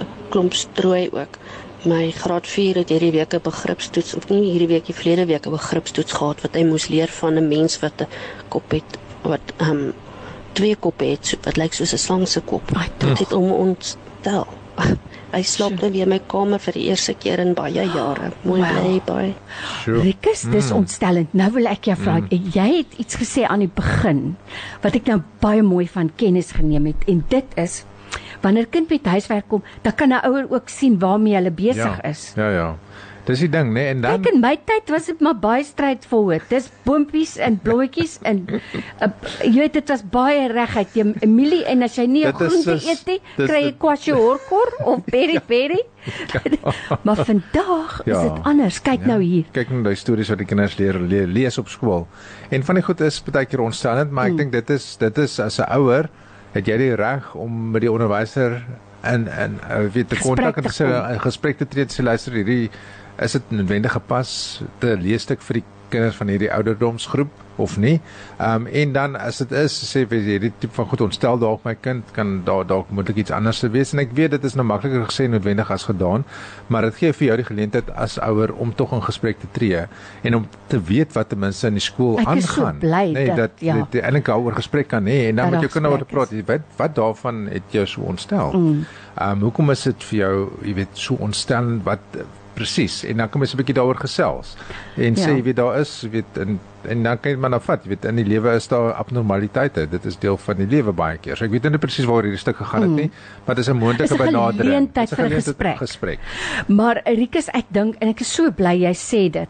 'n 0.00 0.06
klomp 0.30 0.54
strooi 0.54 1.08
ook. 1.12 1.38
My 1.86 2.10
graad 2.10 2.46
4 2.46 2.80
het 2.82 2.88
hierdie 2.88 3.12
week 3.12 3.34
'n 3.34 3.40
begripstoets 3.42 4.14
of 4.14 4.28
nie 4.28 4.50
hierdie 4.50 4.68
week, 4.74 4.86
die 4.86 4.94
verlede 4.94 5.26
week 5.26 5.46
'n 5.46 5.50
begripstoets 5.54 6.12
gehad 6.12 6.40
wat 6.42 6.54
hy 6.54 6.64
moes 6.64 6.88
leer 6.88 7.08
van 7.08 7.34
'n 7.38 7.48
mens 7.48 7.78
wat 7.78 8.00
'n 8.02 8.08
kop 8.48 8.70
het 8.70 8.98
wat 9.22 9.52
ehm 9.56 9.70
um, 9.70 9.92
twee 10.52 10.76
koppe 10.76 11.04
het 11.04 11.26
so- 11.26 11.38
wat 11.44 11.56
lyk 11.56 11.72
soos 11.74 11.92
'n 11.92 11.98
slang 11.98 12.28
se 12.28 12.40
kop. 12.40 12.62
Ai, 12.74 12.88
Dit 12.98 13.18
het 13.18 13.30
hom 13.30 13.50
ontstel. 13.52 14.46
Hy 15.32 15.42
slaap 15.42 15.80
nou 15.80 15.90
weer 15.92 16.06
in 16.06 16.12
my 16.14 16.20
kamer 16.30 16.62
vir 16.62 16.76
die 16.78 16.84
eerste 16.90 17.14
keer 17.14 17.42
in 17.42 17.54
baie 17.58 17.82
jare. 17.82 18.30
Mooi 18.44 18.60
Wow. 18.60 18.76
bly 18.76 19.00
baie. 19.06 19.34
Sure. 19.82 20.00
Rikus, 20.04 20.46
dis 20.52 20.70
mm. 20.70 20.76
ontstellend. 20.76 21.34
Nou 21.34 21.50
wil 21.52 21.66
ek 21.66 21.90
jou 21.90 21.96
vra, 21.98 22.20
mm. 22.20 22.52
jy 22.54 22.68
het 22.76 22.94
iets 23.02 23.18
gesê 23.20 23.44
aan 23.48 23.64
die 23.66 23.72
begin 23.72 24.36
wat 24.82 24.94
ek 24.94 25.10
nou 25.10 25.20
baie 25.40 25.62
mooi 25.62 25.86
van 25.88 26.12
kennis 26.16 26.52
geneem 26.56 26.86
het 26.92 27.06
en 27.10 27.24
dit 27.28 27.58
is 27.58 27.84
wanneer 28.42 28.68
kind 28.70 28.90
met 28.90 29.06
huiswerk 29.06 29.48
kom, 29.48 29.62
dan 29.82 29.94
kan 29.94 30.12
'n 30.12 30.22
ouer 30.24 30.46
ook 30.50 30.68
sien 30.68 30.98
waarmee 30.98 31.34
hulle 31.34 31.50
besig 31.50 31.96
ja. 32.02 32.02
is. 32.02 32.32
Ja, 32.36 32.50
ja. 32.50 32.76
Dis 33.26 33.40
die 33.42 33.48
ding, 33.50 33.68
né? 33.72 33.72
Nee? 33.74 33.86
En 33.90 34.00
dan 34.00 34.22
Kyk 34.22 34.34
in 34.34 34.40
my 34.40 34.56
tyd 34.64 34.90
was 34.90 35.06
dit 35.06 35.20
maar 35.20 35.34
baie 35.34 35.64
strydvol 35.64 36.22
hoor. 36.30 36.42
Dis 36.48 36.68
boompies 36.84 37.36
en 37.42 37.58
blommetjies 37.58 38.18
en 38.22 38.44
uh, 38.48 39.08
jy 39.52 39.54
weet 39.58 39.72
dit 39.72 39.88
was 39.88 40.04
baie 40.10 40.46
reguit. 40.52 40.94
Jy 40.94 41.04
Emilie 41.26 41.64
en 41.66 41.82
as 41.82 41.96
jy 41.98 42.06
nie 42.06 42.24
'n 42.24 42.28
is 42.30 42.34
groente 42.36 42.62
soos- 42.78 42.86
eet 42.86 43.06
nie, 43.06 43.20
kry 43.36 43.58
jy 43.60 43.70
dit- 43.72 43.78
kwashiorkor 43.78 44.68
of 44.84 45.04
peri 45.10 45.40
peri. 45.40 45.80
maar 47.06 47.16
vandag 47.16 48.00
is 48.06 48.12
Ja. 48.14 48.22
dit 48.22 48.44
anders. 48.44 48.78
Kyk 48.82 49.06
nou 49.06 49.20
hier. 49.20 49.44
Kyk 49.52 49.70
net 49.70 49.84
die 49.84 49.94
stories 49.96 50.28
wat 50.28 50.38
die 50.38 50.46
kinders 50.46 50.76
leer, 50.78 50.94
leer 50.94 51.26
lees 51.26 51.58
op 51.58 51.68
skool. 51.68 52.06
En 52.50 52.62
van 52.62 52.74
die 52.74 52.84
goed 52.84 53.00
is 53.00 53.22
baie 53.22 53.44
keer 53.46 53.60
ontstellend, 53.60 54.10
maar 54.10 54.24
ek 54.26 54.30
Hmm. 54.30 54.36
dink 54.38 54.52
dit 54.52 54.70
is 54.70 54.96
dit 54.96 55.18
is 55.18 55.40
as 55.40 55.58
'n 55.58 55.66
ouer 55.74 56.08
het 56.54 56.64
jy 56.66 56.76
die 56.78 56.94
reg 56.94 57.34
om 57.34 57.70
met 57.70 57.80
die 57.82 57.90
onderwyser 57.92 58.62
in 59.12 59.28
in 59.28 59.58
uh, 59.70 59.84
weet 59.92 60.08
te 60.08 60.18
kontak 60.20 60.56
en 60.56 60.68
te 60.68 60.74
sê 60.74 60.86
kom. 60.88 61.14
'n 61.14 61.20
gesprek 61.20 61.58
te 61.58 61.68
tree 61.68 61.86
te 61.86 61.94
sê 61.98 62.04
luister 62.04 62.32
hierdie 62.32 62.70
is 63.22 63.32
dit 63.32 63.50
noodwendig 63.50 63.92
gepas 63.92 64.62
te 64.82 64.96
leesstuk 65.00 65.42
vir 65.48 65.60
die 65.60 65.64
kinders 65.88 66.16
van 66.16 66.28
hierdie 66.32 66.52
ouderdomsgroep 66.52 67.42
of 67.56 67.76
nie. 67.80 68.00
Ehm 68.36 68.66
um, 68.66 68.66
en 68.66 68.92
dan 68.92 69.16
as 69.16 69.38
dit 69.40 69.52
is 69.56 69.76
sê 69.88 70.02
jy 70.04 70.18
hierdie 70.26 70.52
tipe 70.60 70.74
van 70.76 70.88
goed 70.90 71.00
ontstel 71.06 71.38
dalk 71.40 71.64
my 71.64 71.74
kind 71.80 72.10
kan 72.16 72.42
daar 72.44 72.66
dalk 72.68 72.90
moontlik 72.90 73.22
iets 73.22 73.32
anders 73.32 73.62
te 73.64 73.70
wees 73.72 73.92
en 73.94 74.02
ek 74.04 74.12
weet 74.18 74.34
dit 74.36 74.44
is 74.44 74.56
nou 74.58 74.66
makliker 74.68 75.06
gesê 75.08 75.28
noodwendig 75.30 75.70
as 75.72 75.86
gedaan, 75.88 76.24
maar 76.66 76.88
dit 76.90 77.00
gee 77.00 77.12
vir 77.12 77.26
jou 77.28 77.36
die 77.40 77.48
geleentheid 77.48 77.90
as 77.96 78.18
ouer 78.20 78.52
om 78.54 78.74
tog 78.76 78.92
in 78.92 79.02
gesprek 79.02 79.40
te 79.40 79.50
tree 79.56 79.86
en 80.22 80.34
om 80.42 80.46
te 80.68 80.80
weet 80.82 81.12
wat 81.16 81.28
ten 81.32 81.40
minste 81.46 81.70
in 81.72 81.80
die 81.80 81.84
skool 81.84 82.18
so 82.18 82.28
aangaan. 82.28 82.78
bly 82.84 83.04
nee, 83.12 83.26
dat- 83.26 83.36
dat 83.36 83.50
ja. 83.64 83.74
ja. 83.90 84.02
eintlik 84.02 84.24
daaroor 84.26 84.54
gesprek 84.60 84.88
kan 84.88 85.04
hê 85.06 85.28
en 85.28 85.36
dan 85.36 85.44
Dat 85.44 85.50
met 85.50 85.60
daar 85.60 85.68
jou 85.68 85.72
kinders 85.72 85.94
oor 85.94 86.06
praat. 86.06 86.30
Jy 86.30 86.44
weet 86.46 86.62
wat 86.76 86.94
daarvan 86.94 87.46
het 87.48 87.62
jou 87.70 87.86
so 87.86 88.00
ontstel? 88.00 88.52
Mm. 88.52 88.84
Ehm 89.16 89.30
um, 89.30 89.40
hoekom 89.48 89.70
is 89.70 89.82
dit 89.82 90.04
vir 90.04 90.18
jou, 90.18 90.34
jy 90.62 90.74
weet, 90.74 90.88
so 90.92 91.14
ontstellend 91.14 91.84
wat 91.84 92.00
presies 92.56 93.02
en 93.04 93.16
dan 93.20 93.28
kan 93.30 93.40
mens 93.42 93.52
'n 93.54 93.60
bietjie 93.60 93.74
daaroor 93.76 94.00
gesels 94.00 94.56
en 94.96 95.14
Ja. 95.14 95.26
sê 95.26 95.36
jy 95.36 95.42
weet 95.44 95.56
daar 95.60 95.78
is 95.80 95.92
jy 96.02 96.10
weet 96.10 96.38
en 96.40 96.58
en 96.88 97.02
dan 97.02 97.18
kan 97.20 97.32
jy 97.32 97.38
maar 97.38 97.50
nou 97.50 97.60
vat 97.60 97.84
jy 97.84 97.88
weet 97.92 98.04
in 98.04 98.16
die 98.16 98.24
lewe 98.24 98.54
is 98.56 98.68
daar 98.68 98.92
abnormaliteite 98.94 99.86
dit 99.90 100.04
is 100.06 100.16
deel 100.18 100.36
van 100.36 100.56
die 100.56 100.66
lewe 100.66 100.92
baie 100.92 101.18
keer 101.18 101.36
so 101.36 101.44
ek 101.44 101.50
weet 101.50 101.68
nie 101.70 101.78
presies 101.78 102.06
waar 102.06 102.22
hierdie 102.22 102.38
stuk 102.40 102.56
gegaan 102.56 102.82
het 102.82 102.90
nie 102.90 103.10
maar 103.46 103.54
dit 103.56 103.64
is 103.64 103.70
'n 103.70 103.76
moontlike 103.76 104.08
Dis 104.08 104.18
'n 104.18 104.24
benadering 104.24 104.64
geleentheid 104.64 105.08
vir 105.08 105.26
'n 105.26 105.30
gesprek. 105.30 105.76
gesprek 105.78 106.18
Maar 106.68 107.02
Rikus, 107.04 107.48
ek 107.54 107.64
dink 107.70 107.96
en 108.00 108.08
ek 108.08 108.20
is 108.20 108.32
so 108.34 108.50
bly 108.50 108.74
jy 108.82 108.92
sê 108.94 109.30
dit. 109.30 109.48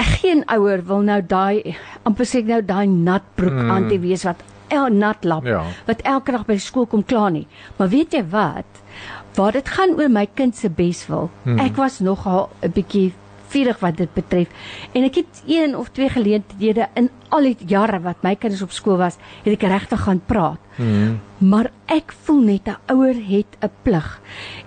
Geen 0.00 0.44
ouer 0.48 0.80
wil 0.86 1.02
nou 1.04 1.20
daai 1.22 1.76
amper 2.08 2.24
sê 2.26 2.38
ek 2.40 2.46
nou 2.46 2.62
daai 2.62 2.86
nat 2.88 3.22
broek 3.36 3.52
mm. 3.52 3.70
aan 3.70 3.88
te 3.88 3.98
wees 4.00 4.24
wat 4.24 4.40
el 4.70 4.88
nat 4.94 5.24
lap 5.24 5.44
Ja. 5.44 5.62
wat 5.86 6.00
elke 6.08 6.32
dag 6.32 6.46
by 6.46 6.56
skool 6.56 6.86
kom 6.86 7.04
klaar 7.04 7.30
nie. 7.30 7.46
Maar 7.78 7.88
weet 7.88 8.12
jy 8.12 8.22
wat? 8.30 8.64
Waar 9.34 9.52
dit 9.52 9.68
gaan 9.68 9.94
oor 9.98 10.10
my 10.10 10.26
kind 10.34 10.56
se 10.56 10.70
beswil. 10.70 11.30
Mm. 11.44 11.58
Ek 11.58 11.76
was 11.76 11.98
nogal 12.00 12.50
'n 12.62 12.72
bietjie 12.72 13.12
vurig 13.50 13.78
wat 13.80 13.96
dit 13.96 14.12
betref. 14.14 14.48
En 14.92 15.02
ek 15.02 15.14
het 15.14 15.42
een 15.46 15.76
of 15.76 15.88
twee 15.88 16.08
geleenthede 16.08 16.88
in 16.94 17.10
al 17.28 17.40
die 17.40 17.56
jare 17.66 18.00
wat 18.00 18.22
my 18.22 18.36
kinders 18.36 18.62
op 18.62 18.70
skool 18.70 18.96
was, 18.96 19.16
het 19.42 19.52
ek 19.52 19.68
regtig 19.68 20.00
gaan 20.00 20.22
praat. 20.26 20.58
mm. 20.76 21.20
Maar 21.38 21.70
ek 21.86 22.12
voel 22.22 22.40
net 22.40 22.68
'n 22.68 22.76
ouer 22.86 23.14
het 23.14 23.56
'n 23.60 23.70
plig. 23.82 24.20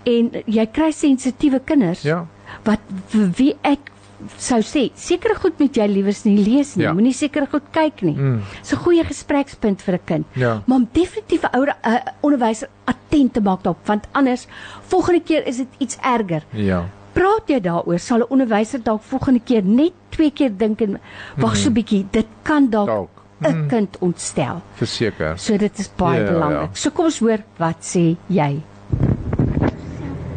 En 0.04 0.32
jy 0.46 0.66
kry 0.66 0.92
sensitiewe 0.92 1.60
kinders 1.60 2.02
ja 2.02 2.28
wat 2.68 2.84
vir 3.14 3.30
wie 3.40 3.54
ek 3.66 3.92
sou 4.38 4.60
sê 4.62 4.92
sekere 4.96 5.36
goed 5.36 5.60
moet 5.60 5.76
jy 5.76 5.88
liewers 5.88 6.24
nie 6.26 6.38
lees 6.38 6.76
nie. 6.76 6.86
Ja. 6.86 6.94
Moenie 6.94 7.14
sekere 7.14 7.48
goed 7.52 7.64
kyk 7.72 8.02
nie. 8.02 8.16
Mm. 8.16 8.42
Dis 8.62 8.74
'n 8.74 8.78
goeie 8.78 9.04
gesprekspunt 9.04 9.82
vir 9.82 9.94
'n 9.96 10.00
kind. 10.06 10.26
Ja. 10.36 10.62
Maar 10.66 10.78
om 10.78 10.88
definitief 10.92 11.44
'n 11.44 11.56
ouer 11.58 11.76
uh, 11.86 11.96
onderwyser 12.22 12.68
attent 12.86 13.34
te 13.34 13.42
maak 13.42 13.64
daarop 13.64 13.86
want 13.88 14.08
anders 14.12 14.48
volgende 14.88 15.22
keer 15.22 15.48
is 15.48 15.58
dit 15.58 15.68
iets 15.80 15.98
erger. 16.02 16.44
ja 16.52 16.86
Praat 17.14 17.48
jy 17.48 17.60
daaroor 17.62 18.00
sal 18.00 18.20
'n 18.20 18.30
onderwyser 18.30 18.80
dalk 18.84 19.02
volgende 19.02 19.40
keer 19.46 19.64
net 19.64 19.94
twee 20.10 20.32
keer 20.32 20.50
dink 20.58 20.82
en 20.82 21.00
wag 21.38 21.56
so 21.58 21.70
'n 21.70 21.74
bietjie 21.74 22.06
dit 22.12 22.26
kan 22.44 22.70
dalk 22.70 22.88
dalk 22.88 23.10
'n 23.42 23.68
kind 23.68 23.98
ontstel. 24.00 24.62
verseker 24.76 25.38
So 25.38 25.58
dit 25.58 25.80
is 25.80 25.90
baie 25.96 26.20
Ja, 26.20 26.26
ja, 26.26 26.32
belangrik. 26.32 26.62
ja. 26.62 26.70
So 26.74 26.90
kom 26.90 27.06
ons 27.06 27.20
hoor 27.20 27.40
wat 27.58 27.78
sê 27.82 28.16
jy? 28.30 28.62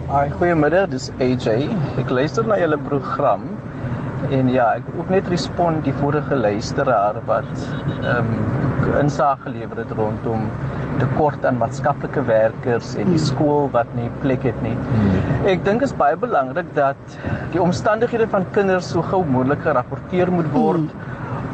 Hi, 0.09 0.28
goeiemiddag, 0.30 0.89
dis 0.91 1.11
AJ. 1.18 1.68
Ek 1.99 2.11
luister 2.11 2.45
na 2.47 2.55
julle 2.59 2.78
program 2.78 3.56
en 4.31 4.49
ja, 4.51 4.71
ek 4.81 4.87
ook 4.97 5.11
net 5.12 5.29
respond 5.31 5.85
die 5.87 5.95
vorige 6.01 6.37
luisteraar 6.39 7.21
wat 7.29 7.51
ehm 8.03 8.33
um, 8.33 8.55
insig 9.01 9.41
gelewer 9.43 9.81
het 9.83 9.93
rondom 9.99 10.45
tekort 11.01 11.45
aan 11.45 11.59
maatskaplike 11.61 12.23
werkers 12.29 12.95
en 13.01 13.11
die 13.12 13.21
skool 13.21 13.69
wat 13.75 13.91
nie 13.99 14.09
plek 14.23 14.47
het 14.47 14.59
nie. 14.64 14.77
Ek 15.51 15.64
dink 15.67 15.83
dit 15.83 15.89
is 15.91 15.97
baie 15.99 16.17
belangrik 16.21 16.69
dat 16.77 17.19
die 17.53 17.61
omstandighede 17.62 18.29
van 18.33 18.47
kinders 18.57 18.89
so 18.95 19.05
gou 19.11 19.23
moontlik 19.27 19.64
gerapporteer 19.67 20.33
moet 20.33 20.49
word. 20.55 20.95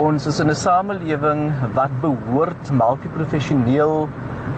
Ons 0.00 0.26
is 0.26 0.38
in 0.40 0.48
'n 0.48 0.54
samelewing 0.54 1.52
wat 1.74 1.90
behoort 2.00 2.70
multiprofessioneel 2.70 4.08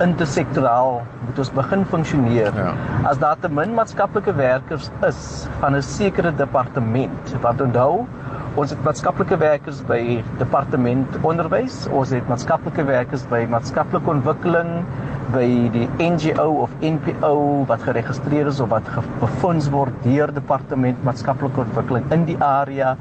intersektoraal 0.01 1.03
moet 1.26 1.39
ons 1.39 1.51
begin 1.51 1.85
funksioneer. 1.85 2.53
Ja. 2.55 2.74
As 3.11 3.18
daar 3.18 3.37
te 3.41 3.49
min 3.49 3.74
maatskaplike 3.74 4.35
werkers 4.35 4.91
is 5.07 5.49
van 5.61 5.74
'n 5.74 5.82
sekere 5.82 6.32
departement, 6.37 7.35
wat 7.41 7.61
onthou, 7.61 8.07
ons 8.55 8.70
het 8.70 8.85
maatskaplike 8.85 9.37
werkers 9.37 9.82
by 9.82 10.22
departement 10.39 11.18
onderwys, 11.22 11.89
ons 11.91 12.11
het 12.11 12.28
maatskaplike 12.28 12.85
werkers 12.85 13.26
by 13.26 13.47
maatskaplike 13.51 14.11
ontwikkeling, 14.11 14.85
by 15.32 15.68
die 15.72 15.89
NGO 15.99 16.62
of 16.62 16.70
NPO 16.80 17.64
wat 17.66 17.82
geregistreer 17.82 18.47
is 18.47 18.61
of 18.61 18.68
wat 18.68 18.87
befonds 19.20 19.68
word 19.70 19.93
deur 20.03 20.32
departement 20.32 21.05
maatskaplike 21.05 21.61
ontwikkeling 21.61 22.05
in 22.12 22.24
die 22.24 22.39
area. 22.39 22.97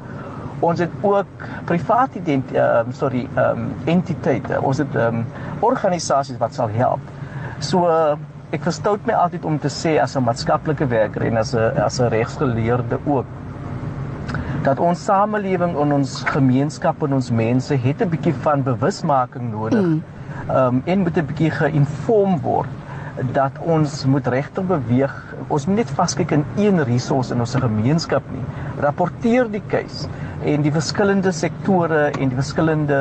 Ons 0.64 0.80
het 0.84 0.92
ook 1.02 1.46
privaat 1.68 2.14
ident 2.20 2.52
ehm 2.54 2.88
um, 2.88 2.92
sorry 2.92 3.26
ehm 3.34 3.64
um, 3.64 3.72
entiteite. 3.96 4.60
Ons 4.60 4.82
het 4.82 4.94
ehm 4.96 5.22
um, 5.22 5.26
organisasies 5.60 6.40
wat 6.40 6.54
sal 6.54 6.72
help. 6.76 7.12
So 7.58 7.88
uh, 7.88 8.16
ek 8.54 8.62
verstout 8.66 9.06
my 9.08 9.16
altyd 9.18 9.44
om 9.48 9.58
te 9.58 9.70
sê 9.72 9.96
as 10.02 10.16
'n 10.16 10.24
maatskaplike 10.24 10.86
werker 10.88 11.26
en 11.28 11.36
as 11.36 11.54
'n 11.54 11.80
as 11.86 12.00
'n 12.00 12.08
regsgeleerde 12.08 12.98
ook 13.06 13.26
dat 14.64 14.80
ons 14.80 15.04
samelewing 15.04 15.76
en 15.76 15.92
ons 15.92 16.22
gemeenskap 16.24 17.02
en 17.02 17.12
ons 17.12 17.30
mense 17.30 17.74
het 17.74 18.00
'n 18.00 18.08
bietjie 18.08 18.34
van 18.46 18.62
bewusmaking 18.62 19.50
nodig. 19.50 19.84
Ehm 20.48 20.56
um, 20.56 20.82
en 20.84 20.98
moet 20.98 21.16
'n 21.16 21.26
bietjie 21.26 21.50
geïnform 21.50 22.40
word 22.40 22.83
dat 23.32 23.58
ons 23.62 24.04
moet 24.10 24.26
regtig 24.26 24.66
beweeg. 24.66 25.14
Ons 25.48 25.66
moet 25.66 25.82
net 25.82 25.90
vaskyk 25.90 26.34
in 26.34 26.44
een 26.58 26.82
resource 26.84 27.34
in 27.34 27.40
ons 27.44 27.54
gemeenskap 27.54 28.26
nie. 28.34 28.44
Rapporteer 28.82 29.50
die 29.52 29.62
keuse 29.70 30.10
en 30.44 30.64
die 30.64 30.72
verskillende 30.74 31.32
sektore 31.32 32.10
en 32.10 32.32
die 32.32 32.36
verskillende 32.36 32.98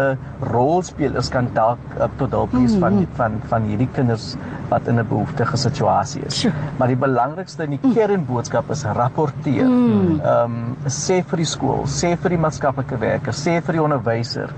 rolspelers 0.47 1.28
kan 1.34 1.49
dalk 1.55 1.82
tot 2.20 2.36
hulp 2.36 2.53
wees 2.55 2.76
van 2.80 3.01
van 3.18 3.39
van 3.51 3.66
hierdie 3.68 3.89
kinders 3.95 4.34
wat 4.70 4.88
in 4.88 4.99
'n 4.99 5.07
behoeftige 5.07 5.57
situasie 5.57 6.22
is. 6.26 6.45
Maar 6.78 6.88
die 6.88 7.01
belangrikste 7.07 7.64
en 7.64 7.76
die 7.76 7.93
kernboodskap 7.93 8.70
is 8.72 8.84
rapporteer. 8.84 9.66
Ehm 9.66 10.22
um, 10.24 10.76
sê 10.88 11.24
vir 11.24 11.38
die 11.38 11.45
skool, 11.55 11.84
sê 11.86 12.16
vir 12.18 12.30
die 12.30 12.38
maatskaplike 12.45 12.99
werker, 12.99 13.34
sê 13.34 13.61
vir 13.61 13.74
die 13.74 13.84
onderwyser. 13.84 14.49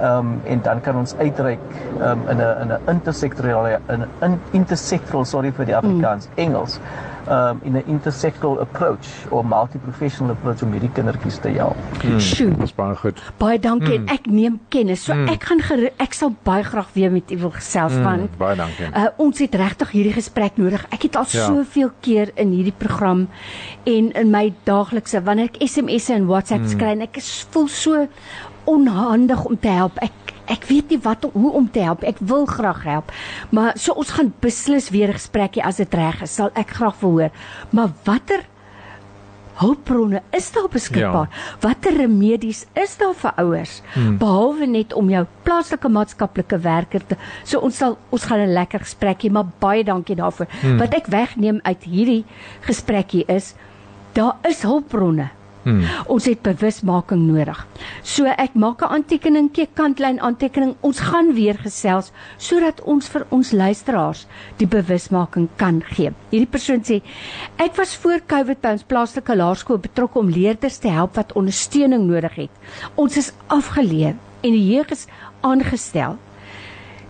Ehm 0.00 0.18
um, 0.18 0.40
en 0.44 0.60
dan 0.62 0.80
kan 0.80 0.96
ons 0.96 1.14
uitreik 1.16 1.58
um, 2.00 2.28
in 2.28 2.36
'n 2.36 2.60
in 2.62 2.72
'n 2.72 2.80
intersektorale 2.86 3.80
in 3.88 4.00
'n 4.00 4.08
in, 4.24 4.40
intersectoral 4.50 5.24
sorry 5.24 5.52
vir 5.52 5.64
die 5.64 5.76
Afrikaans 5.76 6.28
Engels. 6.34 6.80
Ehm 7.28 7.48
um, 7.48 7.60
in 7.62 7.72
'n 7.72 7.82
intersectoral 7.86 8.60
approach 8.60 9.08
of 9.28 9.44
multi-professional 9.44 10.30
approach 10.30 10.62
om 10.62 10.72
hierdie 10.72 10.90
kindertjies 10.92 11.38
te 11.38 11.48
help. 11.48 11.76
Sjoe, 12.18 12.54
dis 12.56 12.74
baie 12.74 12.96
goed 12.96 13.20
baie 13.36 13.58
dankie 13.58 13.94
en 13.94 14.06
ek 14.06 14.26
neem 14.26 14.60
kennis. 14.68 15.04
So 15.04 15.12
ek 15.12 15.44
gaan 15.44 15.60
ek 15.96 16.14
sal 16.14 16.34
baie 16.42 16.64
graag 16.64 16.88
weer 16.92 17.10
met 17.10 17.30
u 17.30 17.38
wil 17.38 17.50
gesels 17.50 17.92
van 17.92 18.20
mm, 18.20 18.28
baie 18.38 18.56
dankie 18.56 18.86
Uh, 18.88 19.06
ons 19.16 19.38
het 19.38 19.54
regtig 19.54 19.90
hierdie 19.90 20.12
gesprek 20.12 20.56
nodig. 20.56 20.86
Ek 20.90 21.02
het 21.02 21.16
al 21.16 21.26
Ja. 21.28 21.46
soveel 21.46 21.90
keer 22.00 22.30
in 22.34 22.50
hierdie 22.50 22.76
program 22.78 23.28
en 23.84 24.12
in 24.12 24.30
my 24.30 24.54
daaglikse 24.64 25.22
wanneer 25.22 25.44
ek 25.44 25.68
SMS'e 25.68 26.14
en 26.14 26.26
WhatsApps 26.26 26.72
mm. 26.72 26.78
kry 26.78 26.88
en 26.88 27.00
ek 27.00 27.16
is 27.16 27.46
voel 27.50 27.68
so 27.68 28.06
onhandig 28.68 29.44
om 29.44 29.58
te 29.58 29.72
help. 29.72 29.98
Ek 30.04 30.34
ek 30.48 30.64
weet 30.64 30.92
nie 30.92 31.00
wat 31.04 31.26
hoe 31.32 31.50
om 31.52 31.66
te 31.70 31.82
help. 31.84 32.04
Ek 32.08 32.20
wil 32.24 32.46
graag 32.48 32.84
help. 32.88 33.12
Maar 33.52 33.76
so 33.76 33.92
ons 34.00 34.14
gaan 34.16 34.32
beslis 34.40 34.88
weer 34.90 35.08
'n 35.08 35.20
gesprekkie 35.20 35.64
as 35.64 35.76
dit 35.76 35.94
reg 35.94 36.22
is, 36.22 36.34
sal 36.34 36.50
ek 36.54 36.70
graag 36.70 36.96
verhoor. 36.96 37.30
Maar 37.70 37.92
watter 38.04 38.46
hulpbronne 39.58 40.22
is 40.30 40.50
daar 40.52 40.68
beskikbaar? 40.70 41.28
Ja. 41.30 41.58
Watter 41.60 41.96
remedies 41.96 42.66
is 42.72 42.96
daar 42.96 43.14
vir 43.14 43.32
ouers 43.36 43.80
hmm. 43.92 44.18
behalwe 44.18 44.66
net 44.66 44.92
om 44.92 45.10
jou 45.10 45.24
plaaslike 45.42 45.88
maatskaplike 45.88 46.58
werker 46.62 47.06
te 47.06 47.16
so 47.44 47.58
ons 47.58 47.76
sal 47.76 47.98
ons 48.14 48.24
gaan 48.24 48.40
'n 48.40 48.52
lekker 48.52 48.80
gesprekkie, 48.86 49.30
maar 49.30 49.50
baie 49.58 49.84
dankie 49.84 50.16
daarvoor. 50.16 50.46
Hmm. 50.60 50.78
Wat 50.78 50.94
ek 50.94 51.06
wegneem 51.06 51.60
uit 51.62 51.82
hierdie 51.84 52.24
gesprekkie 52.60 53.24
is 53.26 53.54
daar 54.12 54.36
is 54.48 54.62
hulpbronne. 54.62 55.30
Hmm. 55.68 55.82
Ons 56.08 56.24
het 56.24 56.40
bewusmaking 56.40 57.26
nodig. 57.28 57.58
So 58.02 58.24
ek 58.24 58.54
maak 58.56 58.80
'n 58.80 58.92
aantekeningkie, 58.96 59.68
kantlyn 59.74 60.20
aantekening. 60.20 60.76
Ons 60.80 61.00
gaan 61.00 61.34
weer 61.34 61.58
gesels 61.60 62.10
sodat 62.38 62.80
ons 62.80 63.08
vir 63.08 63.26
ons 63.28 63.52
luisteraars 63.52 64.26
die 64.56 64.66
bewusmaking 64.66 65.48
kan 65.56 65.82
gee. 65.84 66.12
Hierdie 66.30 66.50
persoon 66.50 66.80
sê 66.80 67.02
ek 67.58 67.76
was 67.76 67.96
voor 67.96 68.20
Covid 68.26 68.64
ons 68.64 68.82
plaaslike 68.82 69.36
laerskool 69.36 69.78
betrokke 69.78 70.18
om 70.18 70.30
leerders 70.30 70.78
te 70.78 70.88
help 70.88 71.16
wat 71.16 71.32
ondersteuning 71.32 72.06
nodig 72.06 72.34
het. 72.34 72.50
Ons 72.94 73.16
is 73.16 73.32
afgeleer 73.46 74.14
en 74.40 74.52
die 74.52 74.74
jeug 74.74 74.90
is 74.90 75.06
aangestel. 75.40 76.16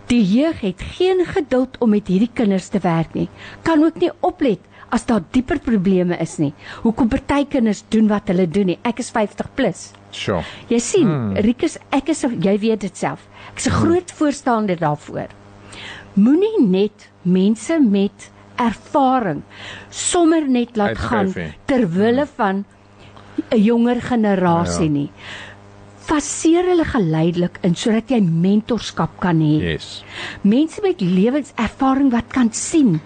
Die 0.09 0.25
jeug 0.25 0.61
het 0.61 0.83
geen 0.97 1.25
geduld 1.27 1.79
om 1.79 1.91
met 1.91 2.09
hierdie 2.09 2.31
kinders 2.35 2.69
te 2.69 2.79
werk 2.79 3.15
nie. 3.15 3.29
Kan 3.63 3.85
ook 3.85 4.01
nie 4.01 4.11
oplet 4.21 4.59
as 4.95 5.05
daar 5.09 5.23
dieper 5.35 5.61
probleme 5.61 6.17
is 6.23 6.37
nie. 6.39 6.53
Hoekom 6.83 7.09
party 7.13 7.45
kinders 7.51 7.85
doen 7.93 8.09
wat 8.09 8.31
hulle 8.33 8.47
doen 8.49 8.73
nie. 8.73 8.79
Ek 8.89 9.03
is 9.03 9.11
50 9.15 9.51
plus. 9.59 9.89
Sure. 10.11 10.43
Jy 10.71 10.81
sien, 10.81 11.09
hmm. 11.09 11.37
Rikus, 11.45 11.77
ek 11.95 12.13
is 12.15 12.25
jy 12.25 12.57
weet 12.63 12.87
dit 12.87 12.97
self. 12.97 13.27
Ek's 13.53 13.69
'n 13.69 13.73
hmm. 13.73 13.83
groot 13.83 14.11
voorstander 14.21 14.79
daarvoor. 14.81 15.29
Moenie 16.15 16.65
net 16.65 17.09
mense 17.23 17.79
met 17.79 18.31
ervaring 18.59 19.43
sommer 19.91 20.49
net 20.49 20.77
laat 20.77 20.99
gaan 20.99 21.31
ter 21.67 21.87
wille 21.87 22.27
hmm. 22.27 22.35
van 22.37 22.65
'n 23.51 23.63
jonger 23.63 24.01
generasie 24.03 24.89
ja. 24.89 24.93
nie. 24.93 25.11
Faseer 26.09 26.65
hulle 26.65 26.85
geleidelik 26.85 27.59
in 27.63 27.75
sodat 27.77 28.11
jy 28.11 28.21
mentorskap 28.21 29.21
kan 29.21 29.41
hê. 29.45 29.75
Yes. 29.75 30.05
Mense 30.43 30.81
met 30.81 31.01
lewenservaring 31.01 32.11
wat 32.11 32.33
kan 32.33 32.49
sien. 32.53 33.01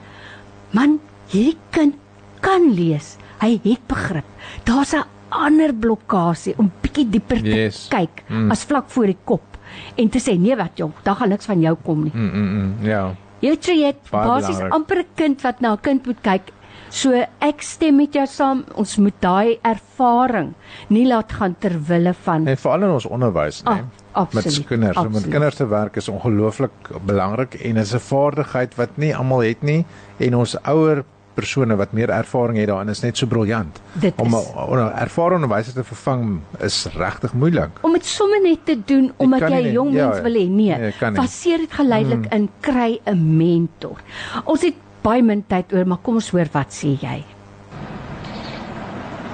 Man, 0.71 1.01
hierdie 1.33 1.59
kind 1.71 1.99
kan 2.41 2.71
lees. 2.77 3.17
Hy 3.43 3.57
het 3.65 3.83
begrip. 3.89 4.29
Daar's 4.65 4.95
'n 4.95 5.05
ander 5.33 5.73
blokkade 5.73 6.55
om 6.57 6.71
bietjie 6.83 7.09
dieper 7.09 7.41
te 7.43 7.57
yes. 7.57 7.89
kyk 7.89 8.23
mm. 8.29 8.51
as 8.51 8.65
vlak 8.69 8.89
voor 8.93 9.07
die 9.07 9.19
kop 9.25 9.59
en 9.97 10.09
te 10.13 10.21
sê 10.21 10.37
nee 10.39 10.57
wat 10.57 10.77
jong, 10.77 10.93
daar 11.03 11.17
gaan 11.17 11.33
niks 11.33 11.49
van 11.49 11.61
jou 11.61 11.77
kom 11.85 12.05
nie. 12.05 12.13
Mm 12.15 12.31
mm, 12.31 12.49
mm. 12.57 12.87
ja. 12.87 13.15
Jy 13.43 13.55
sê 13.59 13.75
jy 13.75 13.95
basies 14.11 14.61
amper 14.71 15.03
'n 15.03 15.15
kind 15.17 15.41
wat 15.43 15.61
na 15.61 15.73
'n 15.73 15.81
kind 15.81 16.07
moet 16.07 16.21
kyk. 16.23 16.53
So 16.93 17.17
ek 17.41 17.63
stem 17.63 17.97
met 17.97 18.13
jou 18.13 18.27
saam, 18.27 18.65
ons 18.77 18.97
moet 19.01 19.15
daai 19.21 19.59
ervaring 19.65 20.53
nie 20.89 21.07
laat 21.07 21.33
gaan 21.33 21.55
ter 21.59 21.73
wille 21.89 22.13
van 22.13 22.47
En 22.47 22.57
veral 22.57 22.83
in 22.83 22.91
ons 22.91 23.07
onderwys, 23.07 23.63
né? 23.65 23.85
Ah, 24.13 24.27
met 24.33 24.67
kinders, 24.69 24.97
absoluut. 24.97 25.13
met 25.13 25.29
kinders 25.33 25.57
te 25.57 25.67
werk 25.67 25.97
is 25.97 26.09
ongelooflik 26.09 26.91
belangrik 27.07 27.55
en 27.55 27.77
is 27.77 27.95
'n 27.95 27.99
vaardigheid 27.99 28.75
wat 28.75 28.97
nie 28.97 29.17
almal 29.17 29.41
het 29.41 29.63
nie 29.63 29.87
en 30.19 30.37
ons 30.37 30.57
ouer 30.63 31.05
persone 31.35 31.77
wat 31.77 31.93
meer 31.93 32.11
ervaring 32.11 32.59
het 32.59 32.69
daarin 32.69 32.93
is 32.93 33.03
net 33.03 33.17
so 33.17 33.27
briljant. 33.27 33.81
Om 34.17 34.35
'n 34.35 34.93
ervare 35.01 35.35
onderwyser 35.35 35.75
te 35.75 35.85
vervang 35.85 36.41
is 36.61 36.87
regtig 36.97 37.33
moeilik. 37.33 37.71
Om 37.81 37.93
dit 37.93 38.07
sommer 38.07 38.43
net 38.43 38.65
te 38.65 38.79
doen 38.85 39.13
omdat 39.17 39.49
jy 39.51 39.73
jong 39.73 39.93
ja, 39.95 40.09
mens 40.09 40.21
wil 40.21 40.35
hê. 40.35 40.49
Nee, 40.49 40.79
nee 40.79 41.13
faseer 41.15 41.59
dit 41.59 41.73
geleidelik 41.73 42.27
hmm. 42.29 42.39
in 42.39 42.49
kry 42.61 43.01
'n 43.05 43.37
mentor. 43.37 43.99
Ons 44.45 44.63
het 44.63 44.75
baie 45.03 45.23
min 45.23 45.45
tyd 45.47 45.73
oor, 45.73 45.87
maar 45.87 45.99
kom 46.03 46.15
ons 46.15 46.31
hoor 46.31 46.49
wat 46.53 46.71
sê 46.71 46.97
jy. 47.01 47.25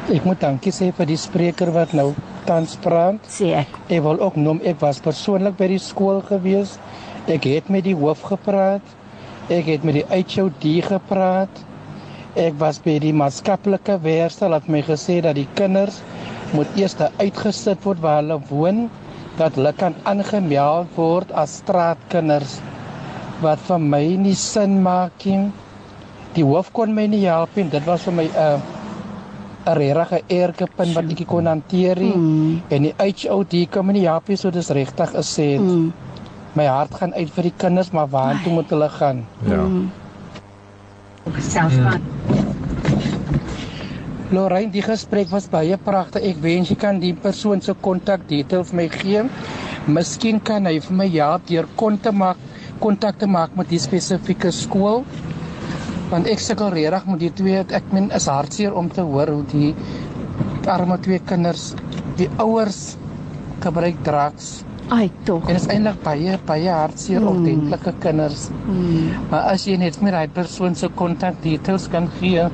Ek 0.08 0.24
moet 0.24 0.40
dankie 0.40 0.72
sê 0.72 0.88
vir 0.96 1.06
die 1.06 1.18
spreker 1.20 1.68
wat 1.72 1.92
nou 1.92 2.14
tans 2.48 2.76
praat. 2.80 3.20
Sê 3.28 3.52
ek. 3.52 3.74
Ek 3.92 4.00
wil 4.02 4.20
ook 4.24 4.36
noem 4.40 4.62
ek 4.64 4.80
was 4.80 5.02
persoonlik 5.04 5.58
by 5.58 5.68
die 5.74 5.82
skool 5.82 6.22
gewees. 6.24 6.78
Ek 7.28 7.44
het 7.44 7.68
met 7.68 7.84
die 7.84 7.96
hoof 7.96 8.22
gepraat. 8.30 8.94
Ek 9.52 9.68
het 9.68 9.84
met 9.84 10.00
die 10.00 10.06
HOD 10.08 10.64
gepraat. 10.88 11.60
Ek 12.38 12.54
was 12.60 12.76
by 12.78 13.00
die 13.02 13.10
maatskaplike 13.18 13.96
werkstel 14.04 14.52
het 14.54 14.68
my 14.70 14.78
gesê 14.86 15.16
dat 15.24 15.34
die 15.34 15.48
kinders 15.58 15.96
moet 16.54 16.70
eers 16.78 16.94
uitgesit 17.18 17.82
word 17.82 17.98
waar 18.04 18.20
hulle 18.20 18.36
woon 18.50 18.84
dat 19.40 19.58
hulle 19.58 19.72
kan 19.80 19.96
aangemeld 20.06 20.94
word 20.94 21.34
as 21.42 21.58
straatkinders 21.64 22.60
wat 23.42 23.58
vir 23.66 23.82
my 23.82 24.02
nie 24.22 24.36
sin 24.38 24.78
maak 24.86 25.26
nie. 25.26 25.50
Die 26.38 26.46
hoof 26.46 26.70
kon 26.74 26.94
my 26.94 27.08
nie 27.10 27.24
help 27.26 27.58
nie. 27.58 27.66
Dit 27.74 27.86
was 27.90 28.06
vir 28.06 28.14
my 28.22 28.26
'n 28.30 28.34
uh, 28.46 29.74
'n 29.74 29.76
regte 29.78 30.22
erge 30.28 30.66
punt 30.76 30.94
wat 30.94 31.10
ek 31.10 31.26
kon 31.26 31.46
hanteer 31.46 31.98
mm. 31.98 32.70
en 32.70 32.82
die 32.82 32.94
HOD 32.98 33.54
kom 33.70 33.86
my 33.86 33.92
nie 33.92 34.06
help 34.06 34.28
nie 34.28 34.36
so 34.36 34.50
dis 34.50 34.70
regtig 34.70 35.10
gesê. 35.10 35.58
Mm. 35.58 35.92
My 36.54 36.66
hart 36.66 36.94
gaan 36.94 37.14
uit 37.14 37.30
vir 37.30 37.50
die 37.50 37.56
kinders 37.58 37.90
maar 37.90 38.08
waar 38.08 38.38
toe 38.44 38.52
moet 38.52 38.70
hulle 38.70 38.88
gaan? 38.88 39.26
Ja. 39.42 39.62
Mm 39.62 39.90
gesels 41.36 41.76
van. 41.84 42.04
Lorraine, 44.34 44.68
die 44.72 44.84
gesprek 44.84 45.30
was 45.32 45.48
baie 45.48 45.78
pragtig. 45.80 46.26
Ek 46.30 46.42
wens 46.44 46.68
jy 46.68 46.76
kan 46.80 47.00
die 47.00 47.14
persoon 47.16 47.62
se 47.64 47.72
kontak 47.84 48.26
details 48.28 48.74
my 48.76 48.84
gee. 48.92 49.24
Miskien 49.88 50.42
kan 50.44 50.68
hy 50.68 50.76
vir 50.84 50.98
my 51.00 51.08
help 51.14 51.48
deur 51.48 51.68
kontak 51.80 52.12
maak 52.12 52.44
kontak 52.78 53.16
te 53.18 53.26
maak 53.26 53.56
met 53.58 53.72
die 53.72 53.80
spesifieke 53.82 54.52
skool. 54.54 55.02
Want 56.12 56.28
ek 56.30 56.44
sukkel 56.44 56.76
regtig 56.76 57.08
met 57.08 57.24
die 57.24 57.32
twee. 57.40 57.64
Ek 57.80 57.88
min 57.96 58.12
is 58.16 58.28
hartseer 58.30 58.76
om 58.76 58.92
te 58.92 59.04
hoor 59.04 59.32
hoe 59.32 59.44
die 59.50 59.74
arme 60.68 61.00
twee 61.00 61.18
kinders, 61.24 61.72
die 62.20 62.28
ouers 62.36 62.98
gebruik 63.64 64.04
drugs 64.04 64.58
Ai 64.88 65.10
tog. 65.28 65.44
En 65.44 65.56
dit 65.56 65.60
is 65.60 65.68
eintlik 65.68 66.00
baie 66.04 66.38
baie 66.48 66.70
hartseer 66.72 67.20
mm. 67.20 67.28
ordentlike 67.28 67.92
kinders. 68.02 68.48
Mm. 68.64 69.10
Maar 69.30 69.50
as 69.52 69.66
jy 69.68 69.76
net 69.80 70.00
met 70.04 70.16
daai 70.16 70.32
persoon 70.32 70.76
se 70.78 70.88
kontak 70.96 71.42
details 71.44 71.88
kan 71.92 72.08
gee, 72.18 72.46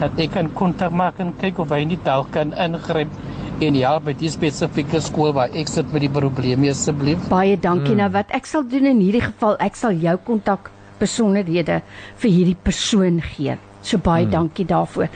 dat 0.00 0.20
ek 0.22 0.36
kan 0.36 0.50
kontak 0.56 0.94
maak 0.96 1.18
en 1.20 1.34
kyk 1.40 1.58
of 1.62 1.74
hy 1.74 1.82
nie 1.90 1.98
dalk 2.06 2.30
kan 2.36 2.54
ingryp 2.54 3.12
en 3.60 3.76
ja, 3.76 3.96
by 4.00 4.14
die 4.16 4.30
spesifieke 4.32 5.02
skool 5.04 5.34
waar 5.36 5.52
ek 5.52 5.68
sit 5.68 5.90
met 5.92 6.06
die 6.06 6.12
probleme 6.12 6.70
asseblief. 6.72 7.26
Baie 7.28 7.58
dankie. 7.60 7.92
Mm. 7.92 8.04
Nou 8.04 8.12
wat 8.14 8.30
ek 8.36 8.48
sal 8.48 8.64
doen 8.64 8.88
in 8.94 9.02
hierdie 9.04 9.26
geval, 9.26 9.58
ek 9.60 9.76
sal 9.76 9.98
jou 10.00 10.16
kontak 10.24 10.70
besonderhede 11.00 11.80
vir 12.22 12.30
hierdie 12.30 12.56
persoon 12.56 13.20
gee. 13.34 13.58
So 13.82 13.98
baie 13.98 14.24
hmm. 14.24 14.32
dankie 14.32 14.66
daarvoor. 14.68 15.08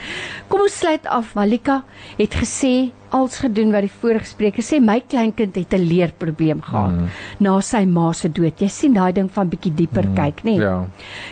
Kom 0.49 0.65
ons 0.65 0.77
sluit 0.79 1.05
af. 1.05 1.33
Malika 1.37 1.83
het 2.17 2.33
gesê 2.33 2.91
als 3.15 3.37
gedoen 3.39 3.71
wat 3.71 3.85
die 3.85 3.91
vorige 4.01 4.27
spreker 4.27 4.65
sê 4.65 4.81
my 4.83 4.97
kleinkind 4.99 5.55
het 5.55 5.73
'n 5.73 5.87
leerprobleem 5.87 6.61
gehad 6.61 6.91
hmm. 6.91 7.09
na 7.39 7.61
sy 7.61 7.85
ma 7.85 8.11
se 8.13 8.29
dood. 8.29 8.59
Jy 8.59 8.67
sien 8.67 8.93
daai 8.93 9.13
ding 9.13 9.29
van 9.31 9.49
bietjie 9.49 9.73
dieper 9.73 10.03
hmm. 10.03 10.15
kyk, 10.15 10.43
nê? 10.43 10.57
Nee? 10.57 10.59
Ja. 10.59 10.85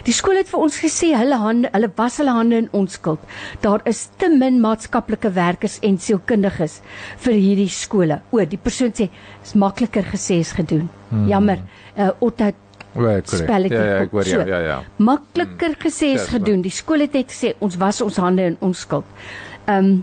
Die 0.06 0.14
skool 0.14 0.38
het 0.38 0.50
vir 0.50 0.60
ons 0.60 0.80
gesê 0.80 1.14
hulle 1.18 1.36
hande, 1.36 1.70
hulle 1.74 1.92
was 1.98 2.18
hulle 2.18 2.32
hande 2.32 2.58
in 2.58 2.70
onskuld. 2.72 3.20
Daar 3.62 3.82
is 3.86 4.10
te 4.18 4.30
min 4.30 4.62
maatskaplike 4.62 5.34
werkers 5.34 5.80
en 5.82 5.98
sielkundiges 5.98 6.82
vir 7.18 7.34
hierdie 7.34 7.70
skole. 7.70 8.22
O, 8.32 8.40
die 8.46 8.58
persoon 8.58 8.94
sê 8.94 9.10
is 9.44 9.56
makliker 9.56 10.04
gesê 10.04 10.40
as 10.40 10.54
gedoen. 10.54 10.90
Hmm. 11.10 11.28
Jammer. 11.28 11.60
Uh 11.98 12.12
Otto 12.20 12.52
Right, 12.94 13.30
spelletjie. 13.30 13.78
Ja, 13.78 13.86
ja, 13.86 14.00
ek 14.06 14.12
hoor 14.14 14.28
ja, 14.30 14.46
ja, 14.46 14.60
ja. 14.62 14.80
Makliker 15.02 15.76
gesê 15.82 16.14
as 16.18 16.30
gedoen. 16.30 16.62
Die 16.62 16.74
skool 16.74 17.06
het 17.06 17.16
net 17.18 17.32
gesê 17.34 17.56
ons 17.64 17.78
was 17.82 18.02
ons 18.06 18.20
hande 18.22 18.54
in 18.54 18.58
onskuld. 18.62 19.08
Ehm 19.66 19.94
um, 19.94 20.02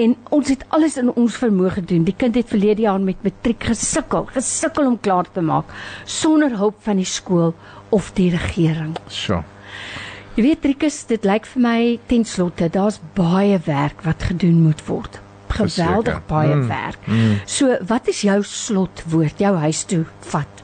en 0.00 0.14
ons 0.32 0.48
het 0.48 0.62
alles 0.72 0.94
in 0.96 1.10
ons 1.20 1.34
vermoë 1.36 1.74
gedoen. 1.74 2.04
Die 2.08 2.14
kind 2.16 2.36
het 2.38 2.48
verlede 2.48 2.86
jaar 2.86 3.00
met 3.00 3.20
matriek 3.22 3.66
gesukkel, 3.68 4.24
gesukkel 4.32 4.88
om 4.88 4.96
klaar 5.00 5.28
te 5.28 5.44
maak 5.44 5.68
sonder 6.08 6.56
hulp 6.56 6.78
van 6.86 6.96
die 6.96 7.08
skool 7.08 7.52
of 7.92 8.08
die 8.16 8.30
regering. 8.32 8.96
So. 9.12 9.42
Jy 10.32 10.46
weet 10.46 10.62
Trikus, 10.64 11.02
dit 11.10 11.26
lyk 11.28 11.44
vir 11.44 11.60
my 11.60 11.80
ten 12.08 12.24
slotte 12.24 12.70
daar's 12.72 12.96
baie 13.18 13.58
werk 13.66 14.00
wat 14.06 14.24
gedoen 14.30 14.62
moet 14.64 14.80
word. 14.88 15.20
Geweldig 15.52 16.22
baie 16.30 16.54
mm, 16.54 16.68
werk. 16.70 17.04
Mm. 17.04 17.34
So, 17.44 17.76
wat 17.84 18.08
is 18.08 18.22
jou 18.24 18.38
slotwoord, 18.48 19.42
jou 19.44 19.52
huis 19.60 19.82
toe 19.84 20.06
vat? 20.32 20.62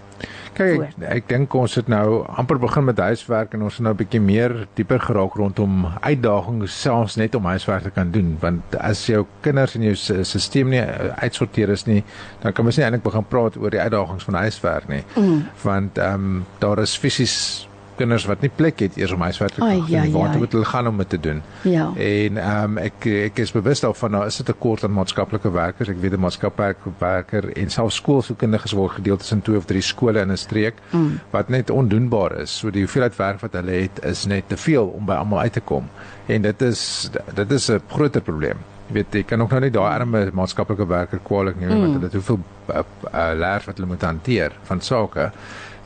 Kyk, 0.59 0.97
ek 1.07 1.29
dink 1.31 1.55
ons 1.55 1.77
het 1.79 1.87
nou 1.91 2.25
amper 2.41 2.59
begin 2.59 2.89
met 2.89 2.99
huiswerk 2.99 3.53
en 3.55 3.63
ons 3.63 3.77
het 3.79 3.85
nou 3.87 3.93
'n 3.95 4.01
bietjie 4.01 4.21
meer 4.21 4.67
dieper 4.75 4.99
geraak 5.01 5.35
rondom 5.39 5.87
uitdagings 6.03 6.81
selfs 6.81 7.17
net 7.17 7.35
om 7.35 7.45
huiswerk 7.45 7.83
te 7.83 7.91
kan 7.91 8.11
doen 8.11 8.37
want 8.41 8.75
as 8.75 9.07
jou 9.07 9.27
kinders 9.41 9.75
in 9.75 9.83
jou 9.83 9.95
stelsel 9.95 10.67
nie 10.67 10.81
eh, 10.81 11.15
uitsorteer 11.23 11.69
is 11.71 11.87
nie, 11.87 12.03
dan 12.43 12.53
kan 12.53 12.65
mens 12.65 12.77
nie 12.77 12.85
eintlik 12.85 13.03
begin 13.03 13.25
praat 13.25 13.57
oor 13.57 13.71
die 13.71 13.81
uitdagings 13.81 14.25
van 14.25 14.35
huiswerk 14.35 14.89
nie. 14.89 15.05
Mm. 15.17 15.47
Want 15.63 15.99
ehm 15.99 16.15
um, 16.15 16.45
daar 16.59 16.79
is 16.79 16.97
fisies 16.97 17.69
kinders 17.99 18.27
wat 18.31 18.45
nie 18.45 18.51
plek 18.55 18.81
het 18.85 18.97
eers 18.97 19.13
om 19.15 19.25
huiswerk 19.27 19.57
te 19.57 19.61
doen. 19.61 19.85
Ja, 19.91 20.05
waar 20.15 20.33
ja. 20.33 20.39
moet 20.39 20.53
hulle 20.53 20.69
gaan 20.69 20.87
om 20.91 21.03
dit 21.03 21.09
te 21.09 21.21
doen? 21.21 21.43
Ja. 21.63 21.91
En 21.95 22.41
ehm 22.43 22.79
um, 22.79 22.79
ek 22.83 23.07
ek 23.07 23.43
is 23.45 23.53
bewus 23.53 23.83
daarvan 23.85 24.15
nou 24.17 24.25
is 24.27 24.37
dit 24.37 24.49
'n 24.49 24.53
tekort 24.53 24.85
aan 24.85 24.93
maatskaplike 24.93 25.51
werkers. 25.53 25.89
Ek 25.89 26.01
weet 26.01 26.17
'n 26.17 26.21
maatskaplike 26.21 26.95
werker 26.99 27.51
en 27.57 27.71
selfs 27.71 28.01
skoolsoekendiges 28.01 28.73
word 28.73 28.93
gedeel 28.93 29.17
tussen 29.17 29.43
twee 29.43 29.57
of 29.57 29.65
drie 29.65 29.83
skole 29.83 30.21
in 30.21 30.33
'n 30.33 30.37
streek 30.37 30.75
mm. 30.91 31.21
wat 31.31 31.49
net 31.49 31.71
ondoenbaar 31.71 32.41
is. 32.41 32.59
So 32.59 32.71
die 32.71 32.83
hoeveelheid 32.83 33.17
werk 33.17 33.41
wat 33.41 33.53
hulle 33.53 33.71
het 33.71 34.05
is 34.05 34.27
net 34.27 34.49
te 34.49 34.57
veel 34.57 34.87
om 34.87 35.07
by 35.07 35.15
almal 35.15 35.41
uit 35.41 35.53
te 35.53 35.61
kom. 35.61 35.89
En 36.27 36.43
dit 36.43 36.63
is 36.63 37.11
dit 37.35 37.53
is 37.53 37.71
'n 37.71 37.81
groter 37.89 38.21
probleem 38.21 38.59
Jy 38.89 38.95
weet 38.97 39.17
jy 39.19 39.25
kan 39.29 39.43
ook 39.45 39.51
nou 39.53 39.61
nie 39.61 39.73
daai 39.73 39.89
arme 39.91 40.21
maatskaplike 40.33 40.87
werker 40.89 41.21
kwaliek 41.25 41.59
neem 41.61 41.75
mm. 41.75 41.81
want 41.83 41.97
hulle 41.99 42.09
het 42.09 42.15
hoeveel 42.17 42.39
uh, 42.73 42.85
uh, 43.11 43.33
leer 43.37 43.67
wat 43.67 43.77
hulle 43.77 43.89
moet 43.91 44.07
hanteer 44.07 44.55
van 44.71 44.81
sake 44.81 45.27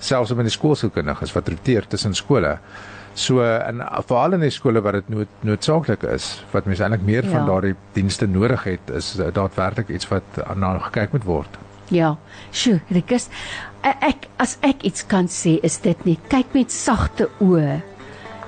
selfs 0.03 0.33
om 0.35 0.43
in 0.43 0.51
die 0.51 0.55
skoolsielkundiges 0.55 1.35
wat 1.37 1.49
roteer 1.53 1.87
tussen 1.89 2.17
skole. 2.19 2.57
So 3.15 3.45
en 3.45 3.83
veral 4.09 4.39
in 4.39 4.47
die 4.47 4.53
skole 4.55 4.81
waar 4.83 4.97
dit 5.01 5.11
nood, 5.13 5.33
noodsaaklik 5.45 6.07
is, 6.09 6.31
wat 6.55 6.69
mense 6.69 6.85
eintlik 6.85 7.05
meer 7.07 7.27
ja. 7.29 7.35
van 7.37 7.51
daardie 7.51 7.75
dienste 7.97 8.27
nodig 8.27 8.65
het, 8.71 8.95
is 8.97 9.13
daadwerklik 9.21 9.93
iets 9.93 10.09
wat 10.11 10.41
na 10.57 10.79
gekyk 10.89 11.13
moet 11.13 11.29
word. 11.29 11.61
Ja. 11.93 12.15
Sjoe, 12.57 12.81
Rikus, 12.89 13.29
ek 13.85 14.29
as 14.41 14.57
ek 14.65 14.85
iets 14.89 15.05
kan 15.09 15.29
sê 15.29 15.59
is 15.67 15.81
dit 15.85 16.07
net 16.09 16.29
kyk 16.33 16.55
met 16.57 16.73
sagte 16.73 17.29
oë 17.45 17.81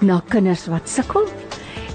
na 0.04 0.20
kinders 0.32 0.66
wat 0.72 0.88
sukkel 0.90 1.26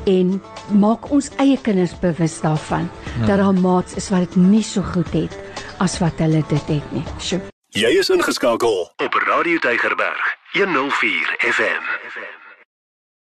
en 0.09 0.37
maak 0.81 1.09
ons 1.13 1.29
eie 1.41 1.57
kinders 1.63 1.95
bewus 2.01 2.39
daarvan 2.43 2.87
hmm. 2.87 3.27
dat 3.27 3.41
daar 3.41 3.53
maats 3.53 3.97
is 3.99 4.09
wat 4.13 4.27
dit 4.27 4.41
nie 4.49 4.65
so 4.65 4.85
goed 4.93 5.13
het 5.15 5.37
as 5.79 5.99
wat 6.03 6.19
hulle 6.21 6.43
dit 6.49 6.75
het 6.75 6.93
nie. 6.95 7.05
Sjoe. 7.19 7.41
Jy 7.71 7.89
is 8.01 8.09
ingeskakel 8.09 8.93
op 8.97 9.13
Radio 9.13 9.59
Deigerberg 9.59 10.37
104 10.51 11.35
FM. 11.37 11.81
FM. 12.09 12.38